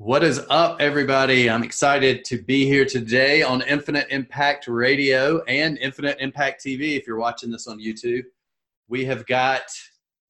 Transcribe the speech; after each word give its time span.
What 0.00 0.24
is 0.24 0.40
up, 0.48 0.80
everybody? 0.80 1.50
I'm 1.50 1.62
excited 1.62 2.24
to 2.24 2.40
be 2.40 2.64
here 2.64 2.86
today 2.86 3.42
on 3.42 3.60
Infinite 3.60 4.06
Impact 4.08 4.66
Radio 4.66 5.42
and 5.44 5.76
Infinite 5.76 6.16
Impact 6.20 6.64
TV 6.64 6.96
if 6.96 7.06
you're 7.06 7.18
watching 7.18 7.50
this 7.50 7.66
on 7.66 7.78
YouTube. 7.78 8.22
We 8.88 9.04
have 9.04 9.26
got 9.26 9.60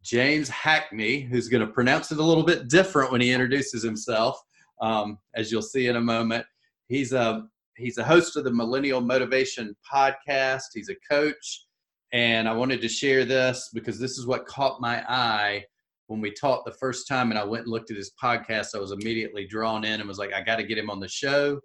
James 0.03 0.49
Hackney, 0.49 1.21
who's 1.21 1.47
going 1.47 1.65
to 1.65 1.73
pronounce 1.73 2.11
it 2.11 2.19
a 2.19 2.23
little 2.23 2.43
bit 2.43 2.67
different 2.67 3.13
when 3.13 3.21
he 3.21 3.31
introduces 3.31 3.81
himself, 3.81 4.43
um, 4.81 5.19
as 5.37 5.53
you'll 5.53 5.63
see 5.63 5.87
in 5.87 5.95
a 5.95 6.01
moment. 6.01 6.45
He's 6.89 7.13
a 7.13 7.45
he's 7.77 7.99
a 7.99 8.05
host 8.05 8.37
of 8.37 8.43
the 8.43 8.53
Millennial 8.53 9.01
Motivation 9.01 9.77
Podcast. 9.89 10.65
He's 10.75 10.91
a 10.91 10.97
coach, 11.09 11.67
and 12.13 12.49
I 12.49 12.53
wanted 12.55 12.81
to 12.81 12.89
share 12.89 13.25
this 13.25 13.71
because 13.73 14.01
this 14.01 14.19
is 14.19 14.27
what 14.27 14.47
caught 14.47 14.81
my 14.81 15.05
eye 15.09 15.65
when 16.11 16.21
we 16.21 16.33
talked 16.33 16.65
the 16.65 16.73
first 16.73 17.07
time 17.07 17.31
and 17.31 17.39
I 17.39 17.45
went 17.45 17.67
and 17.67 17.71
looked 17.71 17.93
at 17.93 17.97
his 17.97 18.11
podcast, 18.21 18.75
I 18.75 18.81
was 18.81 18.91
immediately 18.91 19.47
drawn 19.47 19.85
in 19.85 20.01
and 20.01 20.09
was 20.09 20.19
like, 20.19 20.33
I 20.33 20.43
got 20.43 20.57
to 20.57 20.65
get 20.65 20.77
him 20.77 20.91
on 20.91 20.99
the 20.99 21.07
show 21.07 21.61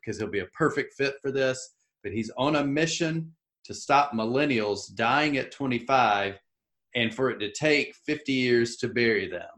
because 0.00 0.16
he'll 0.16 0.30
be 0.30 0.38
a 0.38 0.46
perfect 0.56 0.94
fit 0.94 1.14
for 1.20 1.32
this. 1.32 1.74
But 2.04 2.12
he's 2.12 2.30
on 2.38 2.54
a 2.54 2.64
mission 2.64 3.32
to 3.64 3.74
stop 3.74 4.12
millennials 4.12 4.94
dying 4.94 5.38
at 5.38 5.50
25 5.50 6.38
and 6.94 7.12
for 7.12 7.30
it 7.30 7.40
to 7.40 7.50
take 7.50 7.96
50 8.06 8.32
years 8.32 8.76
to 8.76 8.86
bury 8.86 9.28
them. 9.28 9.48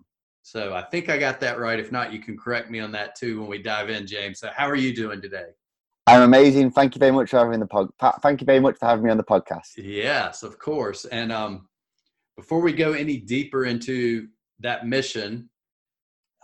So 0.41 0.73
I 0.73 0.83
think 0.85 1.10
I 1.10 1.19
got 1.19 1.38
that 1.41 1.59
right. 1.59 1.79
If 1.79 1.93
not, 1.93 2.10
you 2.10 2.19
can 2.19 2.38
correct 2.38 2.71
me 2.71 2.80
on 2.80 2.91
that 2.93 3.15
too 3.15 3.38
when 3.38 3.51
we 3.51 3.62
dive 3.62 3.91
in, 3.91 4.07
James. 4.07 4.41
So 4.41 4.49
how 4.57 4.66
are 4.66 4.74
you 4.74 4.96
doing 4.96 5.21
today? 5.21 5.51
I'm 6.07 6.23
amazing. 6.23 6.71
Thank 6.71 6.95
you 6.95 7.01
very 7.01 7.12
much 7.12 7.30
for 7.30 7.38
having 7.38 7.60
the 7.60 7.66
pod. 7.66 7.91
Thank 8.23 8.41
you 8.41 8.46
very 8.46 8.60
much 8.60 8.79
for 8.79 8.87
having 8.87 9.05
me 9.05 9.10
on 9.10 9.19
the 9.19 9.24
podcast. 9.24 9.73
Yes, 9.77 10.43
of 10.43 10.59
course. 10.59 11.05
And 11.05 11.30
um, 11.30 11.69
before 12.37 12.61
we 12.61 12.73
go 12.73 12.93
any 12.93 13.19
deeper 13.19 13.65
into 13.65 14.29
that 14.61 14.87
mission, 14.87 15.49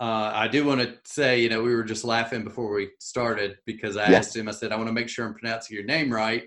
uh, 0.01 0.31
I 0.33 0.47
do 0.47 0.65
want 0.65 0.81
to 0.81 0.97
say, 1.05 1.41
you 1.41 1.49
know, 1.49 1.63
we 1.63 1.75
were 1.75 1.83
just 1.83 2.05
laughing 2.05 2.45
before 2.45 2.73
we 2.73 2.91
started 3.01 3.59
because 3.67 3.97
I 3.97 4.09
yes. 4.09 4.27
asked 4.27 4.37
him, 4.37 4.49
I 4.49 4.53
said, 4.53 4.71
I 4.71 4.77
want 4.77 4.89
to 4.89 4.93
make 4.93 5.09
sure 5.09 5.27
I'm 5.27 5.35
pronouncing 5.35 5.77
your 5.77 5.87
name 5.87 6.13
right. 6.13 6.45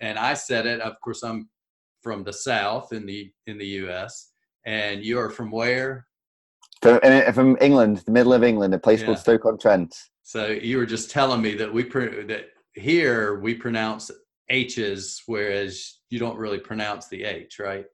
And 0.00 0.18
I 0.18 0.34
said 0.34 0.66
it. 0.66 0.80
Of 0.80 1.00
course, 1.00 1.22
I'm 1.22 1.48
from 2.02 2.22
the 2.22 2.32
South 2.32 2.92
in 2.92 3.06
the 3.06 3.32
in 3.46 3.58
the 3.58 3.66
U.S. 3.66 4.30
And 4.66 5.04
you 5.04 5.18
are 5.18 5.30
from 5.30 5.50
where? 5.50 6.06
From, 6.80 7.00
from 7.32 7.56
England, 7.60 8.02
the 8.06 8.12
middle 8.12 8.32
of 8.32 8.42
England, 8.42 8.74
a 8.74 8.78
place 8.78 9.00
yeah. 9.00 9.06
called 9.06 9.18
Stoke 9.18 9.46
on 9.46 9.58
Trent. 9.58 9.96
So 10.22 10.48
you 10.48 10.78
were 10.78 10.86
just 10.86 11.10
telling 11.10 11.42
me 11.42 11.54
that 11.54 11.72
we 11.72 11.82
that 11.84 12.46
here 12.74 13.40
we 13.40 13.54
pronounce 13.54 14.10
H's, 14.48 15.22
whereas 15.26 15.98
you 16.10 16.18
don't 16.18 16.36
really 16.36 16.58
pronounce 16.58 17.08
the 17.08 17.24
H, 17.24 17.58
right? 17.58 17.86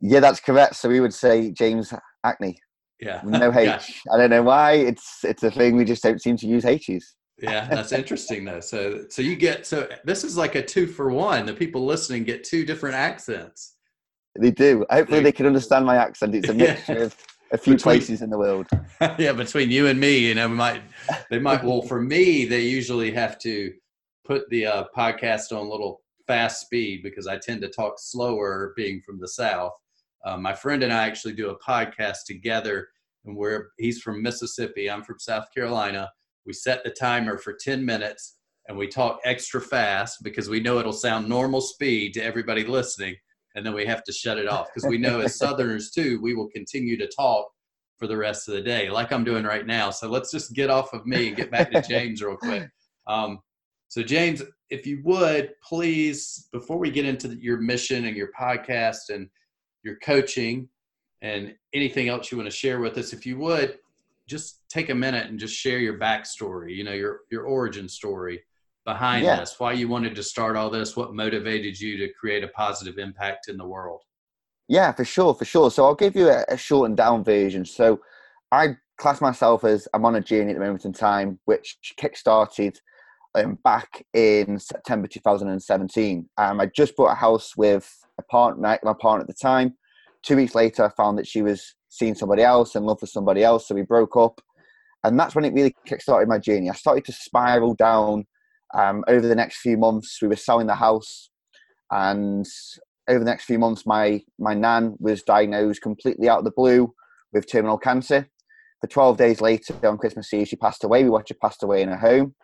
Yeah, 0.00 0.20
that's 0.20 0.40
correct. 0.40 0.76
So 0.76 0.88
we 0.88 1.00
would 1.00 1.14
say 1.14 1.50
James 1.50 1.92
Hackney. 2.24 2.58
Yeah. 3.00 3.20
No 3.24 3.52
H. 3.56 3.66
yeah. 3.66 3.80
I 4.12 4.18
don't 4.18 4.30
know 4.30 4.42
why. 4.42 4.72
It's 4.72 5.24
it's 5.24 5.42
a 5.42 5.50
thing 5.50 5.76
we 5.76 5.84
just 5.84 6.02
don't 6.02 6.20
seem 6.20 6.36
to 6.38 6.46
use 6.46 6.64
H's. 6.64 7.16
yeah, 7.38 7.66
that's 7.68 7.92
interesting 7.92 8.44
though. 8.44 8.60
So 8.60 9.04
so 9.10 9.22
you 9.22 9.36
get 9.36 9.66
so 9.66 9.88
this 10.04 10.24
is 10.24 10.36
like 10.36 10.54
a 10.54 10.62
two 10.62 10.86
for 10.86 11.10
one. 11.10 11.46
The 11.46 11.54
people 11.54 11.84
listening 11.84 12.24
get 12.24 12.44
two 12.44 12.64
different 12.64 12.96
accents. 12.96 13.74
They 14.38 14.50
do. 14.50 14.84
Hopefully 14.90 15.20
they, 15.20 15.24
they 15.24 15.32
can 15.32 15.46
understand 15.46 15.86
my 15.86 15.96
accent. 15.96 16.34
It's 16.34 16.48
a 16.48 16.54
mixture 16.54 16.92
yeah. 16.92 17.04
of 17.04 17.16
a 17.52 17.58
few 17.58 17.74
between, 17.74 17.98
places 17.98 18.22
in 18.22 18.30
the 18.30 18.38
world. 18.38 18.66
yeah, 19.18 19.32
between 19.32 19.70
you 19.70 19.86
and 19.86 19.98
me, 19.98 20.18
you 20.18 20.34
know, 20.34 20.48
we 20.48 20.54
might 20.54 20.82
they 21.30 21.38
might 21.38 21.64
well 21.64 21.82
for 21.82 22.00
me, 22.00 22.44
they 22.44 22.62
usually 22.62 23.10
have 23.12 23.38
to 23.40 23.72
put 24.24 24.48
the 24.50 24.66
uh, 24.66 24.84
podcast 24.96 25.52
on 25.52 25.58
a 25.58 25.70
little 25.70 26.02
fast 26.26 26.62
speed 26.62 27.02
because 27.04 27.26
I 27.26 27.38
tend 27.38 27.60
to 27.62 27.68
talk 27.68 27.94
slower 27.98 28.72
being 28.76 29.00
from 29.00 29.20
the 29.20 29.28
south 29.28 29.72
uh, 30.26 30.36
my 30.36 30.52
friend 30.52 30.82
and 30.82 30.92
I 30.92 31.06
actually 31.06 31.34
do 31.34 31.50
a 31.50 31.58
podcast 31.58 32.24
together, 32.26 32.88
and 33.24 33.36
where 33.36 33.68
he's 33.78 34.00
from 34.00 34.22
Mississippi, 34.22 34.90
I'm 34.90 35.04
from 35.04 35.18
South 35.20 35.46
Carolina. 35.54 36.10
We 36.44 36.52
set 36.52 36.84
the 36.84 36.90
timer 36.90 37.38
for 37.38 37.56
10 37.58 37.84
minutes 37.84 38.36
and 38.68 38.76
we 38.76 38.88
talk 38.88 39.20
extra 39.24 39.60
fast 39.60 40.18
because 40.22 40.48
we 40.48 40.60
know 40.60 40.78
it'll 40.78 40.92
sound 40.92 41.28
normal 41.28 41.60
speed 41.60 42.14
to 42.14 42.22
everybody 42.22 42.64
listening. 42.64 43.14
And 43.54 43.64
then 43.64 43.74
we 43.74 43.86
have 43.86 44.04
to 44.04 44.12
shut 44.12 44.38
it 44.38 44.48
off 44.48 44.68
because 44.72 44.88
we 44.88 44.98
know 44.98 45.20
as 45.20 45.34
Southerners 45.38 45.90
too, 45.90 46.20
we 46.20 46.34
will 46.34 46.48
continue 46.48 46.96
to 46.98 47.08
talk 47.08 47.46
for 47.96 48.06
the 48.06 48.16
rest 48.16 48.48
of 48.48 48.54
the 48.54 48.60
day, 48.60 48.90
like 48.90 49.12
I'm 49.12 49.24
doing 49.24 49.44
right 49.44 49.66
now. 49.66 49.90
So 49.90 50.08
let's 50.08 50.30
just 50.30 50.52
get 50.52 50.68
off 50.68 50.92
of 50.92 51.06
me 51.06 51.28
and 51.28 51.36
get 51.36 51.50
back 51.50 51.70
to 51.72 51.82
James 51.82 52.22
real 52.22 52.36
quick. 52.36 52.68
Um, 53.08 53.38
so, 53.86 54.02
James, 54.02 54.42
if 54.68 54.84
you 54.84 55.00
would 55.04 55.52
please, 55.62 56.48
before 56.50 56.76
we 56.76 56.90
get 56.90 57.06
into 57.06 57.36
your 57.40 57.60
mission 57.60 58.06
and 58.06 58.16
your 58.16 58.30
podcast 58.36 59.10
and 59.10 59.28
your 59.86 59.96
coaching, 59.96 60.68
and 61.22 61.54
anything 61.72 62.08
else 62.08 62.30
you 62.30 62.36
want 62.36 62.50
to 62.50 62.56
share 62.56 62.80
with 62.80 62.98
us, 62.98 63.14
if 63.14 63.24
you 63.24 63.38
would, 63.38 63.78
just 64.28 64.68
take 64.68 64.90
a 64.90 64.94
minute 64.94 65.30
and 65.30 65.38
just 65.38 65.54
share 65.54 65.78
your 65.78 65.98
backstory. 65.98 66.74
You 66.74 66.84
know, 66.84 66.92
your 66.92 67.20
your 67.30 67.44
origin 67.44 67.88
story 67.88 68.42
behind 68.84 69.24
yeah. 69.24 69.40
this, 69.40 69.58
why 69.58 69.72
you 69.72 69.88
wanted 69.88 70.14
to 70.14 70.22
start 70.22 70.56
all 70.56 70.70
this, 70.70 70.96
what 70.96 71.14
motivated 71.14 71.80
you 71.80 71.96
to 71.98 72.12
create 72.20 72.44
a 72.44 72.48
positive 72.48 72.98
impact 72.98 73.48
in 73.48 73.56
the 73.56 73.66
world. 73.66 74.02
Yeah, 74.68 74.92
for 74.92 75.04
sure, 75.04 75.34
for 75.34 75.44
sure. 75.44 75.70
So 75.70 75.84
I'll 75.84 75.94
give 75.94 76.14
you 76.14 76.28
a, 76.28 76.44
a 76.48 76.56
shortened 76.56 76.96
down 76.96 77.24
version. 77.24 77.64
So 77.64 78.00
I 78.52 78.76
class 78.96 79.20
myself 79.20 79.64
as 79.64 79.88
I'm 79.92 80.04
on 80.04 80.14
a 80.14 80.20
journey 80.20 80.52
at 80.52 80.54
the 80.54 80.64
moment 80.64 80.84
in 80.84 80.92
time, 80.92 81.38
which 81.46 81.78
kick-started 81.96 82.78
um, 83.36 83.58
back 83.62 84.04
in 84.14 84.58
September 84.58 85.06
2017. 85.06 86.28
Um, 86.38 86.60
I 86.60 86.66
just 86.66 86.96
bought 86.96 87.12
a 87.12 87.14
house 87.14 87.56
with 87.56 87.90
a 88.18 88.22
partner, 88.24 88.78
my 88.82 88.94
partner 89.00 89.22
at 89.22 89.26
the 89.26 89.34
time. 89.34 89.74
Two 90.22 90.36
weeks 90.36 90.54
later, 90.54 90.84
I 90.84 90.90
found 90.96 91.18
that 91.18 91.26
she 91.26 91.42
was 91.42 91.74
seeing 91.88 92.14
somebody 92.14 92.42
else 92.42 92.74
and 92.74 92.86
love 92.86 93.00
for 93.00 93.06
somebody 93.06 93.44
else, 93.44 93.68
so 93.68 93.74
we 93.74 93.82
broke 93.82 94.16
up. 94.16 94.40
And 95.04 95.18
that's 95.20 95.34
when 95.34 95.44
it 95.44 95.54
really 95.54 95.74
kickstarted 95.86 96.26
my 96.26 96.38
journey. 96.38 96.68
I 96.68 96.74
started 96.74 97.04
to 97.04 97.12
spiral 97.12 97.74
down 97.74 98.24
um, 98.74 99.04
over 99.06 99.26
the 99.26 99.36
next 99.36 99.58
few 99.58 99.76
months. 99.76 100.18
We 100.20 100.28
were 100.28 100.36
selling 100.36 100.66
the 100.66 100.74
house, 100.74 101.30
and 101.90 102.44
over 103.08 103.20
the 103.20 103.24
next 103.24 103.44
few 103.44 103.58
months, 103.58 103.86
my 103.86 104.22
my 104.38 104.54
nan 104.54 104.96
was 104.98 105.22
diagnosed 105.22 105.82
completely 105.82 106.28
out 106.28 106.40
of 106.40 106.44
the 106.44 106.50
blue 106.56 106.92
with 107.32 107.50
terminal 107.50 107.78
cancer. 107.78 108.28
For 108.80 108.88
12 108.88 109.16
days 109.16 109.40
later, 109.40 109.74
on 109.86 109.96
Christmas 109.96 110.32
Eve, 110.34 110.48
she 110.48 110.56
passed 110.56 110.84
away. 110.84 111.02
We 111.02 111.10
watched 111.10 111.30
her 111.30 111.36
pass 111.40 111.62
away 111.62 111.82
in 111.82 111.88
her 111.88 111.96
home. 111.96 112.34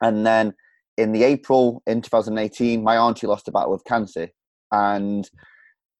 And 0.00 0.26
then 0.26 0.54
in 0.96 1.12
the 1.12 1.24
April 1.24 1.82
in 1.86 2.02
2018, 2.02 2.82
my 2.82 2.96
auntie 2.96 3.26
lost 3.26 3.48
a 3.48 3.52
battle 3.52 3.72
with 3.72 3.84
cancer. 3.84 4.28
And 4.72 5.28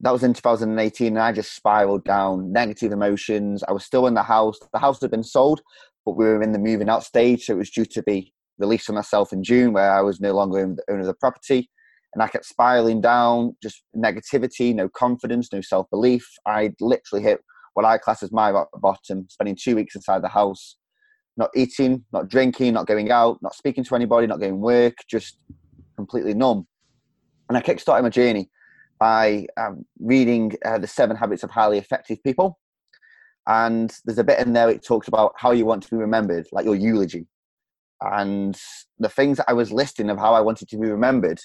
that 0.00 0.12
was 0.12 0.22
in 0.22 0.34
2018 0.34 1.08
and 1.08 1.18
i 1.18 1.32
just 1.32 1.54
spiraled 1.54 2.04
down 2.04 2.52
negative 2.52 2.92
emotions. 2.92 3.62
I 3.66 3.72
was 3.72 3.84
still 3.84 4.06
in 4.06 4.14
the 4.14 4.22
house. 4.22 4.58
The 4.72 4.78
house 4.78 5.00
had 5.00 5.10
been 5.10 5.22
sold 5.22 5.62
but 6.04 6.16
we 6.16 6.24
were 6.24 6.42
in 6.42 6.52
the 6.52 6.58
moving 6.58 6.88
out 6.88 7.02
stage 7.02 7.44
so 7.44 7.54
it 7.54 7.58
was 7.58 7.70
due 7.70 7.84
to 7.84 8.02
be 8.02 8.32
released 8.58 8.86
from 8.86 8.94
myself 8.94 9.32
in 9.32 9.42
june 9.42 9.72
where 9.72 9.92
i 9.92 10.00
was 10.00 10.20
no 10.20 10.32
longer 10.32 10.58
the 10.76 10.82
owner 10.90 11.00
of 11.00 11.06
the 11.06 11.14
property. 11.14 11.70
And 12.14 12.22
i 12.22 12.28
kept 12.28 12.46
spiraling 12.46 13.00
down 13.00 13.56
just 13.62 13.82
negativity 13.94 14.74
no 14.74 14.88
confidence 14.88 15.52
no 15.52 15.60
self-belief. 15.60 16.26
I 16.46 16.72
literally 16.80 17.22
hit 17.22 17.40
what 17.74 17.86
i 17.86 17.98
class 17.98 18.22
as 18.22 18.32
my 18.32 18.52
bottom 18.80 19.26
spending 19.30 19.56
two 19.60 19.76
weeks 19.76 19.96
inside 19.96 20.22
the 20.22 20.28
house 20.28 20.76
not 21.36 21.50
eating 21.54 22.04
not 22.12 22.28
drinking 22.28 22.74
not 22.74 22.86
going 22.86 23.10
out 23.10 23.38
not 23.42 23.54
speaking 23.54 23.84
to 23.84 23.94
anybody 23.94 24.26
not 24.26 24.40
going 24.40 24.60
work 24.60 24.94
just 25.08 25.38
completely 25.96 26.34
numb 26.34 26.66
and 27.48 27.56
i 27.56 27.60
kickstarted 27.60 28.02
my 28.02 28.08
journey 28.08 28.48
by 28.98 29.46
um, 29.56 29.84
reading 30.00 30.52
uh, 30.64 30.78
the 30.78 30.86
Seven 30.86 31.16
Habits 31.16 31.42
of 31.42 31.50
Highly 31.50 31.78
Effective 31.78 32.22
People. 32.22 32.58
And 33.46 33.92
there's 34.04 34.18
a 34.18 34.24
bit 34.24 34.40
in 34.40 34.52
there 34.52 34.68
it 34.70 34.84
talks 34.84 35.08
about 35.08 35.34
how 35.36 35.52
you 35.52 35.66
want 35.66 35.82
to 35.84 35.90
be 35.90 35.96
remembered, 35.96 36.46
like 36.52 36.64
your 36.64 36.74
eulogy. 36.74 37.26
And 38.00 38.58
the 38.98 39.08
things 39.08 39.38
that 39.38 39.48
I 39.48 39.52
was 39.52 39.72
listing 39.72 40.10
of 40.10 40.18
how 40.18 40.34
I 40.34 40.40
wanted 40.40 40.68
to 40.68 40.78
be 40.78 40.88
remembered 40.88 41.38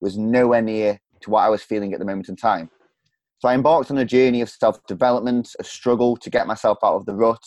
was 0.00 0.18
nowhere 0.18 0.62
near 0.62 1.00
to 1.22 1.30
what 1.30 1.40
I 1.42 1.48
was 1.48 1.62
feeling 1.62 1.92
at 1.92 1.98
the 1.98 2.04
moment 2.04 2.28
in 2.28 2.36
time. 2.36 2.70
So 3.38 3.48
I 3.48 3.54
embarked 3.54 3.90
on 3.90 3.98
a 3.98 4.04
journey 4.04 4.40
of 4.42 4.50
self 4.50 4.84
development, 4.86 5.48
a 5.58 5.64
struggle 5.64 6.16
to 6.18 6.30
get 6.30 6.46
myself 6.46 6.78
out 6.84 6.96
of 6.96 7.06
the 7.06 7.14
rut. 7.14 7.42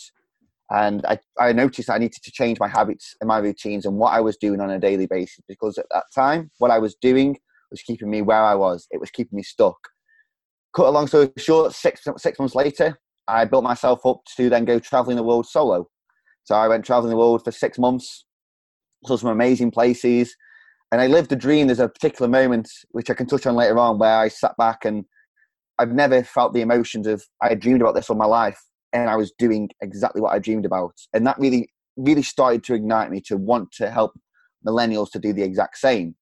And 0.71 1.05
I, 1.07 1.19
I 1.39 1.51
noticed 1.51 1.89
I 1.89 1.97
needed 1.97 2.21
to 2.23 2.31
change 2.31 2.59
my 2.59 2.67
habits 2.67 3.15
and 3.19 3.27
my 3.27 3.39
routines 3.39 3.85
and 3.85 3.97
what 3.97 4.13
I 4.13 4.21
was 4.21 4.37
doing 4.37 4.61
on 4.61 4.69
a 4.69 4.79
daily 4.79 5.07
basis 5.07 5.43
because 5.47 5.77
at 5.77 5.87
that 5.91 6.05
time, 6.13 6.51
what 6.59 6.71
I 6.71 6.77
was 6.77 6.95
doing 6.95 7.37
was 7.71 7.81
keeping 7.81 8.09
me 8.09 8.21
where 8.21 8.43
I 8.43 8.55
was. 8.55 8.87
It 8.91 8.99
was 8.99 9.09
keeping 9.09 9.37
me 9.37 9.43
stuck. 9.43 9.77
Cut 10.75 10.85
a 10.85 10.91
long 10.91 11.07
story 11.07 11.31
short, 11.37 11.73
six 11.73 12.05
six 12.17 12.37
months 12.37 12.53
later, 12.53 12.99
I 13.27 13.45
built 13.45 13.63
myself 13.63 14.05
up 14.05 14.21
to 14.37 14.49
then 14.49 14.65
go 14.65 14.79
traveling 14.79 15.17
the 15.17 15.23
world 15.23 15.47
solo. 15.47 15.87
So 16.43 16.55
I 16.55 16.67
went 16.67 16.85
traveling 16.85 17.11
the 17.11 17.17
world 17.17 17.43
for 17.43 17.51
six 17.51 17.77
months, 17.77 18.25
saw 19.05 19.17
some 19.17 19.29
amazing 19.29 19.71
places, 19.71 20.35
and 20.91 20.99
I 20.99 21.07
lived 21.07 21.31
a 21.31 21.35
dream. 21.35 21.67
There's 21.67 21.79
a 21.79 21.87
particular 21.87 22.27
moment 22.29 22.69
which 22.89 23.09
I 23.09 23.13
can 23.13 23.27
touch 23.27 23.45
on 23.45 23.55
later 23.55 23.77
on 23.77 23.99
where 23.99 24.17
I 24.17 24.27
sat 24.27 24.57
back 24.57 24.85
and 24.85 25.05
I've 25.77 25.91
never 25.91 26.23
felt 26.23 26.53
the 26.53 26.61
emotions 26.61 27.07
of 27.07 27.23
I 27.41 27.49
had 27.49 27.59
dreamed 27.59 27.81
about 27.81 27.95
this 27.95 28.09
all 28.09 28.15
my 28.15 28.25
life, 28.25 28.59
and 28.93 29.09
I 29.09 29.15
was 29.15 29.31
doing 29.37 29.69
exactly 29.81 30.21
what 30.21 30.33
I 30.33 30.39
dreamed 30.39 30.65
about, 30.65 30.93
and 31.13 31.25
that 31.27 31.39
really 31.39 31.69
really 31.97 32.23
started 32.23 32.63
to 32.63 32.73
ignite 32.73 33.11
me 33.11 33.21
to 33.21 33.37
want 33.37 33.71
to 33.73 33.91
help 33.91 34.13
millennials 34.65 35.11
to 35.11 35.19
do 35.19 35.33
the 35.33 35.43
exact 35.43 35.77
same. 35.77 36.15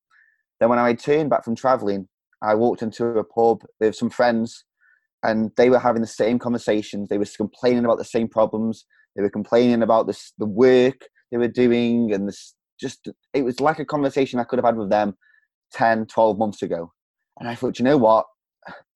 Then 0.60 0.70
when 0.70 0.80
I 0.80 0.88
returned 0.88 1.30
back 1.30 1.46
from 1.46 1.56
traveling, 1.56 2.08
I 2.42 2.56
walked 2.56 2.82
into 2.82 3.06
a 3.06 3.24
pub 3.24 3.64
with 3.80 3.96
some 3.96 4.10
friends 4.10 4.66
and 5.24 5.52
they 5.58 5.70
were 5.70 5.80
having 5.80 6.02
the 6.02 6.08
same 6.08 6.40
conversations. 6.40 7.10
They 7.10 7.18
were 7.18 7.26
complaining 7.38 7.86
about 7.86 7.98
the 7.98 8.06
same 8.06 8.28
problems. 8.28 8.86
They 9.16 9.22
were 9.22 9.30
complaining 9.30 9.82
about 9.82 10.08
this, 10.08 10.34
the 10.38 10.46
work, 10.46 11.08
they 11.32 11.38
were 11.38 11.48
doing, 11.48 12.14
and 12.14 12.28
this 12.28 12.54
just 12.80 13.10
it 13.34 13.42
was 13.44 13.60
like 13.60 13.80
a 13.80 13.86
conversation 13.86 14.40
I 14.40 14.44
could 14.44 14.60
have 14.60 14.66
had 14.66 14.78
with 14.78 14.90
them 14.90 15.16
10, 15.74 16.06
12 16.06 16.38
months 16.38 16.62
ago. 16.62 16.92
And 17.40 17.50
I 17.50 17.56
thought, 17.56 17.80
you 17.80 17.86
know 17.86 17.98
what? 17.98 18.26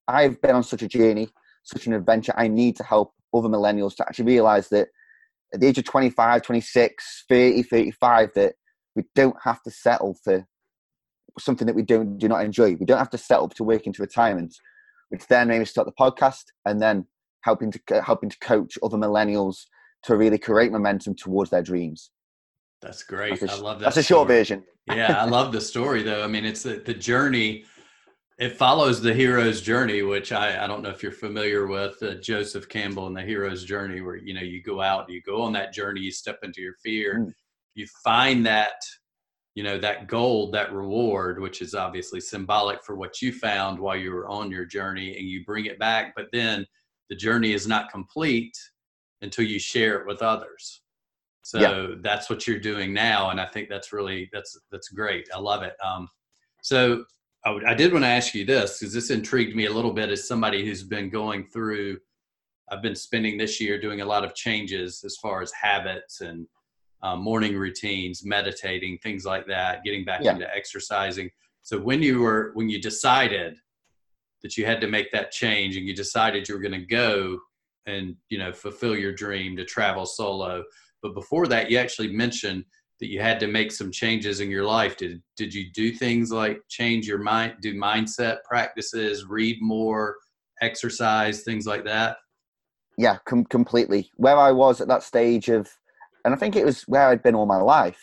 I've 0.08 0.42
been 0.42 0.56
on 0.56 0.64
such 0.64 0.84
a 0.84 0.88
journey, 0.88 1.30
such 1.64 1.88
an 1.88 1.94
adventure. 1.94 2.34
I 2.36 2.48
need 2.48 2.76
to 2.78 2.84
help 2.84 3.14
other 3.34 3.50
millennials 3.50 3.96
to 3.96 4.06
actually 4.08 4.26
realize 4.26 4.70
that 4.70 4.90
at 5.54 5.60
the 5.60 5.68
age 5.68 5.78
of 5.78 5.86
25, 5.86 6.42
26, 6.42 7.26
30, 7.28 7.64
35, 7.64 8.30
that 8.36 8.54
we 8.96 9.04
don't 9.16 9.36
have 9.44 9.62
to 9.64 9.72
settle 9.72 10.16
for 10.24 10.46
something 11.40 11.66
that 11.66 11.76
we 11.76 11.84
don't 11.84 12.18
do 12.18 12.28
not 12.28 12.44
enjoy. 12.44 12.76
We 12.76 12.86
don't 12.86 12.98
have 12.98 13.10
to 13.12 13.18
settle 13.18 13.50
to 13.50 13.64
work 13.64 13.88
into 13.88 14.02
retirement, 14.02 14.56
which 15.10 15.28
then 15.28 15.48
maybe 15.48 15.66
start 15.66 15.88
the 15.88 15.94
podcast 15.94 16.44
and 16.66 16.82
then 16.82 17.06
helping 17.44 17.72
to 17.72 18.02
helping 18.02 18.30
to 18.30 18.40
coach 18.40 18.78
other 18.84 18.98
millennials 18.98 19.66
to 20.04 20.16
really 20.16 20.38
create 20.38 20.72
momentum 20.72 21.16
towards 21.16 21.52
their 21.52 21.64
dreams. 21.64 22.12
That's 22.82 23.04
great. 23.04 23.40
That's 23.40 23.54
a, 23.54 23.56
I 23.56 23.60
love 23.60 23.80
that. 23.80 23.86
That's 23.86 23.98
a 23.98 24.04
short 24.04 24.28
version. 24.28 24.64
yeah, 24.88 25.22
I 25.22 25.26
love 25.26 25.52
the 25.52 25.62
story 25.72 26.04
though. 26.04 26.24
I 26.24 26.28
mean, 26.28 26.46
it's 26.46 26.64
the, 26.64 26.76
the 26.76 26.94
journey. 26.94 27.66
It 28.40 28.58
follows 28.58 29.02
the 29.02 29.14
hero's 29.14 29.62
journey, 29.62 30.02
which 30.02 30.32
I, 30.32 30.64
I 30.64 30.68
don't 30.68 30.82
know 30.82 30.90
if 30.90 31.04
you're 31.04 31.12
familiar 31.12 31.68
with 31.68 32.02
uh, 32.02 32.16
Joseph 32.16 32.68
Campbell 32.70 33.08
and 33.08 33.16
the 33.16 33.22
hero's 33.22 33.64
journey, 33.64 34.02
where 34.02 34.16
you 34.16 34.34
know 34.34 34.42
you 34.42 34.64
go 34.64 34.82
out, 34.82 35.10
you 35.10 35.22
go 35.22 35.42
on 35.42 35.54
that 35.54 35.74
journey, 35.74 36.02
you 36.02 36.12
step 36.12 36.40
into 36.42 36.62
your 36.62 36.74
fear, 36.84 37.20
mm. 37.20 37.34
you 37.76 37.86
find 38.04 38.46
that 38.46 38.82
you 39.56 39.64
know 39.64 39.78
that 39.78 40.08
gold 40.08 40.54
that 40.54 40.72
reward 40.72 41.40
which 41.40 41.62
is 41.62 41.76
obviously 41.76 42.20
symbolic 42.22 42.84
for 42.84 42.96
what 42.96 43.22
you 43.22 43.32
found 43.32 43.78
while 43.80 43.96
you 43.96 44.12
were 44.12 44.28
on 44.30 44.50
your 44.50 44.66
journey 44.66 45.18
and 45.18 45.28
you 45.28 45.44
bring 45.46 45.66
it 45.66 45.80
back 45.80 46.14
but 46.16 46.28
then 46.32 46.66
the 47.10 47.16
journey 47.16 47.52
is 47.52 47.68
not 47.68 47.92
complete 47.92 48.58
until 49.22 49.46
you 49.46 49.60
share 49.60 50.00
it 50.00 50.08
with 50.08 50.22
others 50.22 50.82
so 51.44 51.60
yeah. 51.60 51.96
that's 52.02 52.30
what 52.30 52.48
you're 52.48 52.60
doing 52.60 52.94
now 52.94 53.30
and 53.30 53.42
i 53.42 53.46
think 53.46 53.68
that's 53.68 53.92
really 53.92 54.30
that's 54.32 54.58
that's 54.72 54.90
great 54.90 55.28
i 55.36 55.40
love 55.40 55.64
it 55.64 55.76
um, 55.84 56.08
so 56.62 57.04
I, 57.46 57.58
I 57.68 57.74
did 57.74 57.92
want 57.92 58.04
to 58.06 58.10
ask 58.10 58.34
you 58.34 58.46
this 58.46 58.80
because 58.80 58.94
this 58.94 59.10
intrigued 59.10 59.56
me 59.56 59.66
a 59.66 59.74
little 59.74 59.94
bit 59.94 60.10
as 60.10 60.28
somebody 60.28 60.66
who's 60.66 60.84
been 60.84 61.10
going 61.10 61.46
through 61.46 61.98
i've 62.70 62.82
been 62.82 62.96
spending 62.96 63.38
this 63.38 63.60
year 63.60 63.80
doing 63.80 64.02
a 64.02 64.06
lot 64.06 64.24
of 64.24 64.36
changes 64.36 65.04
as 65.04 65.18
far 65.18 65.42
as 65.42 65.52
habits 65.52 66.22
and 66.22 66.48
um, 67.04 67.22
morning 67.22 67.58
routines, 67.58 68.24
meditating, 68.24 69.00
things 69.00 69.26
like 69.26 69.48
that, 69.48 69.84
getting 69.84 70.06
back 70.06 70.24
yeah. 70.24 70.34
into 70.34 70.56
exercising. 70.56 71.30
So 71.64 71.80
when 71.80 72.02
you 72.02 72.20
were 72.20 72.52
when 72.54 72.70
you 72.70 72.82
decided 72.82 73.56
that 74.44 74.58
you 74.58 74.66
had 74.66 74.82
to 74.82 74.88
make 74.88 75.12
that 75.12 75.32
change 75.32 75.78
and 75.78 75.86
you 75.86 75.96
decided 75.96 76.48
you 76.48 76.56
were 76.56 76.62
going 76.62 76.80
to 76.80 76.86
go 76.86 77.40
and 77.86 78.16
you 78.30 78.38
know 78.38 78.52
fulfill 78.52 78.96
your 78.96 79.14
dream 79.14 79.56
to 79.58 79.66
travel 79.66 80.06
solo, 80.06 80.64
but 81.02 81.14
before 81.14 81.48
that 81.48 81.70
you 81.70 81.78
actually 81.78 82.12
mentioned 82.12 82.66
that 83.02 83.10
you 83.10 83.20
had 83.20 83.40
to 83.40 83.48
make 83.48 83.72
some 83.72 83.92
changes 83.92 84.40
in 84.40 84.50
your 84.50 84.64
life. 84.64 84.96
Did 84.96 85.22
did 85.36 85.54
you 85.54 85.72
do 85.74 85.92
things 85.92 86.32
like 86.32 86.62
change 86.70 87.08
your 87.08 87.18
mind, 87.18 87.56
do 87.62 87.74
mindset 87.74 88.38
practices, 88.48 89.26
read 89.26 89.58
more, 89.62 90.16
exercise, 90.62 91.42
things 91.42 91.66
like 91.66 91.84
that? 91.86 92.18
Yeah, 92.98 93.18
com- 93.26 93.46
completely. 93.46 94.12
Where 94.16 94.38
I 94.38 94.52
was 94.52 94.80
at 94.80 94.88
that 94.88 95.04
stage 95.04 95.50
of 95.50 95.68
and 96.24 96.34
I 96.34 96.38
think 96.38 96.56
it 96.56 96.66
was 96.66 96.84
where 96.84 97.08
I'd 97.08 97.24
been 97.24 97.36
all 97.36 97.48
my 97.48 97.58
life. 97.58 98.00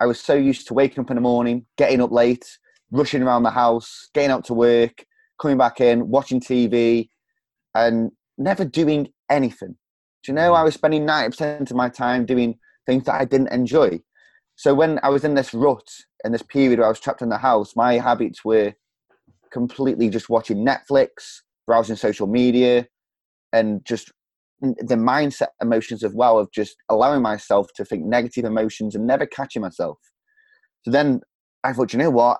I 0.00 0.06
was 0.06 0.20
so 0.20 0.34
used 0.34 0.66
to 0.66 0.74
waking 0.74 1.04
up 1.04 1.10
in 1.10 1.14
the 1.14 1.20
morning, 1.20 1.64
getting 1.78 2.00
up 2.00 2.10
late, 2.10 2.58
rushing 2.90 3.22
around 3.22 3.44
the 3.44 3.50
house, 3.50 4.08
getting 4.12 4.32
out 4.32 4.44
to 4.46 4.54
work, 4.54 5.04
coming 5.40 5.58
back 5.58 5.80
in, 5.80 6.08
watching 6.08 6.40
TV, 6.40 7.08
and 7.76 8.10
never 8.36 8.64
doing 8.64 9.12
anything. 9.30 9.76
Do 10.24 10.32
you 10.32 10.34
know, 10.34 10.50
mm-hmm. 10.50 10.60
I 10.60 10.64
was 10.64 10.74
spending 10.74 11.06
90% 11.06 11.70
of 11.70 11.76
my 11.76 11.88
time 11.88 12.26
doing 12.26 12.58
things 12.84 13.04
that 13.04 13.14
I 13.14 13.24
didn't 13.24 13.52
enjoy. 13.52 14.00
So 14.62 14.74
when 14.74 15.00
I 15.02 15.08
was 15.08 15.24
in 15.24 15.34
this 15.34 15.52
rut, 15.52 15.88
in 16.24 16.30
this 16.30 16.44
period 16.44 16.78
where 16.78 16.86
I 16.86 16.88
was 16.88 17.00
trapped 17.00 17.20
in 17.20 17.30
the 17.30 17.36
house, 17.36 17.74
my 17.74 17.94
habits 17.94 18.44
were 18.44 18.74
completely 19.52 20.08
just 20.08 20.28
watching 20.28 20.64
Netflix, 20.64 21.40
browsing 21.66 21.96
social 21.96 22.28
media, 22.28 22.86
and 23.52 23.84
just 23.84 24.12
the 24.60 24.94
mindset 24.94 25.48
emotions 25.60 26.04
as 26.04 26.14
well 26.14 26.38
of 26.38 26.48
just 26.52 26.76
allowing 26.88 27.22
myself 27.22 27.66
to 27.74 27.84
think 27.84 28.04
negative 28.04 28.44
emotions 28.44 28.94
and 28.94 29.04
never 29.04 29.26
catching 29.26 29.62
myself. 29.62 29.98
So 30.84 30.92
then 30.92 31.22
I 31.64 31.72
thought, 31.72 31.92
you 31.92 31.98
know 31.98 32.10
what? 32.10 32.38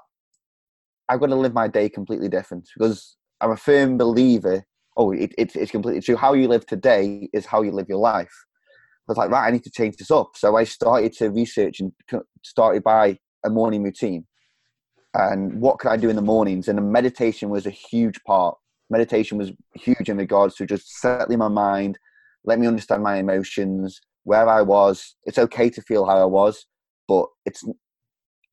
I've 1.09 1.19
got 1.19 1.27
to 1.27 1.35
live 1.35 1.55
my 1.55 1.67
day 1.67 1.89
completely 1.89 2.29
different 2.29 2.69
because 2.79 3.17
I'm 3.41 3.51
a 3.51 3.57
firm 3.57 3.99
believer. 3.99 4.63
Oh, 4.97 5.11
it, 5.11 5.35
it, 5.37 5.57
it's 5.57 5.73
completely 5.73 6.01
true. 6.01 6.15
How 6.15 6.35
you 6.35 6.47
live 6.47 6.67
today 6.67 7.29
is 7.33 7.47
how 7.47 7.63
you 7.63 7.73
live 7.73 7.89
your 7.89 7.99
life. 7.99 8.33
Was 9.09 9.17
like, 9.19 9.31
right, 9.31 9.47
I 9.47 9.51
need 9.51 9.65
to 9.65 9.71
change 9.71 9.97
this 9.97 10.11
up. 10.11 10.31
So 10.37 10.57
I 10.57 10.65
started 10.65 11.13
to 11.15 11.31
research 11.31 11.81
and 11.81 11.93
started 12.43 12.83
by 12.83 13.19
a 13.45 13.51
morning 13.51 13.83
routine. 13.83 14.27
And 15.15 15.61
what 15.61 15.79
could 15.79 15.91
I 15.91 15.97
do 15.97 16.09
in 16.09 16.17
the 16.17 16.23
mornings? 16.23 16.69
And 16.69 16.79
the 16.79 16.83
meditation 16.83 17.51
was 17.51 17.67
a 17.67 17.71
huge 17.71 18.23
part. 18.25 18.57
Meditation 18.91 19.39
was 19.39 19.53
huge 19.75 20.09
in 20.09 20.17
regards 20.17 20.55
to 20.57 20.67
just 20.67 21.01
settling 21.01 21.39
my 21.39 21.49
mind, 21.49 21.99
let 22.45 22.59
me 22.59 22.67
understand 22.67 23.03
my 23.03 23.17
emotions, 23.17 24.01
where 24.25 24.49
I 24.49 24.63
was. 24.63 25.17
It's 25.25 25.39
okay 25.39 25.71
to 25.71 25.83
feel 25.83 26.05
how 26.07 26.21
I 26.21 26.25
was, 26.25 26.67
but 27.09 27.27
it's 27.45 27.65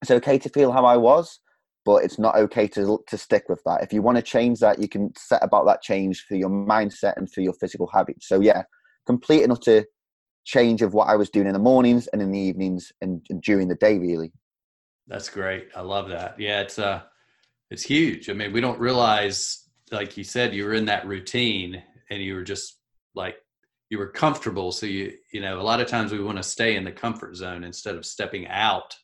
it's 0.02 0.12
okay 0.12 0.38
to 0.40 0.50
feel 0.50 0.72
how 0.72 0.86
I 0.86 0.96
was, 0.96 1.40
but 1.86 2.04
it's 2.04 2.20
not 2.20 2.36
okay 2.36 2.68
to 2.70 3.00
to 3.08 3.18
stick 3.18 3.46
with 3.50 3.62
that. 3.66 3.84
If 3.84 3.94
you 3.94 4.02
want 4.02 4.18
to 4.18 4.22
change 4.22 4.60
that, 4.60 4.80
you 4.80 4.88
can 4.88 5.14
set 5.18 5.44
about 5.44 5.66
that 5.66 5.82
change 5.82 6.26
for 6.28 6.36
your 6.36 6.50
mindset 6.50 7.18
and 7.18 7.32
for 7.32 7.42
your 7.42 7.54
physical 7.54 7.88
habits. 7.88 8.28
So 8.28 8.40
yeah, 8.40 8.64
complete 9.06 9.44
and 9.44 9.52
utter 9.52 9.86
change 10.50 10.82
of 10.82 10.94
what 10.94 11.08
I 11.08 11.16
was 11.16 11.30
doing 11.30 11.48
in 11.48 11.54
the 11.54 11.60
mornings 11.60 12.08
and 12.08 12.22
in 12.22 12.32
the 12.32 12.40
evenings 12.40 12.92
and, 13.02 13.24
and 13.30 13.42
during 13.42 13.68
the 13.68 13.76
day 13.76 14.00
really. 14.00 14.32
That's 15.08 15.30
great. 15.30 15.70
I 15.76 15.82
love 15.82 16.10
that. 16.10 16.40
Yeah, 16.40 16.62
it's 16.62 16.80
uh 16.80 17.02
it's 17.70 17.84
huge. 17.84 18.30
I 18.30 18.34
mean, 18.34 18.52
we 18.52 18.62
don't 18.62 18.80
realize 18.80 19.66
like 19.92 20.18
you 20.18 20.24
said 20.24 20.54
you 20.54 20.66
were 20.66 20.74
in 20.74 20.86
that 20.86 21.06
routine 21.06 21.82
and 22.10 22.22
you 22.22 22.34
were 22.34 22.44
just 22.44 22.80
like 23.14 23.38
you 23.90 23.98
were 23.98 24.08
comfortable 24.08 24.72
so 24.72 24.86
you 24.86 25.14
you 25.34 25.42
know 25.42 25.60
a 25.60 25.64
lot 25.64 25.80
of 25.80 25.88
times 25.88 26.12
we 26.12 26.24
want 26.24 26.38
to 26.38 26.44
stay 26.44 26.76
in 26.76 26.84
the 26.84 26.92
comfort 26.92 27.36
zone 27.36 27.64
instead 27.64 27.96
of 27.96 28.06
stepping 28.06 28.48
out 28.48 28.96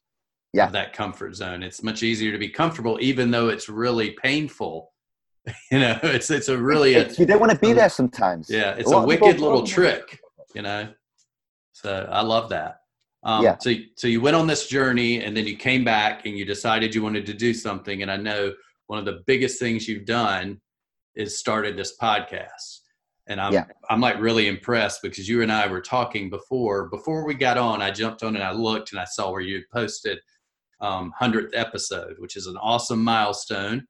yeah. 0.54 0.66
of 0.66 0.72
that 0.72 0.94
comfort 0.94 1.36
zone 1.36 1.64
it's 1.64 1.82
much 1.82 2.04
easier 2.04 2.32
to 2.32 2.38
be 2.38 2.50
comfortable 2.50 2.98
even 3.02 3.32
though 3.32 3.50
it's 3.50 3.68
really 3.68 4.12
painful 4.22 4.92
you 5.72 5.80
know 5.80 5.98
it's 6.04 6.30
it's 6.30 6.50
a 6.50 6.58
really 6.58 6.94
a, 6.96 7.12
you 7.14 7.26
don't 7.26 7.40
want 7.40 7.52
to 7.52 7.58
be 7.58 7.74
there 7.74 7.90
sometimes 7.90 8.48
yeah 8.50 8.76
it's 8.78 8.92
a, 8.92 8.96
a 8.96 9.06
wicked 9.06 9.40
little 9.40 9.66
trick 9.66 10.20
you 10.54 10.62
know 10.62 10.88
so 11.76 12.08
i 12.12 12.22
love 12.22 12.50
that 12.50 12.80
um, 13.24 13.44
yeah. 13.44 13.58
so, 13.60 13.74
so 13.96 14.08
you 14.08 14.22
went 14.22 14.36
on 14.36 14.46
this 14.46 14.68
journey 14.68 15.24
and 15.24 15.36
then 15.36 15.48
you 15.48 15.58
came 15.58 15.84
back 15.84 16.28
and 16.28 16.38
you 16.38 16.46
decided 16.46 16.94
you 16.94 17.02
wanted 17.02 17.26
to 17.26 17.34
do 17.34 17.54
something 17.54 18.02
and 18.02 18.12
i 18.12 18.18
know 18.18 18.54
one 18.88 19.00
of 19.00 19.06
the 19.06 19.22
biggest 19.26 19.60
things 19.60 19.88
you've 19.88 20.06
done 20.06 20.60
is 21.16 21.40
started 21.40 21.76
this 21.78 21.98
podcast 22.02 22.80
and 23.28 23.42
I'm 23.42 23.54
yeah. 23.54 23.66
I'm 23.90 24.02
like 24.02 24.20
really 24.20 24.48
impressed 24.48 25.02
because 25.02 25.28
you 25.28 25.42
and 25.42 25.52
I 25.52 25.68
were 25.68 25.82
talking 25.82 26.30
before 26.30 26.90
before 26.90 27.26
we 27.26 27.34
got 27.34 27.58
on. 27.58 27.82
I 27.82 27.92
jumped 27.92 28.24
on 28.24 28.36
and 28.36 28.44
I 28.44 28.52
looked 28.52 28.92
and 28.92 29.00
I 29.00 29.06
saw 29.06 29.32
where 29.32 29.42
you 29.42 29.64
posted 29.74 30.20
um, 30.82 31.12
hundredth 31.18 31.56
episode, 31.56 32.16
which 32.20 32.36
is 32.36 32.48
an 32.48 32.58
awesome 32.58 33.04
milestone. 33.04 33.86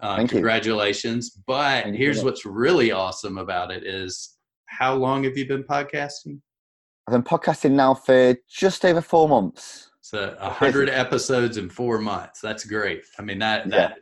Uh, 0.00 0.24
congratulations! 0.26 1.32
You. 1.34 1.42
But 1.46 1.84
Thank 1.84 1.96
here's 1.96 2.18
you. 2.18 2.24
what's 2.24 2.46
really 2.46 2.92
awesome 2.92 3.38
about 3.38 3.70
it 3.70 3.84
is 3.84 4.36
how 4.66 4.94
long 4.94 5.24
have 5.24 5.36
you 5.36 5.46
been 5.46 5.64
podcasting? 5.64 6.40
I've 7.10 7.24
been 7.24 7.38
podcasting 7.38 7.72
now 7.72 7.92
for 7.92 8.36
just 8.48 8.84
over 8.84 9.00
four 9.00 9.28
months. 9.28 9.90
So 10.00 10.36
a 10.38 10.48
hundred 10.48 10.88
episodes 10.88 11.56
in 11.56 11.68
four 11.68 11.98
months. 11.98 12.40
That's 12.40 12.64
great. 12.64 13.02
I 13.18 13.22
mean 13.22 13.40
that 13.40 13.68
that 13.70 13.98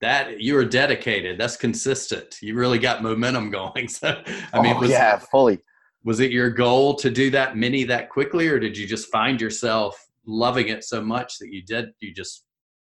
that 0.00 0.40
you 0.40 0.54
were 0.54 0.64
dedicated. 0.64 1.36
That's 1.36 1.56
consistent. 1.56 2.36
You 2.40 2.54
really 2.54 2.78
got 2.78 3.02
momentum 3.02 3.50
going. 3.74 3.88
So 3.88 4.22
I 4.52 4.62
mean, 4.62 4.76
oh, 4.76 4.80
was, 4.82 4.90
yeah, 4.90 5.18
fully. 5.18 5.58
Was 6.04 6.20
it 6.20 6.30
your 6.30 6.48
goal 6.48 6.94
to 6.94 7.10
do 7.10 7.28
that 7.30 7.56
many 7.56 7.82
that 7.84 8.08
quickly, 8.08 8.46
or 8.46 8.60
did 8.60 8.78
you 8.78 8.86
just 8.86 9.10
find 9.10 9.40
yourself 9.40 10.00
loving 10.24 10.68
it 10.68 10.84
so 10.84 11.02
much 11.02 11.38
that 11.40 11.52
you 11.52 11.60
did 11.64 11.86
you 11.98 12.14
just 12.14 12.44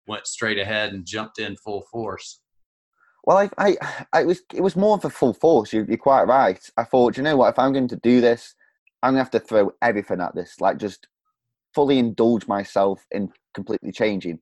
went 0.06 0.28
straight 0.28 0.60
ahead 0.60 0.94
and 0.94 1.04
jumped 1.04 1.40
in 1.40 1.56
full 1.56 1.84
force? 1.92 2.42
Well, 3.24 3.38
I, 3.38 3.50
I, 3.58 3.78
I 4.14 4.24
was 4.24 4.40
it 4.54 4.62
was 4.62 4.76
more 4.76 4.96
of 4.96 5.04
a 5.04 5.10
full 5.10 5.34
force. 5.34 5.74
You, 5.74 5.84
are 5.90 5.98
quite 5.98 6.28
right. 6.28 6.62
I 6.78 6.84
thought, 6.84 7.18
you 7.18 7.24
know 7.24 7.38
what? 7.38 7.50
If 7.50 7.58
I'm 7.58 7.74
going 7.74 7.88
to 7.88 8.00
do 8.04 8.22
this, 8.22 8.54
I'm 9.04 9.12
gonna 9.12 9.20
have 9.20 9.32
to 9.32 9.40
throw 9.40 9.72
everything 9.82 10.22
at 10.22 10.36
this. 10.36 10.60
Like 10.60 10.78
just 10.78 11.08
fully 11.74 12.00
indulge 12.00 12.48
myself 12.48 13.06
in 13.12 13.30
completely 13.54 13.92
changing. 13.92 14.40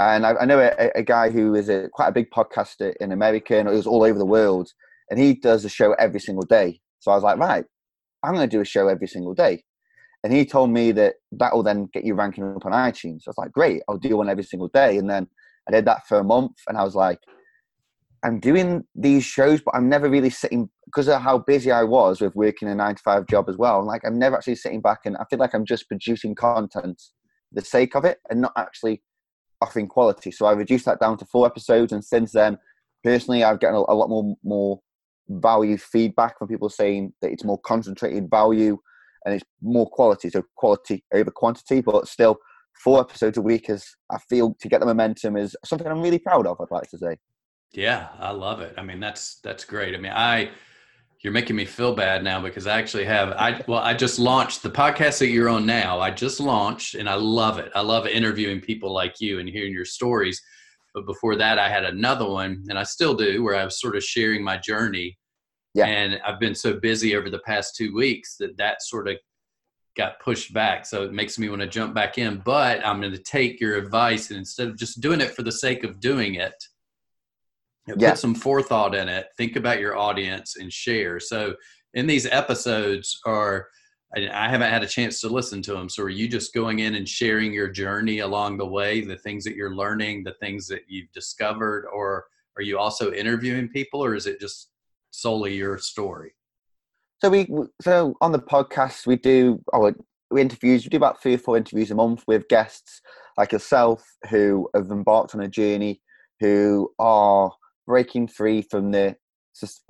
And 0.00 0.24
I, 0.24 0.34
I 0.34 0.44
know 0.44 0.60
a, 0.60 0.90
a, 0.94 1.02
guy 1.02 1.28
who 1.28 1.56
is 1.56 1.68
a 1.68 1.88
quite 1.92 2.08
a 2.08 2.12
big 2.12 2.30
podcaster 2.30 2.94
in 3.00 3.10
America 3.10 3.58
and 3.58 3.68
it 3.68 3.72
was 3.72 3.86
all 3.86 4.04
over 4.04 4.18
the 4.18 4.24
world, 4.24 4.70
and 5.10 5.18
he 5.18 5.34
does 5.34 5.64
a 5.64 5.68
show 5.68 5.92
every 5.94 6.20
single 6.20 6.44
day. 6.44 6.80
So 7.00 7.10
I 7.10 7.14
was 7.14 7.24
like, 7.24 7.38
right, 7.38 7.64
I'm 8.22 8.34
to 8.34 8.46
do 8.46 8.60
a 8.60 8.64
show 8.64 8.88
every 8.88 9.08
single 9.08 9.34
day. 9.34 9.64
And 10.24 10.32
he 10.32 10.44
told 10.44 10.70
me 10.70 10.92
that 10.92 11.14
that 11.32 11.54
will 11.54 11.62
then 11.62 11.88
get 11.92 12.04
you 12.04 12.14
ranking 12.14 12.44
up 12.44 12.66
on 12.66 12.72
iTunes. 12.72 13.22
So 13.22 13.28
I 13.28 13.30
was 13.30 13.38
like, 13.38 13.52
great, 13.52 13.82
I'll 13.88 13.98
do 13.98 14.16
one 14.16 14.28
every 14.28 14.44
single 14.44 14.68
day. 14.68 14.98
And 14.98 15.08
then 15.08 15.28
I 15.68 15.72
did 15.72 15.84
that 15.84 16.06
for 16.06 16.18
a 16.18 16.24
month, 16.24 16.56
and 16.68 16.78
I 16.78 16.84
was 16.84 16.94
like, 16.94 17.18
I'm 18.24 18.40
doing 18.40 18.84
these 18.94 19.24
shows, 19.24 19.60
but 19.60 19.74
I'm 19.74 19.88
never 19.88 20.08
really 20.08 20.30
sitting 20.30 20.68
because 20.86 21.08
of 21.08 21.20
how 21.20 21.38
busy 21.38 21.70
I 21.70 21.84
was 21.84 22.20
with 22.20 22.34
working 22.34 22.68
a 22.68 22.74
nine 22.74 22.96
to 22.96 23.02
five 23.02 23.26
job 23.26 23.48
as 23.48 23.56
well. 23.56 23.84
Like 23.84 24.02
I'm 24.04 24.18
never 24.18 24.36
actually 24.36 24.56
sitting 24.56 24.80
back 24.80 25.00
and 25.04 25.16
I 25.16 25.24
feel 25.30 25.38
like 25.38 25.54
I'm 25.54 25.64
just 25.64 25.88
producing 25.88 26.34
content 26.34 27.00
for 27.48 27.60
the 27.60 27.64
sake 27.64 27.94
of 27.94 28.04
it 28.04 28.18
and 28.30 28.40
not 28.40 28.52
actually 28.56 29.02
offering 29.60 29.88
quality. 29.88 30.30
So 30.30 30.46
I 30.46 30.52
reduced 30.52 30.84
that 30.86 31.00
down 31.00 31.18
to 31.18 31.24
four 31.26 31.46
episodes, 31.46 31.92
and 31.92 32.04
since 32.04 32.32
then, 32.32 32.58
personally, 33.04 33.44
I've 33.44 33.60
gotten 33.60 33.76
a, 33.76 33.80
a 33.80 33.94
lot 33.94 34.08
more 34.08 34.36
more 34.44 34.80
value 35.28 35.76
feedback 35.76 36.38
from 36.38 36.48
people 36.48 36.70
saying 36.70 37.12
that 37.20 37.30
it's 37.30 37.44
more 37.44 37.58
concentrated 37.58 38.30
value 38.30 38.78
and 39.24 39.34
it's 39.34 39.44
more 39.60 39.88
quality, 39.90 40.30
so 40.30 40.42
quality 40.56 41.04
over 41.12 41.30
quantity, 41.30 41.80
but 41.80 42.08
still 42.08 42.38
four 42.82 43.00
episodes 43.00 43.36
a 43.36 43.42
week 43.42 43.68
is 43.68 43.84
I 44.10 44.18
feel 44.30 44.56
to 44.60 44.68
get 44.68 44.80
the 44.80 44.86
momentum 44.86 45.36
is 45.36 45.56
something 45.64 45.86
I'm 45.86 46.00
really 46.00 46.18
proud 46.18 46.46
of, 46.46 46.60
I'd 46.60 46.70
like 46.70 46.88
to 46.90 46.98
say. 46.98 47.16
Yeah, 47.72 48.08
I 48.18 48.30
love 48.30 48.60
it. 48.60 48.74
I 48.78 48.82
mean, 48.82 49.00
that's 49.00 49.40
that's 49.40 49.64
great. 49.64 49.94
I 49.94 49.98
mean, 49.98 50.12
I 50.12 50.50
you're 51.22 51.32
making 51.32 51.56
me 51.56 51.64
feel 51.64 51.94
bad 51.94 52.22
now 52.22 52.40
because 52.40 52.66
I 52.66 52.78
actually 52.78 53.04
have 53.04 53.30
I 53.30 53.62
well 53.66 53.80
I 53.80 53.94
just 53.94 54.18
launched 54.18 54.62
the 54.62 54.70
podcast 54.70 55.18
that 55.18 55.28
you're 55.28 55.48
on 55.48 55.66
now. 55.66 56.00
I 56.00 56.10
just 56.10 56.40
launched 56.40 56.94
and 56.94 57.08
I 57.08 57.14
love 57.14 57.58
it. 57.58 57.70
I 57.74 57.80
love 57.80 58.06
interviewing 58.06 58.60
people 58.60 58.92
like 58.92 59.20
you 59.20 59.38
and 59.38 59.48
hearing 59.48 59.72
your 59.72 59.84
stories. 59.84 60.40
But 60.94 61.06
before 61.06 61.36
that 61.36 61.58
I 61.58 61.68
had 61.68 61.84
another 61.84 62.28
one 62.28 62.64
and 62.68 62.78
I 62.78 62.84
still 62.84 63.14
do 63.14 63.42
where 63.42 63.56
I 63.56 63.64
was 63.64 63.80
sort 63.80 63.96
of 63.96 64.04
sharing 64.04 64.42
my 64.42 64.56
journey. 64.56 65.18
Yeah. 65.74 65.86
And 65.86 66.20
I've 66.26 66.40
been 66.40 66.54
so 66.54 66.74
busy 66.74 67.14
over 67.14 67.28
the 67.28 67.40
past 67.40 67.76
2 67.76 67.94
weeks 67.94 68.36
that 68.38 68.56
that 68.56 68.82
sort 68.82 69.08
of 69.08 69.16
got 69.96 70.18
pushed 70.20 70.54
back. 70.54 70.86
So 70.86 71.02
it 71.02 71.12
makes 71.12 71.38
me 71.38 71.48
want 71.50 71.60
to 71.60 71.68
jump 71.68 71.94
back 71.94 72.16
in, 72.16 72.38
but 72.44 72.84
I'm 72.86 73.00
going 73.00 73.12
to 73.12 73.22
take 73.22 73.60
your 73.60 73.76
advice 73.76 74.30
and 74.30 74.38
instead 74.38 74.68
of 74.68 74.78
just 74.78 75.00
doing 75.00 75.20
it 75.20 75.34
for 75.34 75.42
the 75.42 75.52
sake 75.52 75.84
of 75.84 76.00
doing 76.00 76.36
it, 76.36 76.54
yeah. 77.96 78.10
Put 78.10 78.18
some 78.18 78.34
forethought 78.34 78.94
in 78.94 79.08
it. 79.08 79.26
Think 79.36 79.56
about 79.56 79.80
your 79.80 79.96
audience 79.96 80.56
and 80.56 80.72
share. 80.72 81.20
So 81.20 81.54
in 81.94 82.06
these 82.06 82.26
episodes 82.26 83.20
are 83.24 83.68
I 84.16 84.48
haven't 84.48 84.70
had 84.70 84.82
a 84.82 84.86
chance 84.86 85.20
to 85.20 85.28
listen 85.28 85.60
to 85.62 85.74
them. 85.74 85.90
So 85.90 86.02
are 86.02 86.08
you 86.08 86.28
just 86.28 86.54
going 86.54 86.78
in 86.78 86.94
and 86.94 87.06
sharing 87.06 87.52
your 87.52 87.68
journey 87.68 88.20
along 88.20 88.56
the 88.56 88.66
way, 88.66 89.02
the 89.02 89.18
things 89.18 89.44
that 89.44 89.54
you're 89.54 89.74
learning, 89.74 90.24
the 90.24 90.34
things 90.40 90.66
that 90.68 90.82
you've 90.88 91.12
discovered, 91.12 91.86
or 91.92 92.24
are 92.56 92.62
you 92.62 92.78
also 92.78 93.12
interviewing 93.12 93.68
people, 93.68 94.02
or 94.02 94.14
is 94.14 94.26
it 94.26 94.40
just 94.40 94.70
solely 95.10 95.54
your 95.54 95.76
story? 95.76 96.32
So 97.20 97.28
we 97.28 97.48
so 97.82 98.14
on 98.20 98.32
the 98.32 98.38
podcast 98.38 99.06
we 99.06 99.16
do 99.16 99.62
oh, 99.72 99.86
our 99.86 99.94
we 100.30 100.40
interviews. 100.40 100.84
We 100.84 100.90
do 100.90 100.96
about 100.96 101.22
three 101.22 101.34
or 101.34 101.38
four 101.38 101.56
interviews 101.56 101.90
a 101.90 101.94
month 101.94 102.24
with 102.26 102.48
guests 102.48 103.00
like 103.36 103.52
yourself 103.52 104.04
who 104.30 104.68
have 104.74 104.90
embarked 104.90 105.34
on 105.34 105.42
a 105.42 105.48
journey, 105.48 106.00
who 106.40 106.92
are 106.98 107.52
breaking 107.88 108.28
free 108.28 108.62
from 108.62 108.92
the 108.92 109.16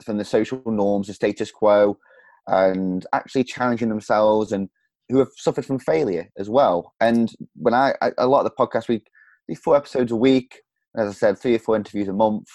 from 0.02 0.17
the 0.17 0.25
social 0.25 0.62
norms, 0.64 1.09
the 1.09 1.12
status 1.12 1.50
quo, 1.50 1.99
and 2.47 3.05
actually 3.12 3.45
challenging 3.45 3.90
themselves 3.90 4.52
and 4.52 4.71
who 5.11 5.19
have 5.19 5.28
suffered 5.37 5.67
from 5.67 5.78
failure 5.78 6.28
as 6.38 6.49
well. 6.49 6.95
And 7.00 7.31
when 7.55 7.75
I, 7.75 7.93
I 8.00 8.12
a 8.17 8.26
lot 8.26 8.47
of 8.47 8.50
the 8.50 8.57
podcasts 8.59 8.88
we 8.88 9.02
do 9.49 9.55
four 9.57 9.76
episodes 9.76 10.12
a 10.12 10.17
week, 10.17 10.61
as 10.97 11.11
I 11.11 11.12
said, 11.12 11.38
three 11.38 11.57
or 11.57 11.59
four 11.59 11.76
interviews 11.76 12.09
a 12.09 12.12
month. 12.14 12.47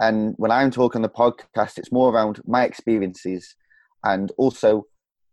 And 0.00 0.34
when 0.36 0.50
I'm 0.50 0.70
talking 0.70 1.00
on 1.00 1.02
the 1.02 1.08
podcast, 1.08 1.78
it's 1.78 1.92
more 1.92 2.12
around 2.12 2.40
my 2.46 2.64
experiences 2.64 3.54
and 4.04 4.30
also 4.38 4.86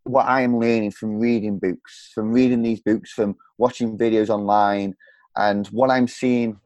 what 0.06 0.26
I 0.26 0.42
am 0.42 0.60
learning 0.60 0.92
from 0.92 1.20
reading 1.20 1.60
books, 1.60 2.12
from 2.14 2.32
reading 2.32 2.62
these 2.64 2.82
books, 2.82 3.12
from 3.12 3.36
watching 3.58 3.98
videos 3.98 4.30
online, 4.30 4.96
and 5.38 5.68
what 5.68 5.90
I'm 5.90 6.08
seeing 6.08 6.60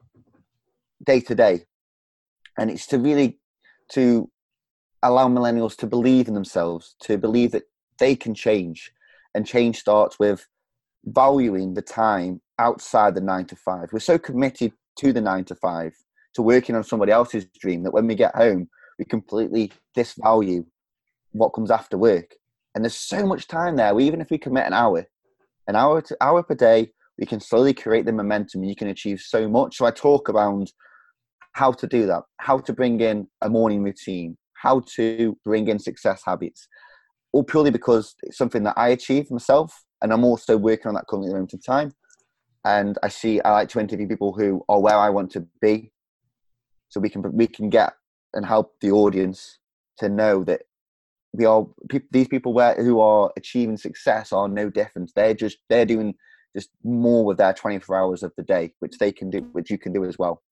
day 1.03 1.20
to 1.22 1.36
day 1.36 1.65
and 2.58 2.70
it's 2.70 2.88
to 2.88 2.98
really 2.98 3.40
to 3.92 4.30
allow 5.04 5.28
millennials 5.28 5.76
to 5.78 5.88
believe 5.88 6.28
in 6.28 6.34
themselves 6.34 6.96
to 7.02 7.18
believe 7.18 7.52
that 7.52 7.64
they 8.00 8.16
can 8.16 8.34
change. 8.34 8.92
And 9.34 9.46
change 9.46 9.78
starts 9.78 10.18
with 10.20 10.48
valuing 11.06 11.74
the 11.74 11.82
time 11.82 12.42
outside 12.60 13.14
the 13.14 13.22
nine 13.22 13.46
to 13.46 13.56
five. 13.56 13.90
We're 13.92 14.00
so 14.00 14.18
committed 14.18 14.74
to 14.98 15.14
the 15.14 15.22
nine 15.22 15.46
to 15.46 15.56
five 15.56 15.94
to 16.34 16.42
working 16.42 16.76
on 16.76 16.84
somebody 16.84 17.12
else's 17.12 17.46
dream 17.60 17.84
that 17.84 17.94
when 17.94 18.08
we 18.08 18.16
get 18.16 18.36
home 18.36 18.70
we 18.98 19.06
completely 19.06 19.72
disvalue 19.96 20.66
what 21.32 21.50
comes 21.50 21.70
after 21.70 21.98
work. 21.98 22.36
And 22.74 22.84
there's 22.84 22.96
so 22.96 23.26
much 23.26 23.48
time 23.48 23.76
there 23.76 24.00
even 24.00 24.22
if 24.22 24.32
we 24.32 24.38
commit 24.38 24.66
an 24.66 24.74
hour 24.74 25.06
an 25.68 25.76
hour 25.76 26.02
to 26.02 26.18
hour 26.20 26.42
per 26.42 26.56
day 26.56 26.92
we 27.20 27.26
can 27.26 27.40
slowly 27.40 27.74
create 27.74 28.06
the 28.06 28.14
momentum 28.14 28.62
and 28.62 28.70
you 28.70 28.76
can 28.76 28.88
achieve 28.88 29.20
so 29.22 29.48
much. 29.48 29.78
So 29.78 29.86
i 29.86 29.92
talk 29.92 30.30
around 30.30 30.72
how 31.58 31.72
to 31.72 31.88
do 31.88 32.06
that, 32.06 32.22
how 32.38 32.60
to 32.60 32.72
bring 32.72 33.00
in 33.02 33.28
a 33.42 33.50
morning 33.50 33.82
routine, 33.82 34.38
how 34.54 34.80
to 34.96 35.36
bring 35.44 35.68
in 35.68 35.80
success 35.80 36.22
habits, 36.24 36.68
all 37.34 37.44
purely 37.44 37.72
because 37.72 38.14
it's 38.22 38.38
something 38.38 38.62
that 38.64 38.76
I 38.78 38.90
achieved 38.90 39.32
myself, 39.32 39.84
and 40.02 40.14
I'm 40.14 40.24
also 40.24 40.56
working 40.56 40.88
on 40.88 40.94
that 40.94 41.08
currently 41.08 41.30
at 41.30 41.32
the 41.32 41.38
moment 41.38 41.54
in 41.54 41.60
time. 41.60 41.94
And 42.64 42.98
I 43.02 43.08
see 43.08 43.42
I 43.42 43.52
like 43.52 43.70
to 43.70 43.80
interview 43.80 44.08
people 44.08 44.34
who 44.34 44.64
are 44.70 44.80
where 44.80 44.98
I 44.98 45.10
want 45.10 45.32
to 45.32 45.48
be, 45.60 45.92
so 46.90 47.00
we 47.00 47.10
can 47.10 47.24
we 47.36 47.48
can 47.48 47.70
get 47.70 47.94
and 48.36 48.46
help 48.46 48.76
the 48.82 48.92
audience 48.92 49.58
to 49.98 50.10
know 50.10 50.44
that 50.44 50.62
we 51.34 51.46
are 51.46 51.66
these 52.12 52.28
people 52.28 52.54
where 52.54 52.76
who 52.76 53.00
are 53.00 53.32
achieving 53.36 53.78
success 53.78 54.32
are 54.32 54.48
no 54.48 54.70
different. 54.70 55.12
They're 55.16 55.34
just 55.34 55.58
they're 55.70 55.88
doing 55.88 56.14
just 56.56 56.70
more 56.84 57.26
with 57.26 57.38
their 57.38 57.54
24 57.54 57.98
hours 57.98 58.22
of 58.22 58.32
the 58.38 58.44
day, 58.44 58.74
which 58.80 59.00
they 59.00 59.12
can 59.12 59.32
do, 59.32 59.40
which 59.54 59.72
you 59.72 59.80
can 59.80 59.92
do 59.92 60.06
as 60.06 60.20
well. 60.20 60.44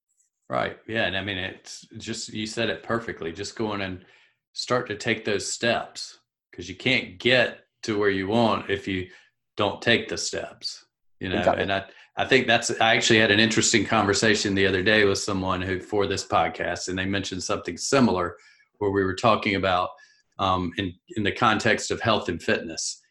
Right. 0.48 0.78
Yeah. 0.86 1.06
And 1.06 1.16
I 1.16 1.22
mean, 1.22 1.38
it's 1.38 1.86
just, 1.98 2.32
you 2.32 2.46
said 2.46 2.68
it 2.68 2.82
perfectly. 2.82 3.32
Just 3.32 3.56
going 3.56 3.80
and 3.80 4.04
start 4.52 4.86
to 4.88 4.96
take 4.96 5.24
those 5.24 5.50
steps 5.50 6.20
because 6.50 6.68
you 6.68 6.76
can't 6.76 7.18
get 7.18 7.64
to 7.82 7.98
where 7.98 8.10
you 8.10 8.28
want 8.28 8.70
if 8.70 8.86
you 8.86 9.08
don't 9.56 9.82
take 9.82 10.08
the 10.08 10.16
steps, 10.16 10.84
you 11.20 11.28
know? 11.28 11.38
Exactly. 11.38 11.62
And 11.64 11.72
I, 11.72 11.84
I 12.16 12.24
think 12.24 12.46
that's, 12.46 12.70
I 12.80 12.94
actually 12.94 13.18
had 13.18 13.30
an 13.30 13.40
interesting 13.40 13.84
conversation 13.84 14.54
the 14.54 14.66
other 14.66 14.82
day 14.82 15.04
with 15.04 15.18
someone 15.18 15.60
who, 15.60 15.80
for 15.80 16.06
this 16.06 16.26
podcast, 16.26 16.88
and 16.88 16.98
they 16.98 17.04
mentioned 17.04 17.42
something 17.42 17.76
similar 17.76 18.36
where 18.78 18.90
we 18.90 19.04
were 19.04 19.14
talking 19.14 19.56
about 19.56 19.90
um, 20.38 20.72
in, 20.76 20.94
in 21.16 21.24
the 21.24 21.32
context 21.32 21.90
of 21.90 22.00
health 22.00 22.28
and 22.28 22.42
fitness. 22.42 23.02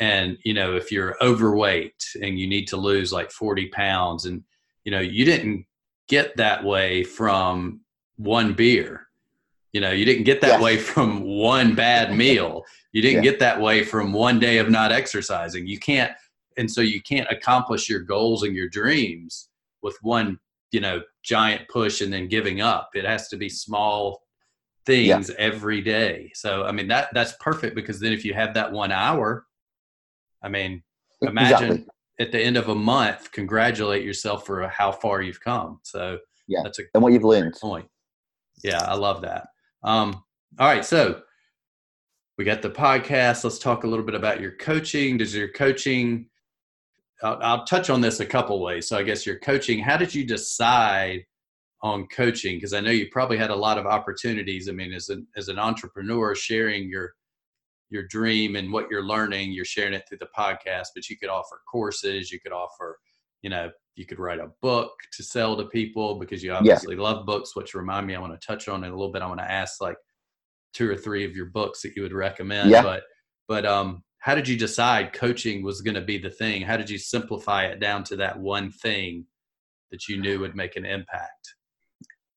And, 0.00 0.36
you 0.44 0.54
know, 0.54 0.74
if 0.74 0.90
you're 0.90 1.16
overweight 1.22 2.02
and 2.20 2.38
you 2.38 2.46
need 2.46 2.66
to 2.68 2.76
lose 2.76 3.12
like 3.12 3.30
40 3.30 3.68
pounds 3.68 4.24
and, 4.24 4.42
you 4.84 4.90
know, 4.90 5.00
you 5.00 5.24
didn't 5.24 5.64
get 6.08 6.36
that 6.36 6.64
way 6.64 7.04
from 7.04 7.80
one 8.16 8.54
beer. 8.54 9.06
You 9.72 9.80
know, 9.80 9.90
you 9.90 10.04
didn't 10.04 10.24
get 10.24 10.40
that 10.42 10.60
yes. 10.60 10.62
way 10.62 10.76
from 10.76 11.22
one 11.22 11.74
bad 11.74 12.14
meal. 12.16 12.64
You 12.92 13.00
didn't 13.00 13.24
yeah. 13.24 13.30
get 13.30 13.40
that 13.40 13.60
way 13.60 13.82
from 13.84 14.12
one 14.12 14.38
day 14.38 14.58
of 14.58 14.70
not 14.70 14.92
exercising. 14.92 15.66
You 15.66 15.78
can't, 15.78 16.12
and 16.58 16.70
so 16.70 16.82
you 16.82 17.00
can't 17.00 17.30
accomplish 17.30 17.88
your 17.88 18.00
goals 18.00 18.42
and 18.42 18.54
your 18.54 18.68
dreams 18.68 19.48
with 19.80 19.96
one, 20.02 20.38
you 20.72 20.80
know, 20.80 21.00
giant 21.22 21.68
push 21.68 22.02
and 22.02 22.12
then 22.12 22.28
giving 22.28 22.60
up. 22.60 22.90
It 22.94 23.06
has 23.06 23.28
to 23.28 23.36
be 23.36 23.48
small 23.48 24.22
things 24.84 25.30
yeah. 25.30 25.34
every 25.38 25.80
day. 25.80 26.30
So, 26.34 26.64
I 26.64 26.72
mean, 26.72 26.88
that 26.88 27.08
that's 27.14 27.32
perfect 27.40 27.74
because 27.74 27.98
then 27.98 28.12
if 28.12 28.24
you 28.24 28.34
have 28.34 28.52
that 28.54 28.72
one 28.72 28.92
hour, 28.92 29.46
I 30.42 30.50
mean, 30.50 30.82
imagine 31.22 31.72
exactly 31.72 31.86
at 32.22 32.32
the 32.32 32.40
end 32.40 32.56
of 32.56 32.68
a 32.68 32.74
month 32.74 33.32
congratulate 33.32 34.04
yourself 34.04 34.46
for 34.46 34.66
how 34.68 34.92
far 34.92 35.20
you've 35.20 35.40
come. 35.40 35.80
So 35.82 36.18
yeah, 36.46 36.60
that's 36.62 36.78
a 36.78 36.82
and 36.94 37.02
what 37.02 37.12
you've 37.12 37.24
learned. 37.24 37.54
Point. 37.60 37.88
Yeah, 38.62 38.82
I 38.82 38.94
love 38.94 39.22
that. 39.22 39.48
Um, 39.82 40.22
all 40.58 40.68
right, 40.68 40.84
so 40.84 41.22
we 42.38 42.44
got 42.44 42.62
the 42.62 42.70
podcast. 42.70 43.44
Let's 43.44 43.58
talk 43.58 43.84
a 43.84 43.86
little 43.86 44.04
bit 44.04 44.14
about 44.14 44.40
your 44.40 44.52
coaching. 44.52 45.18
Does 45.18 45.34
your 45.34 45.48
coaching? 45.48 46.26
I'll, 47.22 47.38
I'll 47.42 47.64
touch 47.64 47.90
on 47.90 48.00
this 48.00 48.20
a 48.20 48.26
couple 48.26 48.62
ways. 48.62 48.88
So 48.88 48.96
I 48.96 49.02
guess 49.02 49.26
your 49.26 49.38
coaching. 49.40 49.80
How 49.80 49.96
did 49.96 50.14
you 50.14 50.24
decide 50.24 51.24
on 51.82 52.06
coaching? 52.06 52.56
Because 52.56 52.72
I 52.72 52.80
know 52.80 52.90
you 52.90 53.08
probably 53.10 53.36
had 53.36 53.50
a 53.50 53.56
lot 53.56 53.78
of 53.78 53.86
opportunities. 53.86 54.68
I 54.68 54.72
mean, 54.72 54.92
as 54.92 55.08
an 55.08 55.26
as 55.36 55.48
an 55.48 55.58
entrepreneur, 55.58 56.34
sharing 56.34 56.88
your 56.88 57.14
your 57.92 58.04
dream 58.04 58.56
and 58.56 58.72
what 58.72 58.90
you're 58.90 59.04
learning 59.04 59.52
you're 59.52 59.64
sharing 59.64 59.92
it 59.92 60.02
through 60.08 60.18
the 60.18 60.28
podcast 60.36 60.88
but 60.94 61.08
you 61.08 61.16
could 61.18 61.28
offer 61.28 61.60
courses 61.70 62.32
you 62.32 62.40
could 62.40 62.52
offer 62.52 62.98
you 63.42 63.50
know 63.50 63.70
you 63.96 64.06
could 64.06 64.18
write 64.18 64.40
a 64.40 64.50
book 64.62 64.92
to 65.12 65.22
sell 65.22 65.56
to 65.56 65.64
people 65.64 66.18
because 66.18 66.42
you 66.42 66.52
obviously 66.52 66.96
yeah. 66.96 67.02
love 67.02 67.26
books 67.26 67.54
which 67.54 67.74
remind 67.74 68.06
me 68.06 68.14
i 68.14 68.20
want 68.20 68.32
to 68.32 68.46
touch 68.46 68.66
on 68.66 68.82
it 68.82 68.88
a 68.88 68.96
little 68.96 69.12
bit 69.12 69.22
i 69.22 69.26
want 69.26 69.40
to 69.40 69.50
ask 69.50 69.80
like 69.80 69.96
two 70.72 70.90
or 70.90 70.96
three 70.96 71.24
of 71.24 71.36
your 71.36 71.46
books 71.46 71.82
that 71.82 71.94
you 71.94 72.02
would 72.02 72.14
recommend 72.14 72.70
yeah. 72.70 72.82
but 72.82 73.02
but 73.46 73.66
um 73.66 74.02
how 74.20 74.34
did 74.34 74.48
you 74.48 74.56
decide 74.56 75.12
coaching 75.12 75.62
was 75.62 75.82
going 75.82 75.94
to 75.94 76.00
be 76.00 76.16
the 76.16 76.30
thing 76.30 76.62
how 76.62 76.78
did 76.78 76.88
you 76.88 76.98
simplify 76.98 77.64
it 77.64 77.78
down 77.78 78.02
to 78.02 78.16
that 78.16 78.38
one 78.38 78.70
thing 78.70 79.26
that 79.90 80.08
you 80.08 80.18
knew 80.18 80.40
would 80.40 80.56
make 80.56 80.76
an 80.76 80.86
impact 80.86 81.54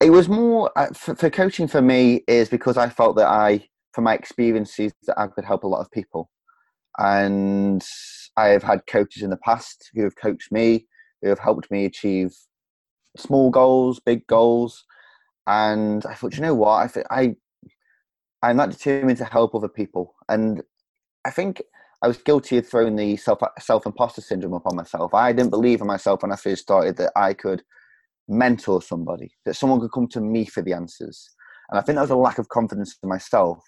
it 0.02 0.10
was 0.10 0.28
more 0.28 0.70
uh, 0.76 0.88
for, 0.94 1.16
for 1.16 1.30
coaching 1.30 1.68
for 1.68 1.82
me 1.82 2.24
is 2.28 2.50
because 2.50 2.76
i 2.76 2.90
felt 2.90 3.16
that 3.16 3.28
i 3.28 3.66
from 3.96 4.04
my 4.04 4.14
experiences 4.14 4.94
that 5.08 5.18
I 5.18 5.28
could 5.28 5.46
help 5.46 5.64
a 5.64 5.68
lot 5.68 5.80
of 5.80 5.90
people. 5.90 6.30
And 6.98 7.84
I 8.38 8.48
have 8.48 8.64
had 8.64 8.86
coaches 8.88 9.24
in 9.24 9.30
the 9.30 9.38
past 9.38 9.90
who 9.96 10.04
have 10.04 10.18
coached 10.18 10.52
me, 10.52 10.86
who 11.22 11.30
have 11.30 11.40
helped 11.40 11.72
me 11.72 11.86
achieve 11.86 12.36
small 13.18 13.50
goals, 13.50 14.00
big 14.00 14.28
goals. 14.28 14.84
and 15.48 16.06
I 16.06 16.14
thought, 16.14 16.36
you 16.36 16.42
know 16.42 16.56
what, 16.56 16.98
I, 17.10 17.22
I, 17.22 17.36
I'm 18.42 18.58
not 18.58 18.72
determined 18.72 19.18
to 19.20 19.26
help 19.26 19.56
other 19.56 19.70
people, 19.70 20.16
and 20.28 20.62
I 21.26 21.32
think 21.32 21.62
I 22.02 22.08
was 22.08 22.18
guilty 22.18 22.58
of 22.58 22.68
throwing 22.68 22.96
the 22.96 23.16
self 23.18 23.40
self 23.60 23.86
imposter 23.86 24.22
syndrome 24.22 24.54
upon 24.54 24.76
myself. 24.76 25.14
I 25.14 25.34
didn't 25.34 25.50
believe 25.52 25.82
in 25.82 25.88
myself 25.88 26.22
when 26.22 26.32
I 26.32 26.36
first 26.36 26.64
started 26.64 26.98
that 26.98 27.12
I 27.16 27.34
could 27.34 27.64
mentor 28.28 28.82
somebody, 28.82 29.32
that 29.46 29.56
someone 29.56 29.80
could 29.80 29.92
come 29.92 30.08
to 30.10 30.22
me 30.22 30.46
for 30.46 30.62
the 30.62 30.74
answers. 30.74 31.30
And 31.70 31.80
I 31.80 31.82
think 31.82 31.96
that 31.96 32.02
was 32.02 32.12
a 32.12 32.16
lack 32.16 32.38
of 32.38 32.50
confidence 32.50 32.98
in 33.02 33.10
myself. 33.10 33.64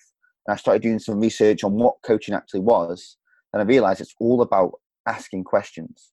And 0.48 0.54
I 0.54 0.58
started 0.58 0.82
doing 0.82 1.00
some 1.00 1.20
research 1.20 1.64
on 1.64 1.74
what 1.74 1.96
coaching 2.06 2.34
actually 2.34 2.62
was, 2.62 3.18
and 3.54 3.62
I 3.62 3.66
realized 3.66 4.02
it's 4.02 4.16
all 4.20 4.42
about 4.42 4.74
asking 5.08 5.44
questions. 5.44 6.12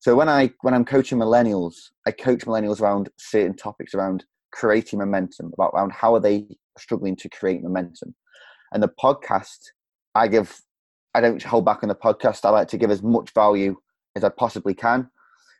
So 0.00 0.16
when 0.16 0.28
I 0.28 0.50
when 0.62 0.74
I'm 0.74 0.84
coaching 0.84 1.18
millennials, 1.18 1.74
I 2.06 2.10
coach 2.10 2.40
millennials 2.40 2.80
around 2.80 3.08
certain 3.18 3.56
topics 3.56 3.94
around 3.94 4.24
creating 4.52 4.98
momentum, 4.98 5.52
about 5.54 5.72
around 5.74 5.92
how 5.92 6.14
are 6.14 6.20
they 6.20 6.46
struggling 6.76 7.16
to 7.16 7.28
create 7.28 7.62
momentum. 7.62 8.14
And 8.72 8.82
the 8.82 8.90
podcast, 9.02 9.58
I 10.14 10.28
give 10.28 10.60
I 11.14 11.20
don't 11.20 11.42
hold 11.42 11.64
back 11.64 11.82
on 11.82 11.88
the 11.88 11.94
podcast. 11.94 12.44
I 12.44 12.50
like 12.50 12.68
to 12.68 12.78
give 12.78 12.90
as 12.90 13.02
much 13.02 13.30
value 13.34 13.76
as 14.16 14.24
I 14.24 14.30
possibly 14.30 14.74
can 14.74 15.08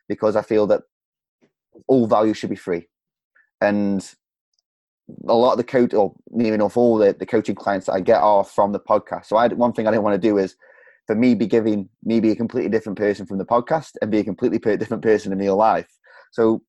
because 0.09 0.35
I 0.35 0.41
feel 0.41 0.67
that 0.67 0.81
all 1.87 2.07
value 2.07 2.33
should 2.33 2.49
be 2.49 2.55
free. 2.55 2.87
And 3.61 4.07
a 5.27 5.33
lot 5.33 5.53
of 5.53 5.57
the 5.57 5.63
coach, 5.63 5.93
or 5.93 6.13
near 6.29 6.53
enough 6.53 6.77
all 6.77 6.97
the, 6.97 7.15
the 7.17 7.25
coaching 7.25 7.55
clients 7.55 7.87
that 7.87 7.93
I 7.93 7.99
get 7.99 8.21
are 8.21 8.43
from 8.43 8.71
the 8.71 8.79
podcast. 8.79 9.25
So 9.25 9.37
I, 9.37 9.47
one 9.49 9.73
thing 9.73 9.87
I 9.87 9.91
didn't 9.91 10.03
want 10.03 10.21
to 10.21 10.27
do 10.27 10.37
is 10.37 10.55
for 11.07 11.15
me 11.15 11.35
be 11.35 11.47
giving 11.47 11.89
me 12.03 12.19
be 12.19 12.31
a 12.31 12.35
completely 12.35 12.69
different 12.69 12.97
person 12.97 13.25
from 13.25 13.37
the 13.37 13.45
podcast 13.45 13.91
and 14.01 14.11
be 14.11 14.19
a 14.19 14.23
completely 14.23 14.59
different 14.77 15.03
person 15.03 15.31
in 15.31 15.39
real 15.39 15.57
life. 15.57 15.87
So 16.31 16.63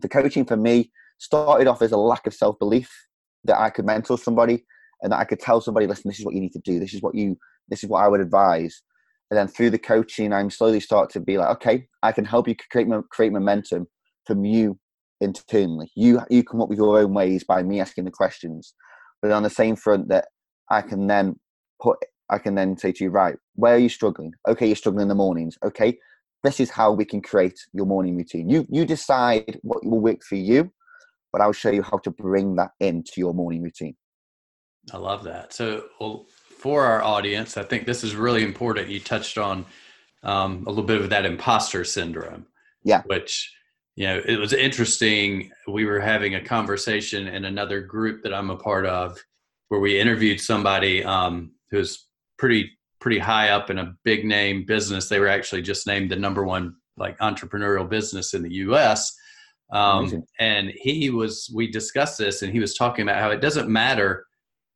the 0.00 0.08
coaching 0.08 0.44
for 0.44 0.56
me 0.56 0.90
started 1.18 1.66
off 1.66 1.82
as 1.82 1.92
a 1.92 1.96
lack 1.96 2.26
of 2.26 2.34
self 2.34 2.58
belief 2.58 2.90
that 3.44 3.58
I 3.58 3.70
could 3.70 3.84
mentor 3.84 4.18
somebody 4.18 4.64
and 5.02 5.12
that 5.12 5.18
I 5.18 5.24
could 5.24 5.40
tell 5.40 5.60
somebody, 5.60 5.86
listen, 5.86 6.08
this 6.08 6.18
is 6.18 6.24
what 6.24 6.34
you 6.34 6.40
need 6.40 6.52
to 6.52 6.60
do. 6.64 6.78
This 6.78 6.94
is 6.94 7.02
what 7.02 7.14
you, 7.14 7.38
this 7.68 7.82
is 7.82 7.88
what 7.88 8.02
I 8.02 8.08
would 8.08 8.20
advise. 8.20 8.82
And 9.30 9.38
then 9.38 9.48
through 9.48 9.70
the 9.70 9.78
coaching, 9.78 10.32
I'm 10.32 10.50
slowly 10.50 10.80
start 10.80 11.10
to 11.10 11.20
be 11.20 11.38
like, 11.38 11.50
okay, 11.56 11.86
I 12.02 12.12
can 12.12 12.24
help 12.24 12.48
you 12.48 12.56
create 12.70 12.88
create 13.10 13.32
momentum 13.32 13.86
from 14.26 14.44
you 14.44 14.78
internally. 15.20 15.90
You 15.94 16.20
you 16.30 16.44
come 16.44 16.60
up 16.60 16.68
with 16.68 16.78
your 16.78 16.98
own 16.98 17.14
ways 17.14 17.44
by 17.44 17.62
me 17.62 17.80
asking 17.80 18.04
the 18.04 18.10
questions. 18.10 18.74
But 19.22 19.32
on 19.32 19.42
the 19.42 19.50
same 19.50 19.76
front, 19.76 20.08
that 20.08 20.28
I 20.70 20.80
can 20.82 21.06
then 21.06 21.38
put, 21.80 21.98
I 22.30 22.38
can 22.38 22.54
then 22.54 22.78
say 22.78 22.92
to 22.92 23.04
you, 23.04 23.10
right, 23.10 23.36
where 23.54 23.74
are 23.74 23.78
you 23.78 23.90
struggling? 23.90 24.32
Okay, 24.48 24.66
you're 24.66 24.76
struggling 24.76 25.02
in 25.02 25.08
the 25.08 25.14
mornings. 25.14 25.58
Okay, 25.62 25.98
this 26.42 26.58
is 26.58 26.70
how 26.70 26.92
we 26.92 27.04
can 27.04 27.20
create 27.20 27.58
your 27.72 27.86
morning 27.86 28.16
routine. 28.16 28.48
You 28.48 28.66
you 28.70 28.84
decide 28.84 29.58
what 29.62 29.84
will 29.84 30.00
work 30.00 30.22
for 30.22 30.36
you, 30.36 30.72
but 31.32 31.40
I'll 31.40 31.52
show 31.52 31.70
you 31.70 31.82
how 31.82 31.98
to 31.98 32.10
bring 32.10 32.56
that 32.56 32.70
into 32.80 33.12
your 33.18 33.34
morning 33.34 33.62
routine. 33.62 33.96
I 34.92 34.96
love 34.96 35.24
that. 35.24 35.52
So, 35.52 35.84
well, 36.00 36.26
for 36.58 36.84
our 36.84 37.02
audience, 37.02 37.56
I 37.56 37.62
think 37.62 37.86
this 37.86 38.02
is 38.02 38.16
really 38.16 38.42
important. 38.42 38.88
You 38.88 39.00
touched 39.00 39.38
on 39.38 39.66
um, 40.22 40.64
a 40.66 40.70
little 40.70 40.84
bit 40.84 41.00
of 41.00 41.10
that 41.10 41.24
imposter 41.24 41.84
syndrome. 41.84 42.46
Yeah. 42.82 43.02
Which, 43.06 43.52
you 43.96 44.06
know, 44.06 44.20
it 44.24 44.38
was 44.38 44.52
interesting. 44.52 45.50
We 45.68 45.84
were 45.84 46.00
having 46.00 46.34
a 46.34 46.44
conversation 46.44 47.26
in 47.26 47.44
another 47.44 47.80
group 47.80 48.22
that 48.22 48.32
I'm 48.32 48.50
a 48.50 48.56
part 48.56 48.86
of 48.86 49.18
where 49.68 49.80
we 49.80 50.00
interviewed 50.00 50.40
somebody 50.40 51.04
um, 51.04 51.52
who's 51.70 52.06
pretty 52.38 52.70
pretty 53.00 53.18
high 53.18 53.48
up 53.50 53.70
in 53.70 53.78
a 53.78 53.94
big 54.04 54.24
name 54.24 54.64
business. 54.66 55.08
They 55.08 55.18
were 55.18 55.28
actually 55.28 55.62
just 55.62 55.86
named 55.86 56.10
the 56.10 56.16
number 56.16 56.44
one 56.44 56.76
like 56.96 57.18
entrepreneurial 57.18 57.88
business 57.88 58.34
in 58.34 58.42
the 58.42 58.52
U.S. 58.54 59.14
Um, 59.72 60.24
and 60.38 60.72
he 60.76 61.10
was 61.10 61.50
we 61.54 61.70
discussed 61.70 62.18
this, 62.18 62.42
and 62.42 62.52
he 62.52 62.60
was 62.60 62.74
talking 62.74 63.02
about 63.02 63.20
how 63.20 63.30
it 63.30 63.40
doesn't 63.40 63.68
matter 63.68 64.26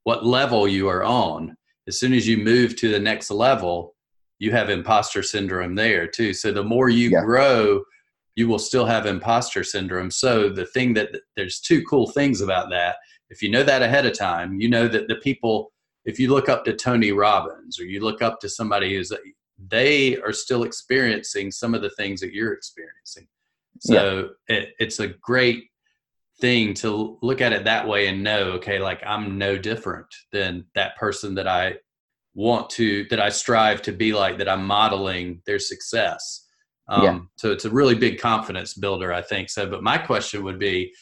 what 0.05 0.25
level 0.25 0.69
you 0.69 0.89
are 0.89 1.05
on. 1.05 1.57
As 1.87 1.99
soon 1.99 2.13
as 2.13 2.27
you 2.27 2.39
move 2.39 2.77
to 2.77 2.91
the 2.91 3.01
next 3.01 3.31
level, 3.31 3.95
you 4.39 4.53
have 4.53 4.71
imposter 4.71 5.23
syndrome 5.23 5.75
there 5.75 6.07
too. 6.07 6.33
So 6.33 6.53
the 6.53 6.63
more 6.63 6.89
you 6.89 7.11
yeah. 7.11 7.23
grow, 7.23 7.83
you 8.37 8.49
will 8.49 8.59
still 8.59 8.85
have 8.85 9.07
imposter 9.07 9.63
syndrome. 9.63 10.11
So 10.11 10.49
the 10.49 10.67
thing 10.67 10.95
that 10.95 11.11
there's 11.37 11.61
two 11.61 11.83
cool 11.85 12.11
things 12.11 12.41
about 12.41 12.71
that. 12.71 12.97
If 13.31 13.43
you 13.43 13.51
know 13.51 13.63
that 13.63 13.83
ahead 13.83 14.07
of 14.07 14.17
time, 14.17 14.61
you 14.61 14.69
know 14.69 14.89
that 14.89 15.09
the 15.09 15.17
people, 15.17 15.73
if 16.05 16.19
you 16.19 16.31
look 16.31 16.49
up 16.49 16.65
to 16.65 16.75
Tony 16.75 17.13
Robbins 17.13 17.79
or 17.79 17.85
you 17.85 18.01
look 18.01 18.23
up 18.23 18.41
to 18.41 18.49
somebody 18.49 18.95
who's, 18.95 19.13
they 19.69 20.19
are 20.19 20.33
still 20.33 20.65
experiencing 20.65 21.51
some 21.51 21.75
of 21.75 21.83
the 21.83 21.91
things 21.91 22.21
that 22.21 22.33
you're 22.33 22.53
experiencing. 22.53 23.27
So 23.81 24.31
yeah. 24.49 24.57
it, 24.57 24.75
it's 24.79 25.01
a 25.01 25.09
great 25.09 25.65
thing 26.41 26.75
to 26.75 27.19
look 27.23 27.41
at 27.41 27.53
it 27.53 27.65
that 27.65 27.87
way 27.87 28.09
and 28.09 28.23
know 28.23 28.51
okay 28.51 28.81
like 28.81 29.01
i'm 29.07 29.39
no 29.39 29.57
different 29.57 30.07
than 30.33 30.65
that 30.75 30.97
person 30.97 31.35
that 31.35 31.47
i 31.47 31.75
want 32.35 32.69
to 32.69 33.07
that 33.09 33.21
i 33.21 33.29
strive 33.29 33.81
to 33.81 33.93
be 33.93 34.13
like 34.13 34.37
that 34.39 34.49
i'm 34.49 34.67
modeling 34.67 35.41
their 35.47 35.61
success 35.61 36.44
um, 36.89 37.03
yeah. 37.03 37.19
so 37.37 37.51
it's 37.51 37.65
a 37.65 37.71
really 37.71 37.95
big 37.95 38.19
confidence 38.19 38.75
builder 38.75 39.13
i 39.13 39.23
think 39.23 39.49
so 39.49 39.69
but 39.69 39.83
my 39.83 39.99
question 39.99 40.45
would 40.45 40.59
be 40.59 40.93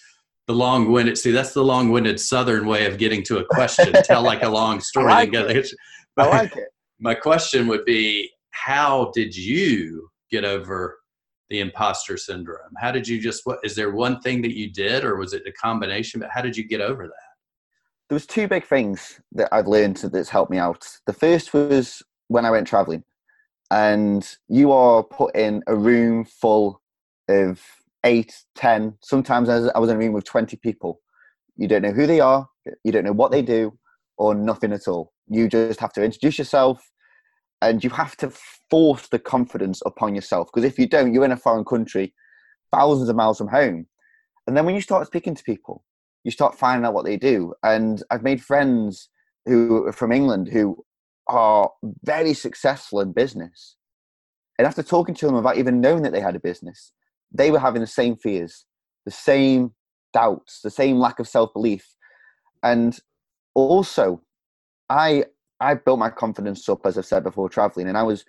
the 0.46 0.54
long-winded 0.54 1.16
see 1.16 1.30
that's 1.30 1.54
the 1.54 1.62
long-winded 1.62 2.18
southern 2.18 2.66
way 2.66 2.86
of 2.86 2.98
getting 2.98 3.22
to 3.22 3.38
a 3.38 3.44
question 3.44 3.92
tell 4.04 4.22
like 4.22 4.42
a 4.42 4.48
long 4.48 4.80
story 4.80 5.12
I 5.12 5.24
like 5.24 5.34
it. 5.34 5.72
I 6.16 6.26
like 6.26 6.56
it. 6.56 6.68
my 7.00 7.14
question 7.14 7.66
would 7.68 7.84
be 7.84 8.30
how 8.50 9.10
did 9.14 9.36
you 9.36 10.08
get 10.30 10.44
over 10.44 10.98
the 11.50 11.60
imposter 11.60 12.16
syndrome? 12.16 12.72
How 12.80 12.92
did 12.92 13.06
you 13.06 13.20
just 13.20 13.42
what 13.44 13.58
is 13.62 13.74
there 13.74 13.90
one 13.90 14.20
thing 14.20 14.40
that 14.42 14.56
you 14.56 14.72
did 14.72 15.04
or 15.04 15.16
was 15.16 15.34
it 15.34 15.42
a 15.46 15.52
combination? 15.52 16.20
But 16.20 16.30
how 16.32 16.40
did 16.40 16.56
you 16.56 16.66
get 16.66 16.80
over 16.80 17.06
that? 17.06 17.28
There 18.08 18.16
was 18.16 18.26
two 18.26 18.48
big 18.48 18.64
things 18.64 19.20
that 19.32 19.48
I've 19.52 19.66
learned 19.66 19.96
that's 19.96 20.28
helped 20.28 20.50
me 20.50 20.58
out. 20.58 20.86
The 21.06 21.12
first 21.12 21.52
was 21.52 22.02
when 22.28 22.44
I 22.44 22.50
went 22.50 22.66
traveling. 22.66 23.04
And 23.72 24.28
you 24.48 24.70
are 24.70 25.02
put 25.02 25.34
in 25.34 25.62
a 25.66 25.74
room 25.74 26.24
full 26.24 26.80
of 27.28 27.60
eight, 28.04 28.34
ten, 28.54 28.98
sometimes 29.02 29.48
I 29.48 29.78
was 29.78 29.90
in 29.90 29.96
a 29.96 29.98
room 29.98 30.12
with 30.12 30.24
20 30.24 30.56
people. 30.58 31.00
You 31.56 31.68
don't 31.68 31.82
know 31.82 31.92
who 31.92 32.06
they 32.06 32.20
are, 32.20 32.46
you 32.84 32.92
don't 32.92 33.04
know 33.04 33.12
what 33.12 33.32
they 33.32 33.42
do, 33.42 33.76
or 34.18 34.34
nothing 34.34 34.72
at 34.72 34.88
all. 34.88 35.12
You 35.28 35.48
just 35.48 35.80
have 35.80 35.92
to 35.94 36.04
introduce 36.04 36.38
yourself, 36.38 36.92
and 37.62 37.82
you 37.82 37.88
have 37.90 38.16
to 38.16 38.30
force 38.68 39.08
the 39.08 39.18
confidence 39.18 39.80
upon 39.86 40.14
yourself 40.14 40.48
because 40.52 40.64
if 40.68 40.78
you 40.78 40.86
don't 40.86 41.14
you're 41.14 41.24
in 41.24 41.32
a 41.32 41.36
foreign 41.36 41.64
country 41.64 42.12
thousands 42.72 43.08
of 43.08 43.16
miles 43.16 43.38
from 43.38 43.48
home 43.48 43.86
and 44.46 44.56
then 44.56 44.66
when 44.66 44.74
you 44.74 44.80
start 44.80 45.06
speaking 45.06 45.34
to 45.34 45.44
people 45.44 45.84
you 46.24 46.30
start 46.30 46.58
finding 46.58 46.84
out 46.84 46.94
what 46.94 47.04
they 47.04 47.16
do 47.16 47.54
and 47.62 48.02
i've 48.10 48.22
made 48.22 48.42
friends 48.42 49.08
who 49.46 49.86
are 49.86 49.92
from 49.92 50.12
england 50.12 50.48
who 50.48 50.76
are 51.32 51.70
very 52.04 52.34
successful 52.34 53.00
in 53.00 53.12
business 53.12 53.76
and 54.58 54.66
after 54.66 54.82
talking 54.82 55.14
to 55.14 55.26
them 55.26 55.34
about 55.34 55.56
even 55.56 55.80
knowing 55.80 56.02
that 56.02 56.12
they 56.12 56.20
had 56.20 56.36
a 56.36 56.40
business 56.40 56.92
they 57.32 57.50
were 57.50 57.58
having 57.58 57.80
the 57.80 57.86
same 57.86 58.16
fears 58.16 58.64
the 59.06 59.10
same 59.10 59.72
doubts 60.12 60.60
the 60.62 60.70
same 60.70 60.98
lack 60.98 61.18
of 61.18 61.26
self-belief 61.26 61.84
and 62.62 62.98
also 63.54 64.22
i 64.90 65.24
I 65.62 65.74
built 65.74 66.00
my 66.00 66.10
confidence 66.10 66.68
up, 66.68 66.84
as 66.84 66.98
I've 66.98 67.06
said 67.06 67.22
before, 67.22 67.48
traveling, 67.48 67.86
and 67.88 67.96
I 67.96 68.02
was, 68.02 68.24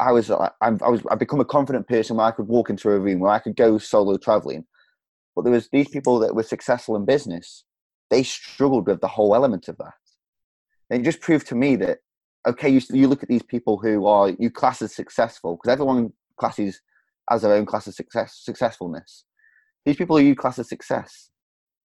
I 0.00 0.10
was, 0.10 0.30
uh, 0.30 0.50
I, 0.60 0.66
I 0.66 0.88
was, 0.88 1.00
I 1.08 1.14
become 1.14 1.40
a 1.40 1.44
confident 1.44 1.86
person 1.86 2.16
where 2.16 2.26
I 2.26 2.32
could 2.32 2.48
walk 2.48 2.70
into 2.70 2.90
a 2.90 2.98
room 2.98 3.20
where 3.20 3.30
I 3.30 3.38
could 3.38 3.54
go 3.54 3.78
solo 3.78 4.16
traveling. 4.16 4.64
But 5.36 5.42
there 5.42 5.52
was 5.52 5.68
these 5.68 5.88
people 5.88 6.18
that 6.18 6.34
were 6.34 6.42
successful 6.42 6.96
in 6.96 7.04
business. 7.04 7.64
They 8.10 8.24
struggled 8.24 8.88
with 8.88 9.00
the 9.00 9.06
whole 9.06 9.36
element 9.36 9.68
of 9.68 9.78
that. 9.78 9.94
And 10.90 11.00
it 11.00 11.04
just 11.04 11.20
proved 11.20 11.46
to 11.48 11.54
me 11.54 11.76
that 11.76 11.98
okay, 12.46 12.68
you, 12.68 12.80
you 12.90 13.08
look 13.08 13.22
at 13.22 13.28
these 13.28 13.42
people 13.42 13.78
who 13.78 14.06
are 14.06 14.30
you 14.38 14.50
class 14.50 14.82
as 14.82 14.94
successful 14.94 15.56
because 15.56 15.72
everyone 15.72 16.12
classes 16.38 16.80
as 17.30 17.42
their 17.42 17.52
own 17.52 17.66
class 17.66 17.86
of 17.86 17.94
success 17.94 18.40
successfulness. 18.42 19.24
These 19.84 19.96
people 19.96 20.18
who 20.18 20.24
you 20.24 20.34
class 20.34 20.58
as 20.58 20.68
success, 20.68 21.30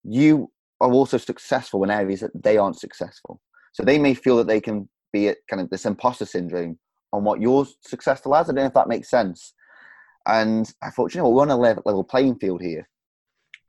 you 0.03 0.51
are 0.81 0.91
also 0.91 1.17
successful 1.17 1.83
in 1.83 1.91
areas 1.91 2.19
that 2.21 2.31
they 2.43 2.57
aren't 2.57 2.79
successful. 2.79 3.41
So 3.73 3.83
they 3.83 3.99
may 3.99 4.13
feel 4.13 4.37
that 4.37 4.47
they 4.47 4.61
can 4.61 4.89
be 5.13 5.29
at 5.29 5.37
kind 5.49 5.61
of 5.61 5.69
this 5.69 5.85
imposter 5.85 6.25
syndrome 6.25 6.77
on 7.13 7.23
what 7.23 7.41
you're 7.41 7.65
successful 7.81 8.35
as. 8.35 8.49
I 8.49 8.53
don't 8.53 8.63
know 8.63 8.67
if 8.67 8.73
that 8.73 8.89
makes 8.89 9.09
sense. 9.09 9.53
And 10.27 10.71
I 10.81 10.89
thought, 10.89 11.13
you 11.13 11.21
know, 11.21 11.29
we're 11.29 11.43
on 11.43 11.51
a 11.51 11.57
level, 11.57 11.83
level 11.85 12.03
playing 12.03 12.39
field 12.39 12.61
here. 12.61 12.87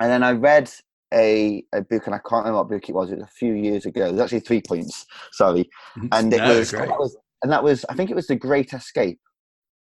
And 0.01 0.11
then 0.11 0.23
I 0.23 0.33
read 0.33 0.71
a, 1.17 1.65
a 1.73 1.81
book, 1.81 2.07
and 2.07 2.15
I 2.15 2.19
can't 2.19 2.45
remember 2.45 2.59
what 2.59 2.69
book 2.69 2.89
it 2.89 2.95
was. 2.95 3.11
It 3.11 3.17
was 3.17 3.25
a 3.25 3.39
few 3.39 3.55
years 3.55 3.87
ago. 3.87 4.07
It 4.07 4.13
was 4.13 4.21
actually 4.21 4.41
three 4.41 4.63
points. 4.63 5.07
Sorry, 5.33 5.69
mm-hmm. 5.97 6.09
and 6.13 6.33
it 6.33 6.39
no, 6.39 6.59
was, 6.59 6.71
that 6.73 6.89
was, 6.89 7.17
and 7.43 7.51
that 7.51 7.65
was, 7.65 7.85
I 7.89 7.95
think 7.95 8.11
it 8.11 8.17
was 8.17 8.27
the 8.27 8.37
Great 8.37 8.73
Escape. 8.73 9.19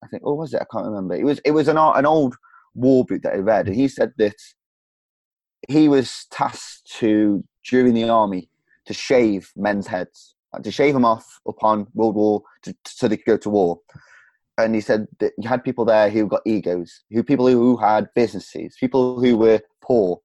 I 0.03 0.07
think, 0.07 0.25
or 0.25 0.37
was 0.37 0.53
it? 0.53 0.61
I 0.61 0.65
can't 0.71 0.85
remember. 0.85 1.15
It 1.15 1.25
was, 1.25 1.39
it 1.45 1.51
was 1.51 1.67
an 1.67 1.77
an 1.77 2.05
old 2.05 2.35
war 2.73 3.05
book 3.05 3.21
that 3.23 3.33
I 3.33 3.37
read, 3.37 3.67
and 3.67 3.75
he 3.75 3.87
said 3.87 4.13
that 4.17 4.35
he 5.67 5.89
was 5.89 6.25
tasked 6.31 6.91
to 6.99 7.43
during 7.69 7.93
the 7.93 8.09
army 8.09 8.49
to 8.85 8.93
shave 8.93 9.51
men's 9.55 9.87
heads, 9.87 10.35
to 10.63 10.71
shave 10.71 10.93
them 10.93 11.05
off 11.05 11.39
upon 11.47 11.87
World 11.93 12.15
War, 12.15 12.43
to, 12.63 12.75
so 12.85 13.07
they 13.07 13.17
could 13.17 13.25
go 13.25 13.37
to 13.37 13.49
war. 13.49 13.79
And 14.59 14.73
he 14.73 14.81
said 14.81 15.07
that 15.19 15.33
you 15.37 15.47
had 15.47 15.63
people 15.63 15.85
there 15.85 16.09
who 16.09 16.25
got 16.25 16.41
egos, 16.45 17.03
who 17.11 17.23
people 17.23 17.47
who 17.47 17.77
had 17.77 18.07
businesses, 18.15 18.75
people 18.79 19.19
who 19.19 19.37
were 19.37 19.59
poor, 19.81 20.19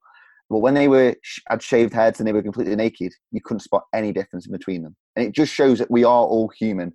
But 0.53 0.59
when 0.59 0.75
they 0.75 0.87
were 0.87 1.15
had 1.49 1.63
shaved 1.63 1.95
heads 1.95 2.21
and 2.21 2.29
they 2.29 2.33
were 2.35 2.43
completely 2.43 2.77
naked, 2.77 3.15
you 3.31 3.41
couldn't 3.43 3.61
spot 3.61 3.85
any 3.95 4.13
difference 4.13 4.45
in 4.45 4.53
between 4.53 4.83
them. 4.83 4.95
And 5.17 5.27
it 5.27 5.33
just 5.33 5.55
shows 5.55 5.79
that 5.79 5.91
we 5.91 6.05
are 6.05 6.25
all 6.25 6.53
human. 6.59 6.93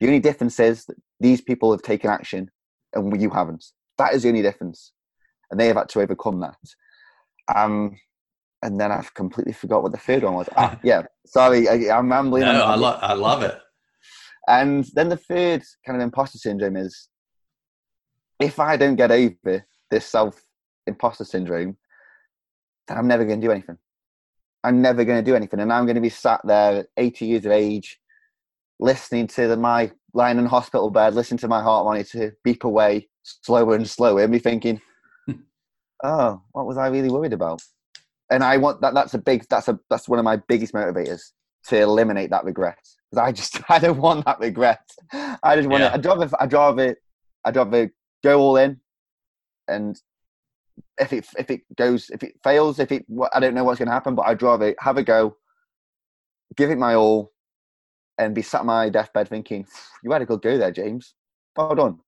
The 0.00 0.08
only 0.08 0.18
difference 0.18 0.58
is 0.58 0.86
that 0.86 0.96
these 1.20 1.40
people 1.40 1.70
have 1.70 1.82
taken 1.82 2.10
action 2.10 2.50
and 2.94 3.22
you 3.22 3.30
haven't. 3.30 3.64
That 3.98 4.12
is 4.12 4.24
the 4.24 4.30
only 4.30 4.42
difference. 4.42 4.90
And 5.52 5.60
they 5.60 5.68
have 5.68 5.76
had 5.76 5.88
to 5.90 6.00
overcome 6.00 6.40
that. 6.40 6.56
Um, 7.54 7.96
and 8.60 8.80
then 8.80 8.90
I've 8.90 9.14
completely 9.14 9.52
forgot 9.52 9.84
what 9.84 9.92
the 9.92 9.98
third 9.98 10.24
one 10.24 10.34
was. 10.34 10.48
Ah, 10.56 10.76
yeah, 10.82 11.02
sorry, 11.26 11.68
I, 11.68 11.96
am 11.96 12.10
rambling. 12.10 12.42
No, 12.42 12.64
I, 12.64 12.74
lo- 12.74 12.98
I 13.00 13.12
love 13.12 13.44
it. 13.44 13.56
And 14.48 14.84
then 14.94 15.10
the 15.10 15.16
third 15.16 15.62
kind 15.86 15.96
of 15.96 16.02
imposter 16.02 16.38
syndrome 16.38 16.76
is 16.76 17.08
if 18.40 18.58
I 18.58 18.76
don't 18.76 18.96
get 18.96 19.12
over 19.12 19.64
this 19.92 20.06
self 20.06 20.42
imposter 20.88 21.24
syndrome, 21.24 21.76
I'm 22.88 23.08
never 23.08 23.24
going 23.24 23.40
to 23.40 23.46
do 23.46 23.52
anything. 23.52 23.78
I'm 24.64 24.82
never 24.82 25.04
going 25.04 25.24
to 25.24 25.30
do 25.30 25.36
anything. 25.36 25.60
And 25.60 25.72
I'm 25.72 25.86
going 25.86 25.96
to 25.96 26.00
be 26.00 26.08
sat 26.08 26.40
there 26.44 26.80
at 26.80 26.86
80 26.96 27.26
years 27.26 27.46
of 27.46 27.52
age, 27.52 28.00
listening 28.80 29.26
to 29.28 29.48
the, 29.48 29.56
my 29.56 29.92
lying 30.12 30.38
in 30.38 30.46
hospital 30.46 30.90
bed, 30.90 31.14
listening 31.14 31.38
to 31.38 31.48
my 31.48 31.62
heart 31.62 31.84
monitor 31.84 32.36
beep 32.42 32.64
away 32.64 33.08
slower 33.22 33.74
and 33.74 33.88
slower, 33.88 34.22
and 34.22 34.32
be 34.32 34.38
thinking, 34.38 34.80
oh, 36.04 36.42
what 36.52 36.66
was 36.66 36.76
I 36.76 36.88
really 36.88 37.10
worried 37.10 37.32
about? 37.32 37.62
And 38.30 38.42
I 38.42 38.56
want 38.56 38.80
that. 38.80 38.94
That's 38.94 39.14
a 39.14 39.18
big. 39.18 39.46
That's 39.48 39.68
a. 39.68 39.78
That's 39.88 40.08
one 40.08 40.18
of 40.18 40.24
my 40.24 40.36
biggest 40.36 40.72
motivators 40.74 41.22
to 41.68 41.80
eliminate 41.80 42.30
that 42.30 42.44
regret. 42.44 42.78
Because 43.10 43.24
I 43.24 43.32
just, 43.32 43.60
I 43.70 43.78
don't 43.78 43.98
want 43.98 44.24
that 44.24 44.40
regret. 44.40 44.80
I 45.12 45.56
just 45.56 45.68
want 45.68 45.82
yeah. 45.82 45.90
to. 45.90 45.94
I'd 45.94 46.04
rather, 46.04 46.30
I'd 46.40 46.52
rather, 46.52 46.96
I'd 47.44 47.56
rather 47.56 47.92
go 48.24 48.40
all 48.40 48.56
in, 48.56 48.80
and 49.68 49.96
if 50.98 51.12
it 51.12 51.26
if 51.38 51.50
it 51.50 51.62
goes, 51.76 52.10
if 52.10 52.22
it 52.22 52.34
fails, 52.42 52.78
if 52.78 52.90
it, 52.92 53.04
I 53.32 53.40
don't 53.40 53.54
know 53.54 53.64
what's 53.64 53.78
going 53.78 53.88
to 53.88 53.92
happen, 53.92 54.14
but 54.14 54.26
I'd 54.26 54.42
rather 54.42 54.74
have 54.80 54.96
a 54.96 55.02
go, 55.02 55.36
give 56.56 56.70
it 56.70 56.78
my 56.78 56.94
all, 56.94 57.32
and 58.18 58.34
be 58.34 58.42
sat 58.42 58.60
on 58.60 58.66
my 58.66 58.88
deathbed 58.88 59.28
thinking, 59.28 59.66
"You 60.02 60.12
had 60.12 60.22
a 60.22 60.26
good 60.26 60.42
go 60.42 60.56
there, 60.56 60.72
James. 60.72 61.14
Well 61.56 61.74
done." 61.74 61.98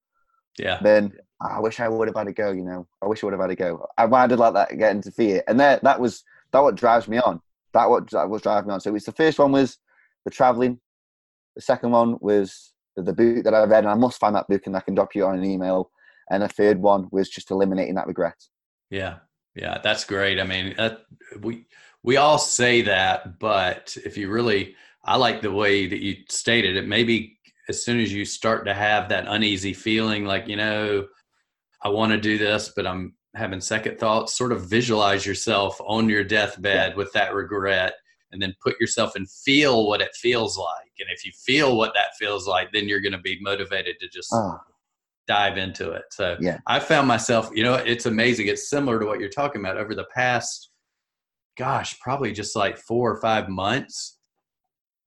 Yeah. 0.58 0.78
Then 0.82 1.12
oh, 1.42 1.48
I 1.48 1.60
wish 1.60 1.80
I 1.80 1.88
would 1.88 2.08
have 2.08 2.16
had 2.16 2.28
a 2.28 2.32
go. 2.32 2.50
You 2.50 2.64
know, 2.64 2.86
I 3.02 3.06
wish 3.06 3.22
I 3.22 3.26
would 3.26 3.34
have 3.34 3.42
had 3.42 3.50
a 3.50 3.56
go. 3.56 3.86
I 3.96 4.06
wanted 4.06 4.38
like 4.38 4.54
that 4.54 4.78
get 4.78 4.92
into 4.92 5.10
fear, 5.12 5.42
and 5.48 5.60
that 5.60 5.82
that 5.84 6.00
was 6.00 6.24
that 6.52 6.60
what 6.60 6.74
drives 6.74 7.08
me 7.08 7.18
on. 7.18 7.40
That 7.74 7.90
what 7.90 8.10
that 8.10 8.28
was 8.28 8.42
driving 8.42 8.68
me 8.68 8.74
on. 8.74 8.80
So 8.80 8.94
it's 8.94 9.06
the 9.06 9.12
first 9.12 9.38
one 9.38 9.52
was 9.52 9.78
the 10.24 10.30
traveling. 10.30 10.80
The 11.56 11.62
second 11.62 11.90
one 11.90 12.16
was 12.20 12.72
the, 12.96 13.02
the 13.02 13.12
book 13.12 13.44
that 13.44 13.54
I 13.54 13.64
read, 13.64 13.84
and 13.84 13.90
I 13.90 13.94
must 13.94 14.18
find 14.18 14.34
that 14.34 14.48
book, 14.48 14.66
and 14.66 14.76
I 14.76 14.80
can 14.80 14.94
drop 14.94 15.14
you 15.14 15.26
on 15.26 15.38
an 15.38 15.44
email. 15.44 15.90
And 16.30 16.42
the 16.42 16.48
third 16.48 16.78
one 16.78 17.08
was 17.10 17.30
just 17.30 17.50
eliminating 17.50 17.94
that 17.94 18.06
regret. 18.06 18.36
Yeah, 18.90 19.16
yeah, 19.54 19.78
that's 19.82 20.04
great. 20.04 20.40
I 20.40 20.44
mean, 20.44 20.74
uh, 20.78 20.96
we 21.40 21.66
we 22.02 22.16
all 22.16 22.38
say 22.38 22.82
that, 22.82 23.38
but 23.38 23.96
if 24.04 24.16
you 24.16 24.30
really, 24.30 24.74
I 25.04 25.16
like 25.16 25.42
the 25.42 25.52
way 25.52 25.86
that 25.86 26.00
you 26.02 26.16
stated 26.28 26.76
it. 26.76 26.86
Maybe 26.86 27.38
as 27.68 27.84
soon 27.84 28.00
as 28.00 28.12
you 28.12 28.24
start 28.24 28.64
to 28.66 28.74
have 28.74 29.08
that 29.08 29.26
uneasy 29.26 29.74
feeling, 29.74 30.24
like 30.24 30.48
you 30.48 30.56
know, 30.56 31.06
I 31.82 31.88
want 31.88 32.12
to 32.12 32.20
do 32.20 32.38
this, 32.38 32.72
but 32.74 32.86
I'm 32.86 33.14
having 33.34 33.60
second 33.60 33.98
thoughts. 33.98 34.34
Sort 34.34 34.52
of 34.52 34.68
visualize 34.70 35.26
yourself 35.26 35.78
on 35.84 36.08
your 36.08 36.24
deathbed 36.24 36.92
yeah. 36.92 36.96
with 36.96 37.12
that 37.12 37.34
regret, 37.34 37.94
and 38.32 38.40
then 38.40 38.54
put 38.62 38.80
yourself 38.80 39.16
and 39.16 39.30
feel 39.30 39.86
what 39.86 40.00
it 40.00 40.14
feels 40.14 40.56
like. 40.56 40.92
And 41.00 41.08
if 41.10 41.26
you 41.26 41.32
feel 41.32 41.76
what 41.76 41.94
that 41.94 42.16
feels 42.18 42.46
like, 42.46 42.72
then 42.72 42.88
you're 42.88 43.00
going 43.00 43.12
to 43.12 43.18
be 43.18 43.38
motivated 43.40 43.96
to 44.00 44.08
just. 44.08 44.30
Oh 44.32 44.58
dive 45.28 45.58
into 45.58 45.92
it. 45.92 46.04
So 46.10 46.36
yeah. 46.40 46.58
I 46.66 46.80
found 46.80 47.06
myself, 47.06 47.50
you 47.54 47.62
know, 47.62 47.74
it's 47.74 48.06
amazing. 48.06 48.48
It's 48.48 48.70
similar 48.70 48.98
to 48.98 49.06
what 49.06 49.20
you're 49.20 49.28
talking 49.28 49.60
about 49.60 49.76
over 49.76 49.94
the 49.94 50.06
past, 50.14 50.70
gosh, 51.56 52.00
probably 52.00 52.32
just 52.32 52.56
like 52.56 52.78
four 52.78 53.12
or 53.12 53.20
five 53.20 53.48
months. 53.48 54.18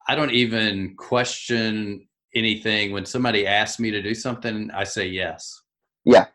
I 0.07 0.15
don't 0.15 0.31
even 0.31 0.95
question 0.95 2.07
anything 2.35 2.91
when 2.91 3.05
somebody 3.05 3.47
asks 3.47 3.79
me 3.79 3.91
to 3.91 4.01
do 4.01 4.13
something. 4.13 4.69
I 4.71 4.83
say 4.83 5.07
yes. 5.07 5.61
Yeah. 6.05 6.27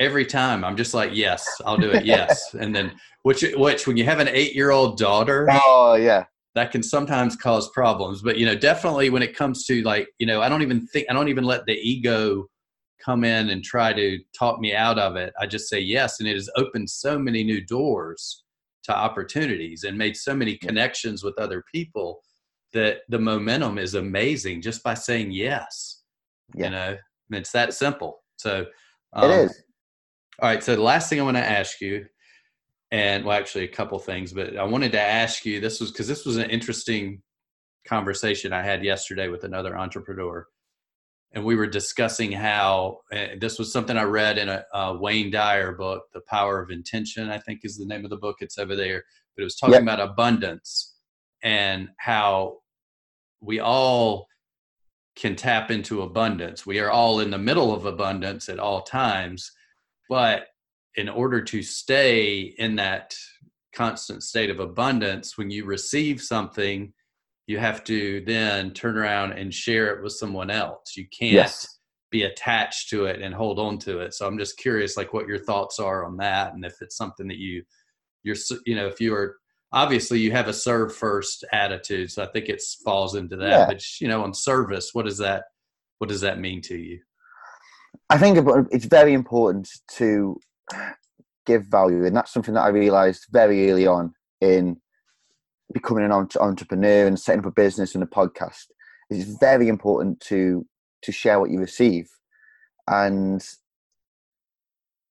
Every 0.00 0.26
time 0.26 0.64
I'm 0.64 0.76
just 0.76 0.94
like, 0.94 1.10
yes, 1.14 1.46
I'll 1.64 1.78
do 1.78 1.90
it. 1.90 2.04
Yes. 2.04 2.54
and 2.60 2.74
then, 2.74 2.92
which, 3.22 3.44
which, 3.56 3.86
when 3.86 3.96
you 3.96 4.04
have 4.04 4.20
an 4.20 4.28
eight 4.28 4.54
year 4.54 4.70
old 4.70 4.98
daughter, 4.98 5.48
oh, 5.50 5.94
yeah, 5.94 6.24
that 6.54 6.70
can 6.70 6.82
sometimes 6.82 7.36
cause 7.36 7.68
problems. 7.70 8.22
But, 8.22 8.38
you 8.38 8.46
know, 8.46 8.54
definitely 8.54 9.10
when 9.10 9.22
it 9.22 9.36
comes 9.36 9.64
to 9.66 9.82
like, 9.82 10.08
you 10.18 10.26
know, 10.26 10.40
I 10.40 10.48
don't 10.48 10.62
even 10.62 10.86
think, 10.86 11.06
I 11.10 11.14
don't 11.14 11.28
even 11.28 11.44
let 11.44 11.66
the 11.66 11.74
ego 11.74 12.48
come 13.04 13.24
in 13.24 13.50
and 13.50 13.62
try 13.62 13.92
to 13.92 14.18
talk 14.36 14.60
me 14.60 14.74
out 14.74 14.98
of 14.98 15.16
it. 15.16 15.32
I 15.40 15.46
just 15.46 15.68
say 15.68 15.80
yes. 15.80 16.20
And 16.20 16.28
it 16.28 16.34
has 16.34 16.50
opened 16.56 16.90
so 16.90 17.18
many 17.18 17.44
new 17.44 17.64
doors 17.64 18.44
to 18.84 18.96
opportunities 18.96 19.84
and 19.84 19.96
made 19.96 20.16
so 20.16 20.34
many 20.34 20.56
connections 20.56 21.22
with 21.22 21.38
other 21.38 21.64
people 21.72 22.22
that 22.72 22.98
the 23.08 23.18
momentum 23.18 23.78
is 23.78 23.94
amazing 23.94 24.62
just 24.62 24.82
by 24.82 24.94
saying 24.94 25.30
yes. 25.30 26.02
Yeah. 26.54 26.64
You 26.64 26.70
know, 26.70 26.96
it's 27.30 27.52
that 27.52 27.74
simple. 27.74 28.22
So 28.36 28.66
um, 29.12 29.30
it 29.30 29.34
is. 29.34 29.62
All 30.40 30.48
right. 30.48 30.62
So 30.62 30.76
the 30.76 30.82
last 30.82 31.08
thing 31.08 31.20
I 31.20 31.24
want 31.24 31.36
to 31.36 31.44
ask 31.44 31.80
you, 31.80 32.06
and 32.90 33.24
well, 33.24 33.38
actually 33.38 33.64
a 33.64 33.68
couple 33.68 33.98
things, 33.98 34.32
but 34.32 34.56
I 34.56 34.64
wanted 34.64 34.92
to 34.92 35.00
ask 35.00 35.44
you 35.44 35.60
this 35.60 35.80
was 35.80 35.90
because 35.90 36.08
this 36.08 36.24
was 36.24 36.36
an 36.36 36.48
interesting 36.48 37.20
conversation 37.86 38.52
I 38.52 38.62
had 38.62 38.82
yesterday 38.84 39.28
with 39.28 39.44
another 39.44 39.76
entrepreneur 39.76 40.46
and 41.32 41.44
we 41.44 41.56
were 41.56 41.66
discussing 41.66 42.32
how 42.32 43.00
uh, 43.12 43.26
this 43.40 43.58
was 43.58 43.72
something 43.72 43.96
I 43.96 44.04
read 44.04 44.38
in 44.38 44.48
a, 44.48 44.64
a, 44.72 44.96
Wayne 44.96 45.30
Dyer 45.30 45.72
book, 45.72 46.04
The 46.12 46.22
Power 46.22 46.60
of 46.60 46.70
Intention, 46.70 47.28
I 47.30 47.38
think 47.38 47.60
is 47.62 47.76
the 47.76 47.86
name 47.86 48.04
of 48.04 48.10
the 48.10 48.16
book. 48.16 48.36
It's 48.40 48.58
over 48.58 48.74
there, 48.74 49.04
but 49.36 49.42
it 49.42 49.44
was 49.44 49.56
talking 49.56 49.74
yep. 49.74 49.82
about 49.82 50.00
abundance 50.00 50.94
and 51.42 51.90
how 51.98 52.58
we 53.40 53.60
all 53.60 54.26
can 55.16 55.36
tap 55.36 55.70
into 55.70 56.02
abundance. 56.02 56.64
We 56.64 56.78
are 56.78 56.90
all 56.90 57.20
in 57.20 57.30
the 57.30 57.38
middle 57.38 57.74
of 57.74 57.84
abundance 57.84 58.48
at 58.48 58.58
all 58.58 58.82
times, 58.82 59.50
but 60.08 60.46
in 60.96 61.08
order 61.08 61.42
to 61.42 61.62
stay 61.62 62.54
in 62.58 62.76
that 62.76 63.14
constant 63.74 64.22
state 64.22 64.50
of 64.50 64.60
abundance, 64.60 65.36
when 65.36 65.50
you 65.50 65.64
receive 65.64 66.20
something, 66.20 66.92
you 67.48 67.58
have 67.58 67.82
to 67.82 68.22
then 68.26 68.72
turn 68.72 68.98
around 68.98 69.32
and 69.32 69.52
share 69.52 69.96
it 69.96 70.02
with 70.02 70.12
someone 70.12 70.50
else. 70.50 70.96
You 70.96 71.06
can't 71.18 71.32
yes. 71.32 71.78
be 72.10 72.24
attached 72.24 72.90
to 72.90 73.06
it 73.06 73.22
and 73.22 73.34
hold 73.34 73.58
on 73.58 73.78
to 73.78 74.00
it. 74.00 74.12
So 74.12 74.26
I'm 74.26 74.38
just 74.38 74.58
curious, 74.58 74.98
like, 74.98 75.14
what 75.14 75.26
your 75.26 75.38
thoughts 75.38 75.80
are 75.80 76.04
on 76.04 76.18
that, 76.18 76.52
and 76.52 76.62
if 76.62 76.74
it's 76.82 76.98
something 76.98 77.26
that 77.28 77.38
you, 77.38 77.62
you're, 78.22 78.36
you 78.66 78.76
know, 78.76 78.86
if 78.86 79.00
you 79.00 79.14
are 79.14 79.36
obviously 79.72 80.20
you 80.20 80.30
have 80.30 80.48
a 80.48 80.52
serve 80.52 80.94
first 80.94 81.42
attitude, 81.50 82.10
so 82.10 82.22
I 82.22 82.26
think 82.26 82.50
it 82.50 82.62
falls 82.84 83.14
into 83.14 83.36
that. 83.36 83.48
Yeah. 83.48 83.66
But 83.66 83.82
you 83.98 84.08
know, 84.08 84.22
on 84.22 84.34
service, 84.34 84.90
what 84.92 85.06
does 85.06 85.18
that, 85.18 85.44
what 85.98 86.10
does 86.10 86.20
that 86.20 86.38
mean 86.38 86.60
to 86.62 86.76
you? 86.76 87.00
I 88.10 88.18
think 88.18 88.46
it's 88.70 88.84
very 88.84 89.14
important 89.14 89.70
to 89.92 90.38
give 91.46 91.64
value, 91.70 92.04
and 92.04 92.14
that's 92.14 92.30
something 92.30 92.52
that 92.52 92.64
I 92.64 92.68
realized 92.68 93.24
very 93.30 93.70
early 93.70 93.86
on 93.86 94.12
in 94.42 94.76
becoming 95.72 96.04
an 96.04 96.12
entrepreneur 96.12 97.06
and 97.06 97.20
setting 97.20 97.40
up 97.40 97.46
a 97.46 97.50
business 97.50 97.94
and 97.94 98.02
a 98.02 98.06
podcast 98.06 98.66
it's 99.10 99.38
very 99.38 99.68
important 99.68 100.20
to 100.20 100.66
to 101.02 101.12
share 101.12 101.40
what 101.40 101.50
you 101.50 101.60
receive. 101.60 102.08
And 102.86 103.44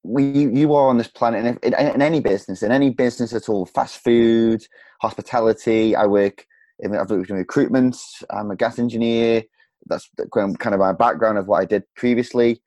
we 0.03 0.23
you 0.23 0.73
are 0.73 0.89
on 0.89 0.97
this 0.97 1.07
planet 1.07 1.45
and 1.45 1.59
in, 1.63 1.73
in, 1.73 2.01
any 2.01 2.21
business 2.21 2.63
in 2.63 2.71
any 2.71 2.89
business 2.91 3.33
at 3.33 3.49
all 3.49 3.65
fast 3.65 3.97
food 3.97 4.63
hospitality 5.01 5.97
i 5.97 6.05
work 6.05 6.45
in, 6.79 6.95
i've 6.95 7.09
worked 7.09 7.29
in 7.29 7.35
recruitment 7.35 7.97
i'm 8.29 8.51
a 8.51 8.55
gas 8.55 8.79
engineer. 8.79 9.43
That's 9.87 10.09
kind 10.33 10.55
of 10.73 10.79
my 10.79 10.93
background 10.93 11.37
of 11.37 11.47
what 11.47 11.61
i 11.61 11.65
did 11.65 11.83
previously 11.95 12.61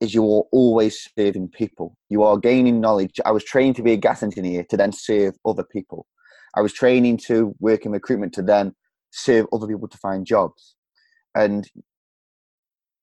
is 0.00 0.14
you 0.14 0.24
are 0.24 0.44
always 0.50 1.08
serving 1.16 1.48
people. 1.48 1.94
You 2.08 2.22
are 2.22 2.38
gaining 2.38 2.80
knowledge. 2.80 3.20
I 3.26 3.32
was 3.32 3.44
trained 3.44 3.76
to 3.76 3.82
be 3.82 3.92
a 3.92 3.98
gas 3.98 4.22
engineer 4.22 4.64
to 4.70 4.76
then 4.78 4.92
serve 4.92 5.36
other 5.44 5.62
people 5.62 6.06
I 6.56 6.60
was 6.60 6.72
training 6.72 7.18
to 7.26 7.54
work 7.60 7.84
in 7.84 7.92
recruitment 7.92 8.32
to 8.34 8.42
then 8.42 8.74
serve 9.10 9.46
other 9.52 9.66
people 9.66 9.88
to 9.88 9.98
find 9.98 10.26
jobs. 10.26 10.74
And 11.34 11.68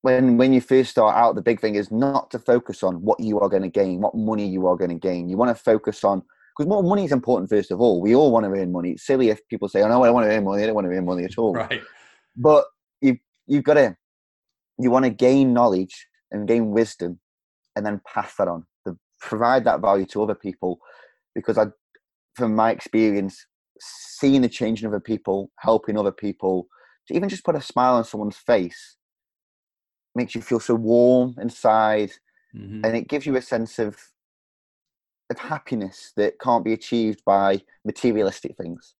when 0.01 0.37
when 0.37 0.53
you 0.53 0.61
first 0.61 0.91
start 0.91 1.15
out, 1.15 1.35
the 1.35 1.41
big 1.41 1.59
thing 1.59 1.75
is 1.75 1.91
not 1.91 2.31
to 2.31 2.39
focus 2.39 2.83
on 2.83 2.95
what 2.95 3.19
you 3.19 3.39
are 3.39 3.49
going 3.49 3.63
to 3.63 3.69
gain, 3.69 4.01
what 4.01 4.15
money 4.15 4.47
you 4.47 4.67
are 4.67 4.75
going 4.75 4.89
to 4.89 4.95
gain. 4.95 5.29
You 5.29 5.37
want 5.37 5.55
to 5.55 5.63
focus 5.63 6.03
on 6.03 6.23
because 6.57 6.69
more 6.69 6.83
money 6.83 7.05
is 7.05 7.11
important 7.11 7.49
first 7.49 7.71
of 7.71 7.79
all. 7.81 8.01
We 8.01 8.15
all 8.15 8.31
want 8.31 8.45
to 8.45 8.51
earn 8.51 8.71
money. 8.71 8.91
It's 8.91 9.05
silly 9.05 9.29
if 9.29 9.45
people 9.47 9.69
say, 9.69 9.81
"Oh 9.81 9.87
no, 9.87 10.03
I 10.03 10.07
don't 10.07 10.15
want 10.15 10.27
to 10.27 10.35
earn 10.35 10.43
money. 10.43 10.63
I 10.63 10.65
don't 10.65 10.75
want 10.75 10.87
to 10.87 10.95
earn 10.95 11.05
money 11.05 11.23
at 11.23 11.37
all." 11.37 11.53
Right. 11.57 11.81
But 12.35 12.65
you 13.01 13.17
you've 13.47 13.63
got 13.63 13.75
to 13.75 13.95
you 14.79 14.91
want 14.91 15.05
to 15.05 15.09
gain 15.11 15.53
knowledge 15.53 16.07
and 16.31 16.47
gain 16.47 16.71
wisdom, 16.71 17.19
and 17.75 17.85
then 17.85 18.01
pass 18.05 18.35
that 18.35 18.47
on. 18.47 18.65
To 18.85 18.97
provide 19.19 19.65
that 19.65 19.81
value 19.81 20.05
to 20.07 20.23
other 20.23 20.35
people, 20.35 20.79
because 21.33 21.57
I 21.57 21.67
from 22.37 22.55
my 22.55 22.71
experience, 22.71 23.45
seeing 23.79 24.41
the 24.41 24.49
change 24.49 24.81
in 24.81 24.87
other 24.87 24.99
people, 24.99 25.51
helping 25.59 25.97
other 25.97 26.11
people, 26.11 26.67
to 27.07 27.15
even 27.15 27.29
just 27.29 27.43
put 27.43 27.55
a 27.55 27.61
smile 27.61 27.95
on 27.95 28.03
someone's 28.03 28.37
face 28.37 28.95
makes 30.15 30.35
you 30.35 30.41
feel 30.41 30.59
so 30.59 30.75
warm 30.75 31.35
inside. 31.39 32.11
Mm-hmm. 32.55 32.83
And 32.83 32.95
it 32.95 33.07
gives 33.07 33.25
you 33.25 33.35
a 33.35 33.41
sense 33.41 33.79
of 33.79 33.97
of 35.29 35.37
happiness 35.37 36.13
that 36.15 36.39
can't 36.39 36.63
be 36.63 36.71
achieved 36.71 37.21
by 37.25 37.61
materialistic 37.83 38.55
things. 38.55 38.95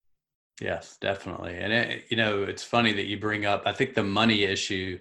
Yes, 0.59 0.97
definitely. 0.99 1.55
And 1.57 1.71
it, 1.71 2.05
you 2.09 2.17
know, 2.17 2.43
it's 2.43 2.63
funny 2.63 2.91
that 2.93 3.05
you 3.05 3.17
bring 3.17 3.45
up. 3.45 3.63
I 3.65 3.71
think 3.71 3.93
the 3.93 4.03
money 4.03 4.43
issue 4.43 4.99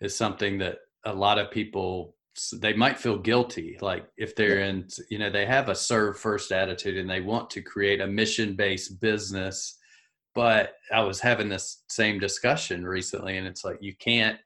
is 0.00 0.16
something 0.16 0.58
that 0.58 0.78
a 1.04 1.14
lot 1.14 1.38
of 1.38 1.52
people 1.52 2.16
they 2.60 2.72
might 2.72 2.98
feel 2.98 3.18
guilty 3.18 3.78
like 3.80 4.06
if 4.16 4.34
they're 4.34 4.60
in 4.60 4.86
you 5.10 5.18
know 5.18 5.30
they 5.30 5.46
have 5.46 5.68
a 5.68 5.74
serve 5.74 6.18
first 6.18 6.52
attitude 6.52 6.96
and 6.96 7.08
they 7.08 7.20
want 7.20 7.48
to 7.50 7.62
create 7.62 8.00
a 8.00 8.06
mission 8.06 8.54
based 8.54 9.00
business 9.00 9.78
but 10.34 10.74
i 10.92 11.00
was 11.00 11.20
having 11.20 11.48
this 11.48 11.84
same 11.88 12.18
discussion 12.18 12.84
recently 12.84 13.36
and 13.38 13.46
it's 13.46 13.64
like 13.64 13.78
you 13.80 13.94
can't 13.98 14.38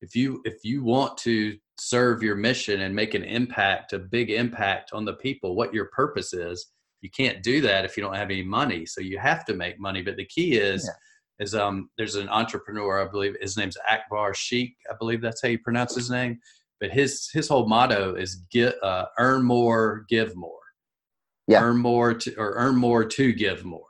if 0.00 0.14
you 0.14 0.40
if 0.44 0.64
you 0.64 0.82
want 0.84 1.16
to 1.16 1.56
serve 1.78 2.22
your 2.22 2.36
mission 2.36 2.82
and 2.82 2.94
make 2.94 3.14
an 3.14 3.24
impact 3.24 3.92
a 3.92 3.98
big 3.98 4.30
impact 4.30 4.92
on 4.92 5.04
the 5.04 5.14
people 5.14 5.54
what 5.56 5.74
your 5.74 5.86
purpose 5.86 6.32
is 6.32 6.72
you 7.00 7.10
can't 7.10 7.42
do 7.42 7.60
that 7.60 7.84
if 7.84 7.96
you 7.96 8.02
don't 8.02 8.14
have 8.14 8.30
any 8.30 8.42
money 8.42 8.84
so 8.86 9.00
you 9.00 9.18
have 9.18 9.44
to 9.44 9.54
make 9.54 9.80
money 9.80 10.02
but 10.02 10.16
the 10.16 10.26
key 10.26 10.54
is 10.54 10.84
yeah. 10.84 11.44
is 11.44 11.54
um 11.54 11.88
there's 11.96 12.14
an 12.14 12.28
entrepreneur 12.28 13.00
i 13.00 13.10
believe 13.10 13.34
his 13.40 13.56
name's 13.56 13.76
akbar 13.88 14.34
sheikh 14.34 14.74
i 14.90 14.94
believe 14.98 15.20
that's 15.20 15.42
how 15.42 15.48
you 15.48 15.58
pronounce 15.58 15.94
his 15.94 16.10
name 16.10 16.38
but 16.82 16.90
his 16.90 17.30
his 17.32 17.48
whole 17.48 17.66
motto 17.66 18.14
is 18.14 18.42
get 18.50 18.74
uh, 18.82 19.06
earn 19.18 19.42
more 19.44 20.04
give 20.10 20.36
more. 20.36 20.58
Yeah. 21.48 21.62
Earn 21.62 21.78
more 21.78 22.14
to, 22.14 22.34
or 22.36 22.52
earn 22.56 22.76
more 22.76 23.04
to 23.04 23.32
give 23.32 23.64
more 23.64 23.86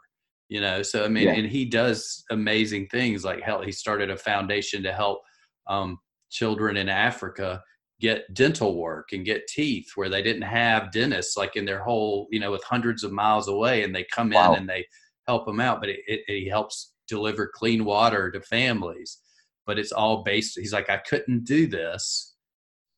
you 0.53 0.61
know? 0.61 0.83
So 0.83 1.05
i 1.05 1.09
mean 1.09 1.29
yeah. 1.29 1.35
and 1.35 1.49
he 1.49 1.65
does 1.65 2.25
amazing 2.31 2.89
things 2.89 3.25
like 3.25 3.41
hell 3.41 3.63
he 3.63 3.73
started 3.73 4.11
a 4.11 4.17
foundation 4.17 4.83
to 4.83 4.93
help 4.93 5.23
um, 5.67 5.99
children 6.31 6.77
in 6.77 6.91
africa 6.91 7.63
get 8.01 8.35
dental 8.35 8.77
work 8.77 9.13
and 9.13 9.25
get 9.25 9.47
teeth 9.47 9.87
where 9.95 10.11
they 10.11 10.23
didn't 10.23 10.43
have 10.43 10.93
dentists 10.93 11.37
like 11.37 11.57
in 11.57 11.65
their 11.65 11.83
whole 11.83 12.27
you 12.31 12.39
know 12.39 12.51
with 12.51 12.63
hundreds 12.65 13.03
of 13.03 13.13
miles 13.13 13.49
away 13.49 13.83
and 13.83 13.95
they 13.95 14.05
come 14.13 14.29
wow. 14.31 14.53
in 14.53 14.61
and 14.61 14.69
they 14.69 14.85
help 15.27 15.47
them 15.47 15.61
out. 15.61 15.81
But 15.81 15.91
it, 15.91 16.01
it, 16.07 16.21
it 16.27 16.51
helps 16.51 16.95
deliver 17.07 17.51
clean 17.55 17.85
water 17.85 18.31
to 18.33 18.41
families. 18.41 19.19
But 19.67 19.79
it's 19.79 19.93
all 19.93 20.25
based 20.25 20.59
he's 20.59 20.73
like 20.73 20.91
i 20.91 20.97
couldn't 20.97 21.45
do 21.45 21.69
this 21.69 22.32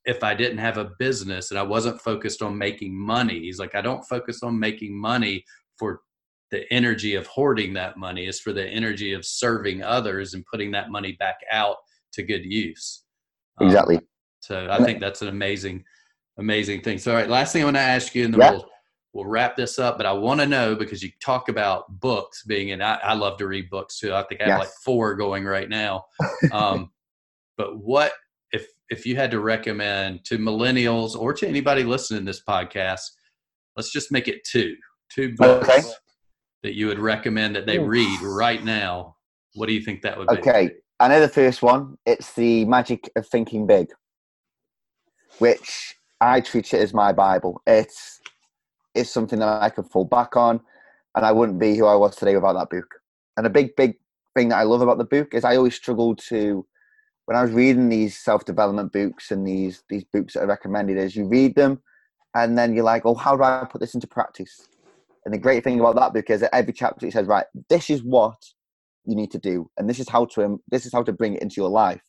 if 0.06 0.22
i 0.22 0.34
didn't 0.34 0.58
have 0.58 0.78
a 0.78 0.90
business 0.98 1.50
and 1.50 1.58
i 1.58 1.62
wasn't 1.62 2.00
focused 2.00 2.42
on 2.42 2.56
making 2.56 2.94
money 2.94 3.40
he's 3.40 3.58
like 3.58 3.74
i 3.74 3.80
don't 3.80 4.04
focus 4.04 4.42
on 4.42 4.58
making 4.58 4.98
money 4.98 5.44
for 5.78 6.00
the 6.50 6.70
energy 6.72 7.14
of 7.14 7.26
hoarding 7.26 7.72
that 7.72 7.96
money 7.96 8.26
is 8.26 8.38
for 8.38 8.52
the 8.52 8.66
energy 8.66 9.12
of 9.12 9.24
serving 9.24 9.82
others 9.82 10.34
and 10.34 10.44
putting 10.46 10.70
that 10.70 10.90
money 10.90 11.12
back 11.18 11.36
out 11.50 11.76
to 12.12 12.22
good 12.22 12.44
use 12.44 13.02
um, 13.60 13.66
exactly 13.66 13.96
um, 13.96 14.04
so 14.44 14.68
I 14.70 14.84
think 14.84 15.00
that's 15.00 15.22
an 15.22 15.28
amazing, 15.28 15.84
amazing 16.36 16.82
thing. 16.82 16.98
So, 16.98 17.12
all 17.12 17.16
right, 17.16 17.28
last 17.28 17.52
thing 17.52 17.62
I 17.62 17.64
want 17.64 17.76
to 17.76 17.80
ask 17.80 18.14
you, 18.14 18.26
and 18.26 18.34
then 18.34 18.40
yeah. 18.40 18.50
we'll, 18.50 18.68
we'll 19.14 19.24
wrap 19.24 19.56
this 19.56 19.78
up. 19.78 19.96
But 19.96 20.04
I 20.04 20.12
want 20.12 20.40
to 20.40 20.46
know 20.46 20.74
because 20.74 21.02
you 21.02 21.10
talk 21.20 21.48
about 21.48 21.98
books 22.00 22.44
being, 22.44 22.72
and 22.72 22.82
I, 22.82 22.98
I 23.02 23.14
love 23.14 23.38
to 23.38 23.46
read 23.46 23.70
books 23.70 23.98
too. 23.98 24.12
I 24.14 24.22
think 24.24 24.42
I 24.42 24.44
have 24.44 24.58
yes. 24.58 24.68
like 24.68 24.74
four 24.84 25.14
going 25.14 25.44
right 25.44 25.68
now. 25.68 26.04
Um, 26.52 26.90
but 27.56 27.78
what 27.78 28.12
if 28.94 29.00
if 29.00 29.06
you 29.06 29.16
had 29.16 29.30
to 29.32 29.40
recommend 29.40 30.24
to 30.24 30.38
millennials 30.38 31.14
or 31.14 31.32
to 31.34 31.46
anybody 31.46 31.84
listening 31.84 32.20
to 32.20 32.26
this 32.26 32.42
podcast? 32.48 33.02
Let's 33.76 33.92
just 33.92 34.10
make 34.10 34.28
it 34.28 34.44
two, 34.44 34.76
two 35.12 35.34
books 35.36 35.68
okay. 35.68 35.82
that 36.62 36.74
you 36.74 36.86
would 36.86 36.98
recommend 36.98 37.56
that 37.56 37.66
they 37.66 37.78
read 37.78 38.20
right 38.22 38.64
now. 38.64 39.16
What 39.54 39.66
do 39.66 39.72
you 39.74 39.82
think 39.82 40.02
that 40.02 40.16
would 40.16 40.28
be? 40.28 40.38
Okay. 40.38 40.70
I 41.00 41.08
know 41.08 41.20
the 41.20 41.28
first 41.28 41.62
one. 41.62 41.96
It's 42.06 42.32
the 42.34 42.64
magic 42.64 43.10
of 43.16 43.26
thinking 43.28 43.66
big 43.66 43.88
which 45.38 45.96
I 46.20 46.40
treat 46.40 46.72
it 46.72 46.80
as 46.80 46.94
my 46.94 47.12
Bible. 47.12 47.60
It's 47.66 48.20
it's 48.94 49.10
something 49.10 49.40
that 49.40 49.62
I 49.62 49.70
can 49.70 49.84
fall 49.84 50.04
back 50.04 50.36
on, 50.36 50.60
and 51.16 51.26
I 51.26 51.32
wouldn't 51.32 51.58
be 51.58 51.76
who 51.76 51.86
I 51.86 51.96
was 51.96 52.16
today 52.16 52.34
without 52.34 52.52
that 52.54 52.70
book. 52.70 52.86
And 53.36 53.46
a 53.46 53.50
big, 53.50 53.74
big 53.76 53.96
thing 54.36 54.50
that 54.50 54.58
I 54.58 54.62
love 54.62 54.80
about 54.80 54.98
the 54.98 55.04
book 55.04 55.34
is 55.34 55.44
I 55.44 55.56
always 55.56 55.74
struggled 55.74 56.18
to 56.28 56.64
when 57.26 57.36
I 57.36 57.42
was 57.42 57.52
reading 57.52 57.88
these 57.88 58.18
self 58.18 58.44
development 58.44 58.92
books 58.92 59.30
and 59.30 59.46
these 59.46 59.82
these 59.88 60.04
books 60.04 60.34
that 60.34 60.42
are 60.42 60.46
recommended 60.46 60.98
is 60.98 61.16
you 61.16 61.26
read 61.26 61.54
them 61.54 61.82
and 62.34 62.58
then 62.58 62.74
you're 62.74 62.84
like, 62.84 63.06
oh, 63.06 63.14
how 63.14 63.36
do 63.36 63.42
I 63.42 63.66
put 63.70 63.80
this 63.80 63.94
into 63.94 64.06
practice? 64.06 64.68
And 65.24 65.32
the 65.32 65.38
great 65.38 65.64
thing 65.64 65.80
about 65.80 65.96
that 65.96 66.12
book 66.12 66.28
is 66.28 66.40
that 66.40 66.54
every 66.54 66.72
chapter 66.72 67.06
it 67.06 67.12
says, 67.12 67.26
right, 67.26 67.46
this 67.70 67.88
is 67.88 68.02
what 68.02 68.36
you 69.06 69.16
need 69.16 69.30
to 69.32 69.38
do, 69.38 69.70
and 69.78 69.88
this 69.88 69.98
is 69.98 70.08
how 70.08 70.24
to 70.26 70.60
this 70.70 70.86
is 70.86 70.92
how 70.92 71.02
to 71.02 71.12
bring 71.12 71.34
it 71.34 71.42
into 71.42 71.60
your 71.60 71.70
life. 71.70 72.02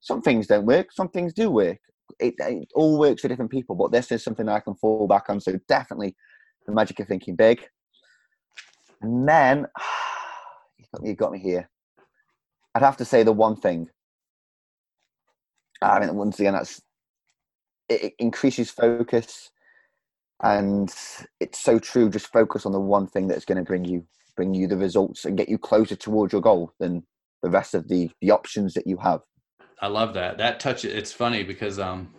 Some 0.00 0.22
things 0.22 0.46
don't 0.46 0.66
work, 0.66 0.92
some 0.92 1.08
things 1.08 1.32
do 1.32 1.50
work, 1.50 1.78
it, 2.18 2.34
it 2.38 2.68
all 2.74 2.98
works 2.98 3.22
for 3.22 3.28
different 3.28 3.50
people, 3.50 3.74
but 3.74 3.92
this 3.92 4.10
is 4.12 4.22
something 4.22 4.48
I 4.48 4.60
can 4.60 4.74
fall 4.74 5.06
back 5.06 5.24
on. 5.28 5.40
So 5.40 5.58
definitely 5.68 6.16
the 6.66 6.72
magic 6.72 7.00
of 7.00 7.08
thinking 7.08 7.36
big. 7.36 7.64
And 9.00 9.28
then 9.28 9.66
you 11.02 11.14
got 11.14 11.32
me 11.32 11.38
here. 11.38 11.68
I'd 12.74 12.82
have 12.82 12.96
to 12.98 13.04
say 13.04 13.22
the 13.22 13.32
one 13.32 13.56
thing. 13.56 13.88
I 15.82 16.00
mean, 16.00 16.14
once 16.14 16.38
again, 16.40 16.54
that's 16.54 16.80
it, 17.88 18.04
it 18.04 18.14
increases 18.18 18.70
focus, 18.70 19.50
and 20.42 20.92
it's 21.40 21.60
so 21.60 21.78
true. 21.78 22.10
Just 22.10 22.32
focus 22.32 22.66
on 22.66 22.72
the 22.72 22.80
one 22.80 23.06
thing 23.06 23.28
that's 23.28 23.44
going 23.44 23.58
to 23.58 23.64
bring 23.64 23.84
you 23.84 24.04
bring 24.36 24.54
you 24.54 24.66
the 24.66 24.76
results 24.76 25.24
and 25.24 25.36
get 25.36 25.48
you 25.48 25.58
closer 25.58 25.94
towards 25.94 26.32
your 26.32 26.42
goal 26.42 26.72
than 26.80 27.02
the 27.42 27.50
rest 27.50 27.74
of 27.74 27.88
the 27.88 28.10
the 28.20 28.30
options 28.30 28.74
that 28.74 28.86
you 28.86 28.96
have. 28.98 29.20
I 29.80 29.88
love 29.88 30.14
that. 30.14 30.38
That 30.38 30.60
touch. 30.60 30.84
It's 30.84 31.12
funny 31.12 31.42
because 31.42 31.80
um, 31.80 32.14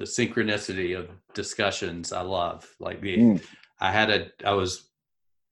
the 0.00 0.06
synchronicity 0.06 0.98
of 0.98 1.10
discussions 1.34 2.10
I 2.10 2.22
love. 2.22 2.66
Like 2.80 3.02
the, 3.02 3.18
mm. 3.18 3.44
I 3.80 3.92
had 3.92 4.10
a, 4.10 4.28
I 4.44 4.52
was, 4.52 4.88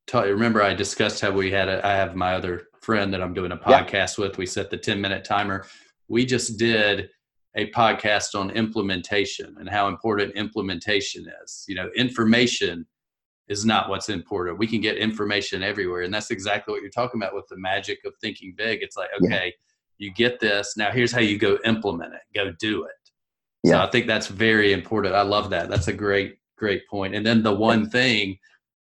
ta- 0.07 0.23
remember 0.23 0.63
I 0.63 0.73
discussed 0.73 1.21
how 1.21 1.31
we 1.31 1.51
had 1.51 1.69
a, 1.69 1.87
I 1.87 1.93
have 1.93 2.17
my 2.17 2.35
other 2.35 2.69
friend 2.81 3.13
that 3.13 3.23
I'm 3.23 3.35
doing 3.35 3.53
a 3.53 3.59
podcast 3.59 4.19
yeah. 4.19 4.25
with. 4.25 4.39
We 4.39 4.47
set 4.47 4.71
the 4.71 4.79
10 4.79 5.01
minute 5.03 5.25
timer. 5.25 5.67
We 6.09 6.25
just 6.25 6.59
did 6.59 7.11
a 7.57 7.71
podcast 7.71 8.39
on 8.39 8.51
implementation 8.51 9.57
and 9.59 9.69
how 9.69 9.89
important 9.89 10.35
implementation 10.35 11.27
is. 11.43 11.65
You 11.69 11.75
know, 11.75 11.91
information 11.97 12.87
is 13.49 13.65
not 13.65 13.89
what's 13.89 14.11
important. 14.11 14.59
We 14.59 14.67
can 14.67 14.81
get 14.81 14.99
information 14.99 15.63
everywhere. 15.63 16.03
And 16.03 16.13
that's 16.13 16.31
exactly 16.31 16.73
what 16.73 16.83
you're 16.83 16.91
talking 16.91 17.21
about 17.21 17.35
with 17.35 17.47
the 17.49 17.57
magic 17.57 17.99
of 18.05 18.13
thinking 18.21 18.55
big. 18.57 18.83
It's 18.83 18.97
like, 18.97 19.09
okay, 19.23 19.47
yeah 19.47 19.51
you 19.99 20.13
get 20.13 20.41
this 20.41 20.77
now 20.77 20.91
here's 20.91 21.13
how 21.13 21.21
you 21.21 21.37
go 21.37 21.59
implement 21.65 22.15
it 22.15 22.21
go 22.35 22.53
do 22.59 22.85
it 22.85 22.93
yeah. 23.65 23.73
so 23.73 23.79
i 23.81 23.91
think 23.91 24.07
that's 24.07 24.29
very 24.29 24.73
important 24.73 25.15
i 25.15 25.23
love 25.23 25.51
that 25.51 25.69
that's 25.69 25.89
a 25.89 25.93
great 25.93 26.37
great 26.57 26.89
point. 26.89 27.15
and 27.15 27.25
then 27.25 27.43
the 27.43 27.53
one 27.53 27.89
thing 27.89 28.37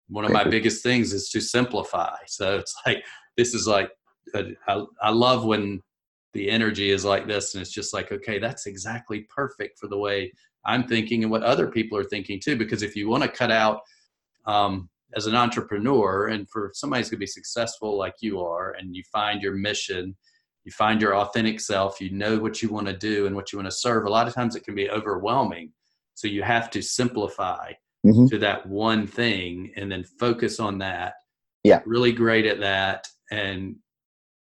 one 0.08 0.26
of 0.26 0.32
my 0.32 0.44
biggest 0.56 0.82
things 0.82 1.14
is 1.14 1.30
to 1.30 1.42
simplify 1.42 2.16
so 2.28 2.58
it's 2.58 2.76
like 2.86 3.04
this 3.38 3.54
is 3.54 3.68
like 3.68 3.92
uh, 4.36 4.44
I, 4.68 4.86
I 5.02 5.10
love 5.10 5.44
when 5.44 5.82
the 6.34 6.50
energy 6.50 6.92
is 6.92 7.04
like 7.04 7.28
this 7.28 7.54
and 7.54 7.62
it's 7.62 7.72
just 7.72 7.94
like 7.94 8.12
okay 8.12 8.40
that's 8.40 8.66
exactly 8.66 9.28
perfect 9.34 9.80
for 9.80 9.88
the 9.88 9.98
way 9.98 10.32
i'm 10.66 10.88
thinking 10.88 11.24
and 11.24 11.32
what 11.32 11.44
other 11.44 11.68
people 11.68 11.98
are 11.98 12.04
thinking 12.04 12.40
too 12.40 12.56
because 12.56 12.84
if 12.84 12.96
you 12.96 13.10
want 13.10 13.24
to 13.24 13.30
cut 13.30 13.52
out 13.52 13.82
um, 14.46 14.90
as 15.16 15.26
an 15.26 15.36
entrepreneur 15.36 16.28
and 16.28 16.50
for 16.50 16.72
somebody 16.74 17.02
who's 17.02 17.10
going 17.10 17.18
to 17.18 17.24
be 17.24 17.28
successful 17.28 17.98
like 17.98 18.16
you 18.22 18.42
are 18.42 18.72
and 18.80 18.96
you 18.96 19.04
find 19.12 19.42
your 19.42 19.54
mission 19.54 20.16
you 20.70 20.72
find 20.72 21.02
your 21.02 21.16
authentic 21.16 21.60
self, 21.60 22.00
you 22.02 22.12
know 22.12 22.38
what 22.38 22.62
you 22.62 22.70
want 22.70 22.88
to 22.88 22.94
do 22.94 23.26
and 23.26 23.36
what 23.36 23.52
you 23.52 23.58
want 23.58 23.66
to 23.66 23.76
serve. 23.76 24.06
A 24.06 24.10
lot 24.10 24.28
of 24.28 24.36
times 24.36 24.56
it 24.56 24.64
can 24.64 24.76
be 24.76 24.90
overwhelming. 24.90 25.72
So 26.14 26.28
you 26.28 26.44
have 26.44 26.70
to 26.72 26.82
simplify 26.82 27.72
mm-hmm. 28.06 28.28
to 28.28 28.38
that 28.40 28.68
one 28.68 29.08
thing 29.08 29.72
and 29.78 29.92
then 29.92 30.04
focus 30.04 30.60
on 30.60 30.78
that. 30.80 31.14
Yeah. 31.64 31.82
Really 31.86 32.12
great 32.12 32.46
at 32.46 32.60
that. 32.60 33.08
And 33.32 33.78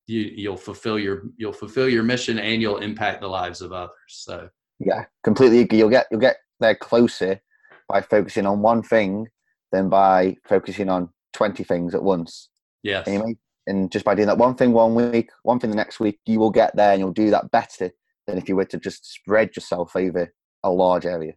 you 0.07 0.21
you'll 0.35 0.57
fulfill 0.57 0.99
your 0.99 1.23
you'll 1.37 1.53
fulfill 1.53 1.89
your 1.89 2.03
mission 2.03 2.39
and 2.39 2.61
you'll 2.61 2.77
impact 2.77 3.21
the 3.21 3.27
lives 3.27 3.61
of 3.61 3.71
others. 3.71 3.91
So 4.07 4.49
yeah, 4.79 5.05
completely. 5.23 5.77
You'll 5.77 5.89
get 5.89 6.07
you'll 6.11 6.19
get 6.19 6.37
there 6.59 6.75
closer 6.75 7.39
by 7.87 8.01
focusing 8.01 8.45
on 8.45 8.61
one 8.61 8.83
thing 8.83 9.27
than 9.71 9.89
by 9.89 10.37
focusing 10.47 10.89
on 10.89 11.09
twenty 11.33 11.63
things 11.63 11.95
at 11.95 12.03
once. 12.03 12.49
Yes. 12.83 13.07
Anyway, 13.07 13.35
and 13.67 13.91
just 13.91 14.05
by 14.05 14.15
doing 14.15 14.27
that 14.27 14.37
one 14.37 14.55
thing 14.55 14.73
one 14.73 14.95
week, 14.95 15.29
one 15.43 15.59
thing 15.59 15.71
the 15.71 15.75
next 15.75 15.99
week, 15.99 16.19
you 16.25 16.39
will 16.39 16.51
get 16.51 16.75
there 16.75 16.91
and 16.91 16.99
you'll 16.99 17.11
do 17.11 17.31
that 17.31 17.49
better 17.51 17.91
than 18.27 18.37
if 18.37 18.47
you 18.47 18.55
were 18.55 18.65
to 18.65 18.77
just 18.77 19.11
spread 19.11 19.55
yourself 19.55 19.95
over 19.95 20.31
a 20.63 20.69
large 20.69 21.05
area. 21.05 21.33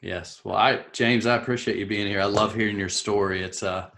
Yes. 0.00 0.40
Well, 0.44 0.56
I, 0.56 0.84
James, 0.92 1.26
I 1.26 1.36
appreciate 1.36 1.76
you 1.76 1.86
being 1.86 2.08
here. 2.08 2.20
I 2.20 2.24
love 2.24 2.54
hearing 2.54 2.78
your 2.78 2.88
story. 2.88 3.42
It's 3.42 3.62
uh, 3.62 3.88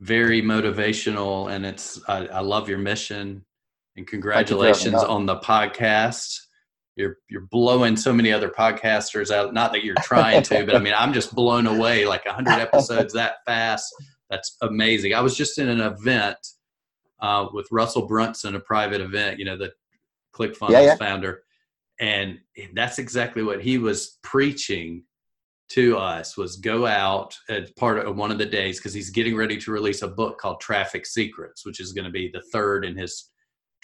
very 0.00 0.42
motivational 0.42 1.52
and 1.52 1.64
it's, 1.64 2.00
I, 2.08 2.26
I 2.26 2.40
love 2.40 2.68
your 2.68 2.78
mission 2.78 3.44
and 3.96 4.06
congratulations 4.06 4.94
on 4.94 5.26
the 5.26 5.36
podcast. 5.36 6.36
You're, 6.96 7.16
you're 7.28 7.48
blowing 7.50 7.96
so 7.96 8.12
many 8.12 8.32
other 8.32 8.48
podcasters 8.48 9.30
out. 9.32 9.52
Not 9.52 9.72
that 9.72 9.84
you're 9.84 9.96
trying 10.02 10.42
to, 10.44 10.64
but 10.64 10.76
I 10.76 10.78
mean, 10.78 10.94
I'm 10.96 11.12
just 11.12 11.34
blown 11.34 11.66
away 11.66 12.06
like 12.06 12.26
hundred 12.26 12.60
episodes 12.60 13.12
that 13.14 13.36
fast. 13.46 13.92
That's 14.30 14.56
amazing. 14.62 15.14
I 15.14 15.20
was 15.20 15.36
just 15.36 15.58
in 15.58 15.68
an 15.68 15.80
event 15.80 16.38
uh, 17.20 17.46
with 17.52 17.66
Russell 17.70 18.06
Brunson, 18.06 18.54
a 18.54 18.60
private 18.60 19.00
event, 19.00 19.38
you 19.38 19.44
know, 19.44 19.56
the 19.56 19.72
ClickFunnels 20.34 20.70
yeah, 20.70 20.80
yeah. 20.80 20.96
founder. 20.96 21.42
And 22.00 22.38
that's 22.74 22.98
exactly 22.98 23.42
what 23.42 23.62
he 23.62 23.78
was 23.78 24.18
preaching 24.22 25.04
to 25.70 25.96
us 25.96 26.36
was 26.36 26.56
go 26.56 26.86
out 26.86 27.36
as 27.48 27.70
part 27.72 27.98
of 27.98 28.16
one 28.16 28.30
of 28.30 28.38
the 28.38 28.46
days 28.46 28.78
because 28.78 28.92
he's 28.92 29.10
getting 29.10 29.34
ready 29.34 29.56
to 29.56 29.70
release 29.70 30.02
a 30.02 30.08
book 30.08 30.38
called 30.38 30.60
Traffic 30.60 31.06
Secrets, 31.06 31.64
which 31.64 31.80
is 31.80 31.92
going 31.92 32.04
to 32.04 32.10
be 32.10 32.30
the 32.32 32.42
third 32.52 32.84
in 32.84 32.96
his 32.96 33.30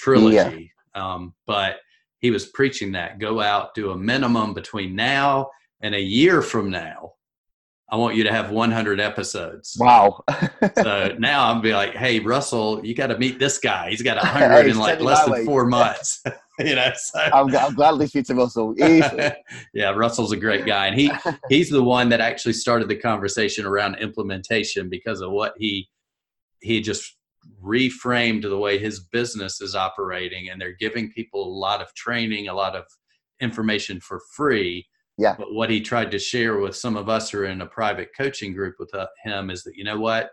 trilogy. 0.01 0.73
Yeah. 0.95 1.15
Um, 1.15 1.35
but 1.47 1.77
he 2.19 2.31
was 2.31 2.47
preaching 2.47 2.93
that 2.93 3.19
go 3.19 3.41
out, 3.41 3.75
do 3.75 3.91
a 3.91 3.97
minimum 3.97 4.55
between 4.55 4.95
now 4.95 5.51
and 5.81 5.95
a 5.95 6.01
year 6.01 6.43
from 6.43 6.71
now. 6.71 7.13
I 7.93 7.97
want 7.97 8.15
you 8.15 8.23
to 8.23 8.33
have 8.33 8.51
100 8.51 9.01
episodes. 9.01 9.77
Wow. 9.79 10.23
so 10.77 11.15
now 11.19 11.51
I'm 11.51 11.61
be 11.61 11.73
like, 11.73 11.95
hey, 11.95 12.21
Russell, 12.21 12.85
you 12.87 12.95
got 12.95 13.09
to 13.09 13.19
meet 13.19 13.41
this 13.41 13.59
guy. 13.59 13.91
He's 13.91 14.03
got 14.03 14.17
100 14.17 14.67
in 14.71 14.79
like 14.79 15.01
less 15.01 15.25
than 15.25 15.45
four 15.45 15.65
months. 15.67 16.23
you 16.61 16.77
know, 16.77 16.93
so. 16.95 17.19
I'm, 17.19 17.55
I'm 17.57 17.75
gladly 17.75 18.07
speak 18.07 18.27
to 18.27 18.35
Russell. 18.35 18.75
yeah, 18.79 19.91
Russell's 19.91 20.31
a 20.31 20.37
great 20.37 20.67
guy, 20.67 20.87
and 20.87 20.99
he 20.99 21.11
he's 21.49 21.69
the 21.69 21.83
one 21.83 22.09
that 22.11 22.21
actually 22.21 22.53
started 22.53 22.87
the 22.87 22.97
conversation 22.97 23.67
around 23.67 23.97
implementation 23.97 24.89
because 24.89 25.21
of 25.21 25.33
what 25.33 25.55
he 25.57 25.89
he 26.61 26.81
just 26.81 27.17
reframed 27.63 28.43
the 28.43 28.59
way 28.59 28.79
his 28.79 29.01
business 29.01 29.61
is 29.61 29.75
operating 29.75 30.51
and 30.51 30.61
they're 30.61 30.77
giving 30.79 31.11
people 31.13 31.43
a 31.43 31.57
lot 31.59 31.81
of 31.81 31.93
training 31.95 32.49
a 32.49 32.55
lot 32.55 32.77
of 32.77 32.85
information 33.41 34.01
for 34.01 34.21
free. 34.35 34.87
Yeah. 35.19 35.35
But 35.37 35.53
what 35.53 35.71
he 35.71 35.81
tried 35.81 36.11
to 36.13 36.19
share 36.19 36.59
with 36.59 36.77
some 36.77 36.97
of 36.97 37.09
us 37.09 37.31
who 37.31 37.39
are 37.39 37.45
in 37.45 37.61
a 37.61 37.67
private 37.67 38.11
coaching 38.17 38.55
group 38.55 38.77
with 38.79 38.95
uh, 38.95 39.07
him 39.25 39.51
is 39.51 39.63
that 39.65 39.77
you 39.77 39.85
know 39.85 39.99
what? 39.99 40.31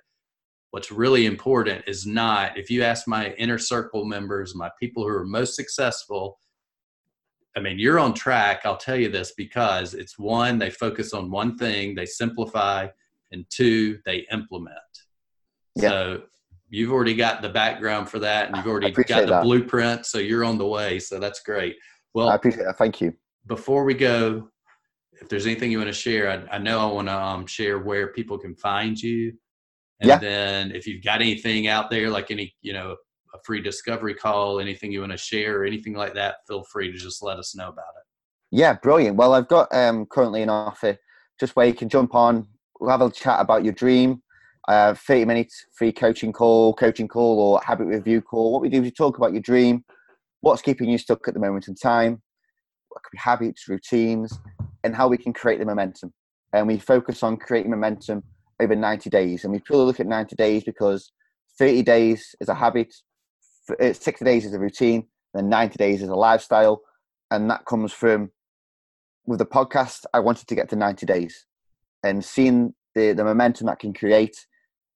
What's 0.72 0.92
really 0.92 1.26
important 1.26 1.84
is 1.88 2.06
not 2.06 2.58
if 2.58 2.70
you 2.70 2.84
ask 2.84 3.08
my 3.08 3.32
inner 3.34 3.58
circle 3.58 4.06
members 4.06 4.54
my 4.54 4.70
people 4.80 5.04
who 5.04 5.10
are 5.10 5.26
most 5.26 5.56
successful 5.56 6.40
i 7.56 7.60
mean 7.60 7.80
you're 7.80 7.98
on 7.98 8.14
track 8.14 8.62
i'll 8.66 8.78
tell 8.78 8.98
you 8.98 9.10
this 9.10 9.32
because 9.38 9.94
it's 9.94 10.20
one 10.20 10.60
they 10.60 10.70
focus 10.70 11.14
on 11.14 11.32
one 11.32 11.58
thing 11.58 11.96
they 11.96 12.06
simplify 12.06 12.86
and 13.32 13.46
two 13.50 14.00
they 14.06 14.26
implement. 14.32 14.72
Yeah. 15.76 15.90
so 15.90 16.22
you've 16.70 16.92
already 16.92 17.16
got 17.16 17.42
the 17.42 17.50
background 17.50 18.10
for 18.10 18.20
that 18.20 18.48
and 18.48 18.58
you've 18.58 18.68
already 18.68 18.92
got 18.92 19.22
the 19.22 19.26
that. 19.28 19.44
blueprint 19.44 20.06
so 20.06 20.18
you're 20.18 20.44
on 20.44 20.58
the 20.58 20.68
way 20.68 21.00
so 21.00 21.20
that's 21.20 21.42
great. 21.42 21.76
Well 22.14 22.30
i 22.30 22.36
appreciate 22.36 22.64
that. 22.64 22.78
Thank 22.78 23.02
you. 23.02 23.14
before 23.48 23.84
we 23.84 23.94
go 23.94 24.50
if 25.22 25.30
there's 25.30 25.46
anything 25.46 25.72
you 25.72 25.78
want 25.80 25.90
to 25.90 25.94
share 25.94 26.30
i, 26.30 26.56
I 26.56 26.58
know 26.58 26.80
i 26.80 26.92
want 26.92 27.08
to 27.08 27.18
um, 27.18 27.46
share 27.48 27.80
where 27.80 28.08
people 28.08 28.38
can 28.38 28.56
find 28.56 29.00
you. 29.00 29.34
And 30.00 30.10
yeah. 30.10 30.20
then 30.20 30.72
if 30.72 30.86
you've 30.86 31.04
got 31.04 31.22
anything 31.22 31.68
out 31.68 31.90
there 31.90 32.10
like 32.10 32.32
any 32.32 32.54
you 32.62 32.74
know 32.74 32.96
a 33.34 33.38
free 33.46 33.62
discovery 33.62 34.14
call 34.14 34.60
anything 34.60 34.92
you 34.92 35.02
want 35.02 35.12
to 35.12 35.18
share 35.18 35.62
or 35.62 35.66
anything 35.66 35.94
like 35.94 36.14
that 36.14 36.38
feel 36.48 36.64
free 36.72 36.92
to 36.92 36.98
just 36.98 37.24
let 37.24 37.38
us 37.38 37.56
know 37.56 37.70
about 37.70 37.94
it. 37.98 38.04
Yeah 38.52 38.74
brilliant. 38.74 39.16
Well 39.16 39.34
i've 39.34 39.48
got 39.48 39.74
um, 39.74 40.06
currently 40.06 40.42
an 40.42 40.50
offer. 40.50 40.98
Just 41.40 41.56
where 41.56 41.68
you 41.68 41.74
can 41.74 41.88
jump 41.88 42.16
on 42.16 42.48
we'll 42.80 42.90
have 42.90 43.02
a 43.02 43.10
chat 43.12 43.40
about 43.40 43.64
your 43.64 43.74
dream 43.74 44.22
uh, 44.68 44.94
30 44.94 45.26
minutes 45.26 45.66
free 45.74 45.92
coaching 45.92 46.34
call, 46.34 46.74
coaching 46.74 47.08
call, 47.08 47.40
or 47.40 47.62
habit 47.66 47.86
review 47.86 48.22
call. 48.22 48.52
What 48.52 48.62
we 48.62 48.70
do 48.70 48.78
is 48.78 48.84
we 48.84 48.92
talk 48.92 49.18
about 49.18 49.34
your 49.34 49.42
dream, 49.42 49.86
what's 50.42 50.62
keeping 50.62 50.90
you 50.90 50.98
stuck 50.98 51.28
at 51.28 51.34
the 51.34 51.40
moment 51.40 51.68
in 51.68 51.76
time, 51.76 52.22
what 52.90 53.04
could 53.04 53.12
be 53.12 53.18
habits, 53.18 53.68
routines, 53.68 54.40
and 54.84 54.96
how 54.96 55.08
we 55.08 55.18
can 55.18 55.34
create 55.34 55.60
the 55.60 55.66
momentum. 55.66 56.14
And 56.54 56.68
we 56.68 56.80
focus 56.80 57.24
on 57.24 57.38
creating 57.38 57.72
momentum 57.72 58.24
over 58.60 58.76
90 58.76 59.10
days. 59.10 59.44
And 59.44 59.54
we 59.54 59.60
purely 59.60 59.86
look 59.86 60.00
at 60.00 60.08
90 60.08 60.36
days 60.36 60.64
because 60.64 61.12
30 61.60 61.84
days 61.84 62.36
is 62.40 62.50
a 62.50 62.56
habit, 62.56 62.94
uh, 63.82 63.94
60 63.94 64.24
days 64.24 64.46
is 64.46 64.54
a 64.54 64.60
routine, 64.60 65.08
and 65.34 65.50
90 65.50 65.78
days 65.78 66.02
is 66.02 66.10
a 66.10 66.16
lifestyle. 66.16 66.82
And 67.32 67.50
that 67.50 67.66
comes 67.66 67.92
from 67.94 68.32
with 69.26 69.40
the 69.40 69.46
podcast, 69.46 70.06
I 70.14 70.20
wanted 70.20 70.48
to 70.48 70.56
get 70.56 70.70
to 70.70 70.76
90 70.76 71.06
days 71.06 71.46
and 72.04 72.24
seeing 72.24 72.74
the, 72.96 73.12
the 73.12 73.26
momentum 73.26 73.68
that 73.68 73.80
can 73.80 73.94
create 73.94 74.46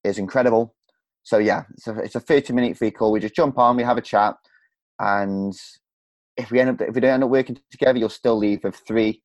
is 0.04 0.18
incredible. 0.18 0.76
So 1.24 1.38
yeah, 1.38 1.64
it's 1.74 1.88
a, 1.88 2.00
it's 2.00 2.16
a 2.16 2.20
30 2.20 2.54
minute 2.54 2.78
free 2.78 2.92
call. 2.92 3.12
We 3.12 3.20
just 3.20 3.36
jump 3.36 3.58
on, 3.58 3.78
we 3.78 3.84
have 3.84 3.98
a 3.98 4.02
chat, 4.02 4.36
and 5.00 5.54
if 6.38 6.52
we 6.52 6.60
end 6.60 6.70
up 6.70 6.82
if 6.82 6.96
we 6.96 7.02
don't 7.02 7.14
end 7.14 7.24
up 7.24 7.30
working 7.30 7.58
together, 7.70 8.00
you'll 8.00 8.10
still 8.10 8.38
leave 8.38 8.64
with 8.64 8.76
three 8.88 9.22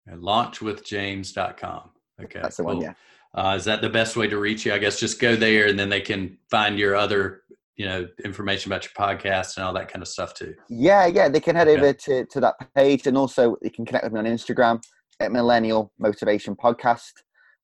And 0.07 0.23
launchwithjames.com. 0.23 1.90
Okay. 2.23 2.40
That's 2.42 2.59
the 2.59 2.64
one, 2.64 2.83
yeah. 2.83 2.92
Uh, 3.38 3.55
is 3.55 3.64
that 3.64 3.81
the 3.81 3.88
best 3.88 4.16
way 4.16 4.27
to 4.27 4.37
reach 4.37 4.66
you? 4.66 4.74
I 4.74 4.79
guess 4.79 4.98
just 4.98 5.20
go 5.20 5.37
there 5.37 5.68
and 5.68 5.79
then 5.79 5.88
they 5.88 6.01
can 6.01 6.37
find 6.51 6.77
your 6.77 6.96
other, 6.96 7.42
you 7.77 7.87
know, 7.87 8.09
information 8.24 8.72
about 8.72 8.83
your 8.83 8.90
podcast 8.98 9.57
and 9.57 9.64
all 9.64 9.72
that 9.74 9.87
kind 9.87 10.03
of 10.03 10.09
stuff 10.09 10.35
too. 10.35 10.57
Yeah, 10.68 11.07
yeah. 11.07 11.29
They 11.29 11.38
can 11.38 11.55
head 11.55 11.68
over 11.68 11.92
to, 11.92 12.24
to 12.24 12.40
that 12.40 12.57
page 12.74 13.07
and 13.07 13.16
also 13.16 13.57
you 13.62 13.70
can 13.70 13.87
connect 13.87 14.03
with 14.03 14.12
me 14.12 14.18
on 14.18 14.27
Instagram 14.27 14.83
at 15.20 15.31
Millennial 15.31 15.92
Motivation 16.01 16.57
Podcast. 16.57 17.12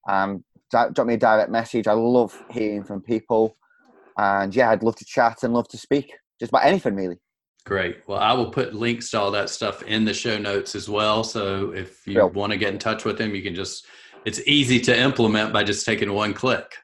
Um, 0.09 0.45
drop 0.71 0.97
me 1.09 1.15
a 1.15 1.17
direct 1.17 1.51
message. 1.51 1.89
I 1.89 1.95
love 1.95 2.41
hearing 2.51 2.85
from 2.85 3.01
people. 3.01 3.57
And 4.17 4.55
yeah, 4.55 4.71
I'd 4.71 4.85
love 4.85 4.95
to 4.95 5.05
chat 5.05 5.43
and 5.43 5.53
love 5.53 5.67
to 5.71 5.77
speak 5.77 6.13
just 6.39 6.51
about 6.51 6.67
anything 6.67 6.95
really. 6.95 7.17
Great. 7.67 7.97
Well, 8.07 8.21
I 8.21 8.33
will 8.33 8.51
put 8.51 8.75
links 8.75 9.11
to 9.11 9.19
all 9.19 9.33
that 9.33 9.51
stuff 9.51 9.83
in 9.83 10.05
the 10.05 10.15
show 10.15 10.39
notes 10.39 10.77
as 10.77 10.89
well. 10.89 11.25
So 11.25 11.73
if 11.73 12.07
you 12.07 12.25
want 12.29 12.53
to 12.53 12.59
get 12.59 12.73
in 12.73 12.79
touch 12.79 13.05
with 13.05 13.19
them, 13.19 13.35
you 13.35 13.43
can 13.43 13.57
just 13.57 13.87
it's 14.25 14.41
easy 14.47 14.81
to 14.81 14.99
implement 14.99 15.53
by 15.53 15.65
just 15.65 15.85
taking 15.85 16.13
one 16.13 16.35
click. 16.35 16.77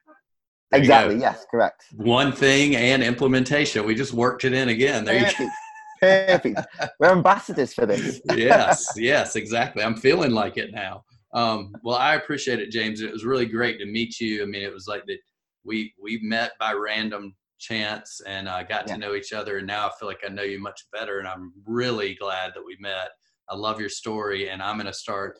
There 0.70 0.81
exactly. 0.81 1.18
Yes, 1.18 1.46
correct. 1.50 1.85
One 1.96 2.33
thing 2.33 2.76
and 2.76 3.03
implementation. 3.03 3.85
We 3.85 3.94
just 3.94 4.12
worked 4.12 4.44
it 4.44 4.53
in 4.53 4.68
again. 4.68 5.05
There 5.05 5.18
Perfect. 5.18 5.40
you 5.40 5.46
go. 5.46 6.26
Perfect. 6.26 6.61
We're 6.98 7.11
ambassadors 7.11 7.74
for 7.74 7.87
this. 7.87 8.20
yes, 8.37 8.92
yes, 8.96 9.37
exactly. 9.37 9.83
I'm 9.83 9.96
feeling 9.96 10.31
like 10.31 10.57
it 10.57 10.72
now. 10.72 11.05
Um, 11.33 11.72
well, 11.83 11.96
I 11.96 12.14
appreciate 12.14 12.61
it, 12.61 12.70
James. 12.70 13.00
It 13.00 13.12
was 13.12 13.24
really 13.24 13.46
great 13.46 13.79
to 13.81 13.87
meet 13.87 14.20
you. 14.20 14.42
I 14.42 14.46
mean, 14.46 14.62
it 14.62 14.72
was 14.72 14.87
like 14.87 15.05
that 15.07 15.18
we 15.64 15.92
we 16.00 16.20
met 16.22 16.53
by 16.59 16.72
random 16.72 17.35
chance 17.59 18.20
and 18.26 18.48
uh, 18.48 18.62
got 18.62 18.87
yeah. 18.87 18.94
to 18.94 18.98
know 18.98 19.14
each 19.14 19.33
other, 19.33 19.59
and 19.59 19.66
now 19.66 19.87
I 19.87 19.90
feel 19.98 20.09
like 20.09 20.22
I 20.24 20.29
know 20.29 20.42
you 20.42 20.61
much 20.61 20.87
better. 20.92 21.18
And 21.18 21.29
I'm 21.29 21.53
really 21.66 22.14
glad 22.14 22.53
that 22.55 22.64
we 22.64 22.76
met. 22.81 23.11
I 23.48 23.57
love 23.57 23.81
your 23.81 23.88
story, 23.88 24.50
and 24.50 24.62
I'm 24.62 24.76
going 24.76 24.87
to 24.87 24.92
start 24.92 25.38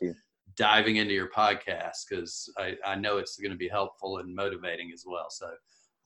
diving 0.61 0.97
into 0.97 1.15
your 1.15 1.31
podcast 1.31 2.05
because 2.07 2.53
I, 2.59 2.77
I 2.85 2.95
know 2.95 3.17
it's 3.17 3.39
going 3.39 3.51
to 3.51 3.57
be 3.57 3.67
helpful 3.67 4.19
and 4.19 4.35
motivating 4.35 4.91
as 4.93 5.05
well. 5.07 5.29
So 5.31 5.49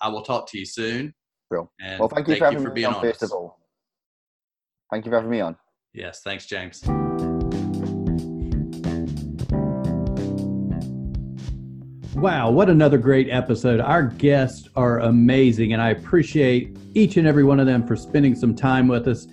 I 0.01 0.09
will 0.09 0.23
talk 0.23 0.49
to 0.53 0.59
you 0.59 0.65
soon. 0.65 1.13
Cool. 1.53 1.73
And 1.81 1.99
well, 1.99 2.09
thank 2.09 2.29
you 2.29 2.37
thank 2.37 2.55
for, 2.55 2.61
you 2.61 2.65
for 2.65 2.73
being 2.73 2.87
on, 2.87 3.03
first 3.03 3.25
of 3.25 3.33
all. 3.33 3.59
Thank 4.93 5.07
you 5.07 5.11
for 5.11 5.17
having 5.17 5.31
me 5.31 5.41
on. 5.41 5.57
Yes, 5.93 6.21
thanks, 6.23 6.47
James. 6.47 6.85
Wow, 12.15 12.53
what 12.53 12.71
another 12.71 12.97
great 12.97 13.29
episode. 13.31 13.81
Our 13.81 14.05
guests 14.05 14.69
are 14.77 15.01
amazing, 15.01 15.73
and 15.73 15.83
I 15.83 15.91
appreciate 15.91 16.77
each 16.95 17.17
and 17.17 17.27
every 17.27 17.43
one 17.43 17.59
of 17.59 17.67
them 17.67 17.85
for 17.85 17.97
spending 17.97 18.37
some 18.37 18.55
time 18.55 18.87
with 18.87 19.09
us. 19.09 19.27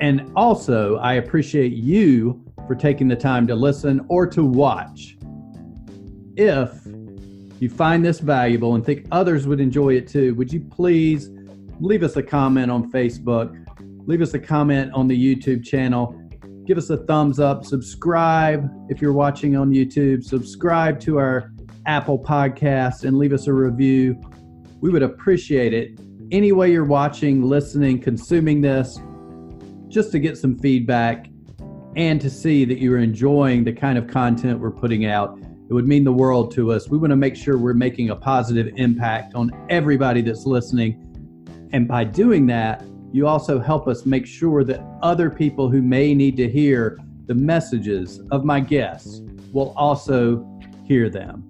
And 0.00 0.32
also, 0.34 0.96
I 0.96 1.14
appreciate 1.14 1.74
you 1.74 2.44
for 2.72 2.78
taking 2.78 3.06
the 3.06 3.14
time 3.14 3.46
to 3.46 3.54
listen 3.54 4.00
or 4.08 4.26
to 4.26 4.42
watch. 4.42 5.18
If 6.36 6.72
you 7.60 7.68
find 7.68 8.02
this 8.02 8.18
valuable 8.18 8.76
and 8.76 8.82
think 8.82 9.06
others 9.12 9.46
would 9.46 9.60
enjoy 9.60 9.96
it 9.96 10.08
too, 10.08 10.34
would 10.36 10.50
you 10.50 10.60
please 10.60 11.28
leave 11.80 12.02
us 12.02 12.16
a 12.16 12.22
comment 12.22 12.70
on 12.70 12.90
Facebook, 12.90 13.54
leave 14.06 14.22
us 14.22 14.32
a 14.32 14.38
comment 14.38 14.90
on 14.94 15.06
the 15.06 15.14
YouTube 15.14 15.62
channel, 15.62 16.18
give 16.64 16.78
us 16.78 16.88
a 16.88 16.96
thumbs 16.96 17.38
up, 17.38 17.66
subscribe 17.66 18.70
if 18.88 19.02
you're 19.02 19.12
watching 19.12 19.54
on 19.54 19.70
YouTube, 19.70 20.24
subscribe 20.24 20.98
to 21.00 21.18
our 21.18 21.52
Apple 21.84 22.18
podcast, 22.18 23.04
and 23.04 23.18
leave 23.18 23.34
us 23.34 23.48
a 23.48 23.52
review. 23.52 24.18
We 24.80 24.88
would 24.88 25.02
appreciate 25.02 25.74
it. 25.74 26.00
Any 26.30 26.52
way 26.52 26.72
you're 26.72 26.86
watching, 26.86 27.42
listening, 27.42 28.00
consuming 28.00 28.62
this, 28.62 28.98
just 29.88 30.10
to 30.12 30.18
get 30.18 30.38
some 30.38 30.58
feedback 30.58 31.26
and 31.96 32.20
to 32.20 32.30
see 32.30 32.64
that 32.64 32.78
you're 32.78 32.98
enjoying 32.98 33.64
the 33.64 33.72
kind 33.72 33.98
of 33.98 34.06
content 34.06 34.58
we're 34.60 34.70
putting 34.70 35.06
out. 35.06 35.38
It 35.68 35.74
would 35.74 35.86
mean 35.86 36.04
the 36.04 36.12
world 36.12 36.52
to 36.54 36.72
us. 36.72 36.88
We 36.88 36.98
want 36.98 37.10
to 37.10 37.16
make 37.16 37.36
sure 37.36 37.56
we're 37.56 37.74
making 37.74 38.10
a 38.10 38.16
positive 38.16 38.72
impact 38.76 39.34
on 39.34 39.50
everybody 39.68 40.22
that's 40.22 40.44
listening. 40.46 40.98
And 41.72 41.88
by 41.88 42.04
doing 42.04 42.46
that, 42.46 42.84
you 43.12 43.26
also 43.26 43.58
help 43.58 43.88
us 43.88 44.06
make 44.06 44.26
sure 44.26 44.64
that 44.64 44.82
other 45.02 45.30
people 45.30 45.70
who 45.70 45.82
may 45.82 46.14
need 46.14 46.36
to 46.38 46.48
hear 46.48 46.98
the 47.26 47.34
messages 47.34 48.20
of 48.30 48.44
my 48.44 48.60
guests 48.60 49.20
will 49.52 49.74
also 49.76 50.46
hear 50.84 51.10
them. 51.10 51.44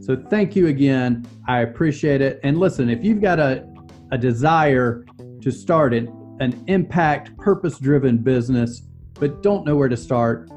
So 0.00 0.16
thank 0.16 0.56
you 0.56 0.68
again. 0.68 1.26
I 1.46 1.60
appreciate 1.60 2.20
it. 2.20 2.40
And 2.42 2.58
listen, 2.58 2.88
if 2.88 3.04
you've 3.04 3.20
got 3.20 3.38
a, 3.38 3.66
a 4.12 4.18
desire 4.18 5.04
to 5.42 5.50
start 5.50 5.92
an, 5.94 6.08
an 6.40 6.64
impact, 6.68 7.36
purpose 7.36 7.78
driven 7.78 8.18
business, 8.18 8.82
but 9.20 9.42
don't 9.42 9.64
know 9.64 9.76
where 9.76 9.88
to 9.88 9.96
start, 9.96 10.50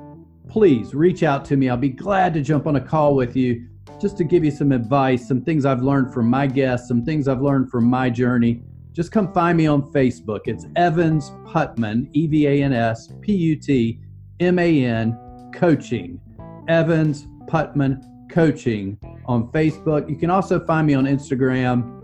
please 0.48 0.96
reach 0.96 1.22
out 1.22 1.46
to 1.46 1.58
me. 1.58 1.70
I'll 1.70 1.78
be 1.78 1.90
glad 1.90 2.34
to 2.34 2.42
jump 2.42 2.66
on 2.66 2.78
a 2.78 2.82
call 2.82 3.16
with 3.16 3.36
you 3.36 3.68
just 4.02 4.18
to 4.18 4.24
give 4.24 4.44
you 4.44 4.52
some 4.52 4.72
advice, 4.72 5.28
some 5.28 5.42
things 5.42 5.66
I've 5.66 5.82
learned 5.82 6.14
from 6.14 6.30
my 6.30 6.48
guests, 6.48 6.88
some 6.88 7.06
things 7.06 7.28
I've 7.28 7.42
learned 7.42 7.70
from 7.70 7.86
my 7.86 8.10
journey, 8.10 8.62
just 8.94 9.12
come 9.12 9.34
find 9.34 9.58
me 9.58 9.66
on 9.66 9.92
Facebook. 9.92 10.42
It's 10.46 10.68
Evans 10.76 11.32
Putman, 11.46 12.10
E 12.14 12.28
V 12.28 12.48
A 12.48 12.64
N 12.64 12.74
S 12.74 13.12
P 13.22 13.34
U 13.34 13.56
T 13.56 14.00
M 14.40 14.60
A 14.60 14.86
N 14.86 15.18
Coaching. 15.54 16.22
Evans 16.68 17.26
Putman 17.48 18.04
Coaching 18.30 19.00
on 19.26 19.48
Facebook. 19.52 20.08
You 20.08 20.16
can 20.16 20.30
also 20.30 20.64
find 20.64 20.86
me 20.86 20.94
on 20.94 21.06
Instagram 21.06 22.02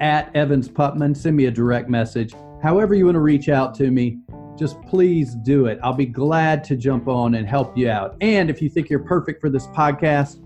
at 0.00 0.34
Evans 0.36 0.68
Putman. 0.68 1.16
Send 1.16 1.34
me 1.34 1.46
a 1.46 1.50
direct 1.50 1.88
message. 1.88 2.34
However, 2.62 2.94
you 2.94 3.06
want 3.06 3.14
to 3.14 3.20
reach 3.20 3.48
out 3.48 3.74
to 3.76 3.90
me, 3.90 4.18
just 4.58 4.80
please 4.82 5.34
do 5.36 5.66
it. 5.66 5.78
I'll 5.82 5.92
be 5.94 6.06
glad 6.06 6.64
to 6.64 6.76
jump 6.76 7.08
on 7.08 7.36
and 7.36 7.46
help 7.46 7.76
you 7.76 7.90
out. 7.90 8.16
And 8.20 8.50
if 8.50 8.60
you 8.60 8.68
think 8.68 8.90
you're 8.90 9.04
perfect 9.04 9.40
for 9.40 9.48
this 9.48 9.66
podcast, 9.68 10.44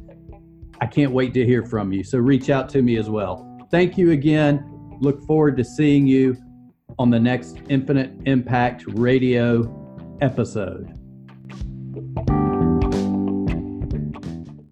I 0.81 0.87
can't 0.87 1.13
wait 1.13 1.33
to 1.35 1.47
hear 1.47 1.65
from 1.65 1.93
you. 1.93 2.05
So 2.05 2.19
reach 2.19 2.51
out 2.51 2.69
to 2.71 2.83
me 2.83 2.97
as 2.97 3.09
well. 3.09 3.49
Thank 3.71 3.97
you 3.97 4.11
again. 4.11 4.69
Look 5.01 5.23
forward 5.27 5.57
to 5.57 5.65
seeing 5.65 6.07
you 6.07 6.37
on 6.99 7.11
the 7.11 7.21
next 7.21 7.59
Infinite 7.69 8.13
Impact 8.27 8.85
Radio 8.89 10.19
episode. 10.21 10.99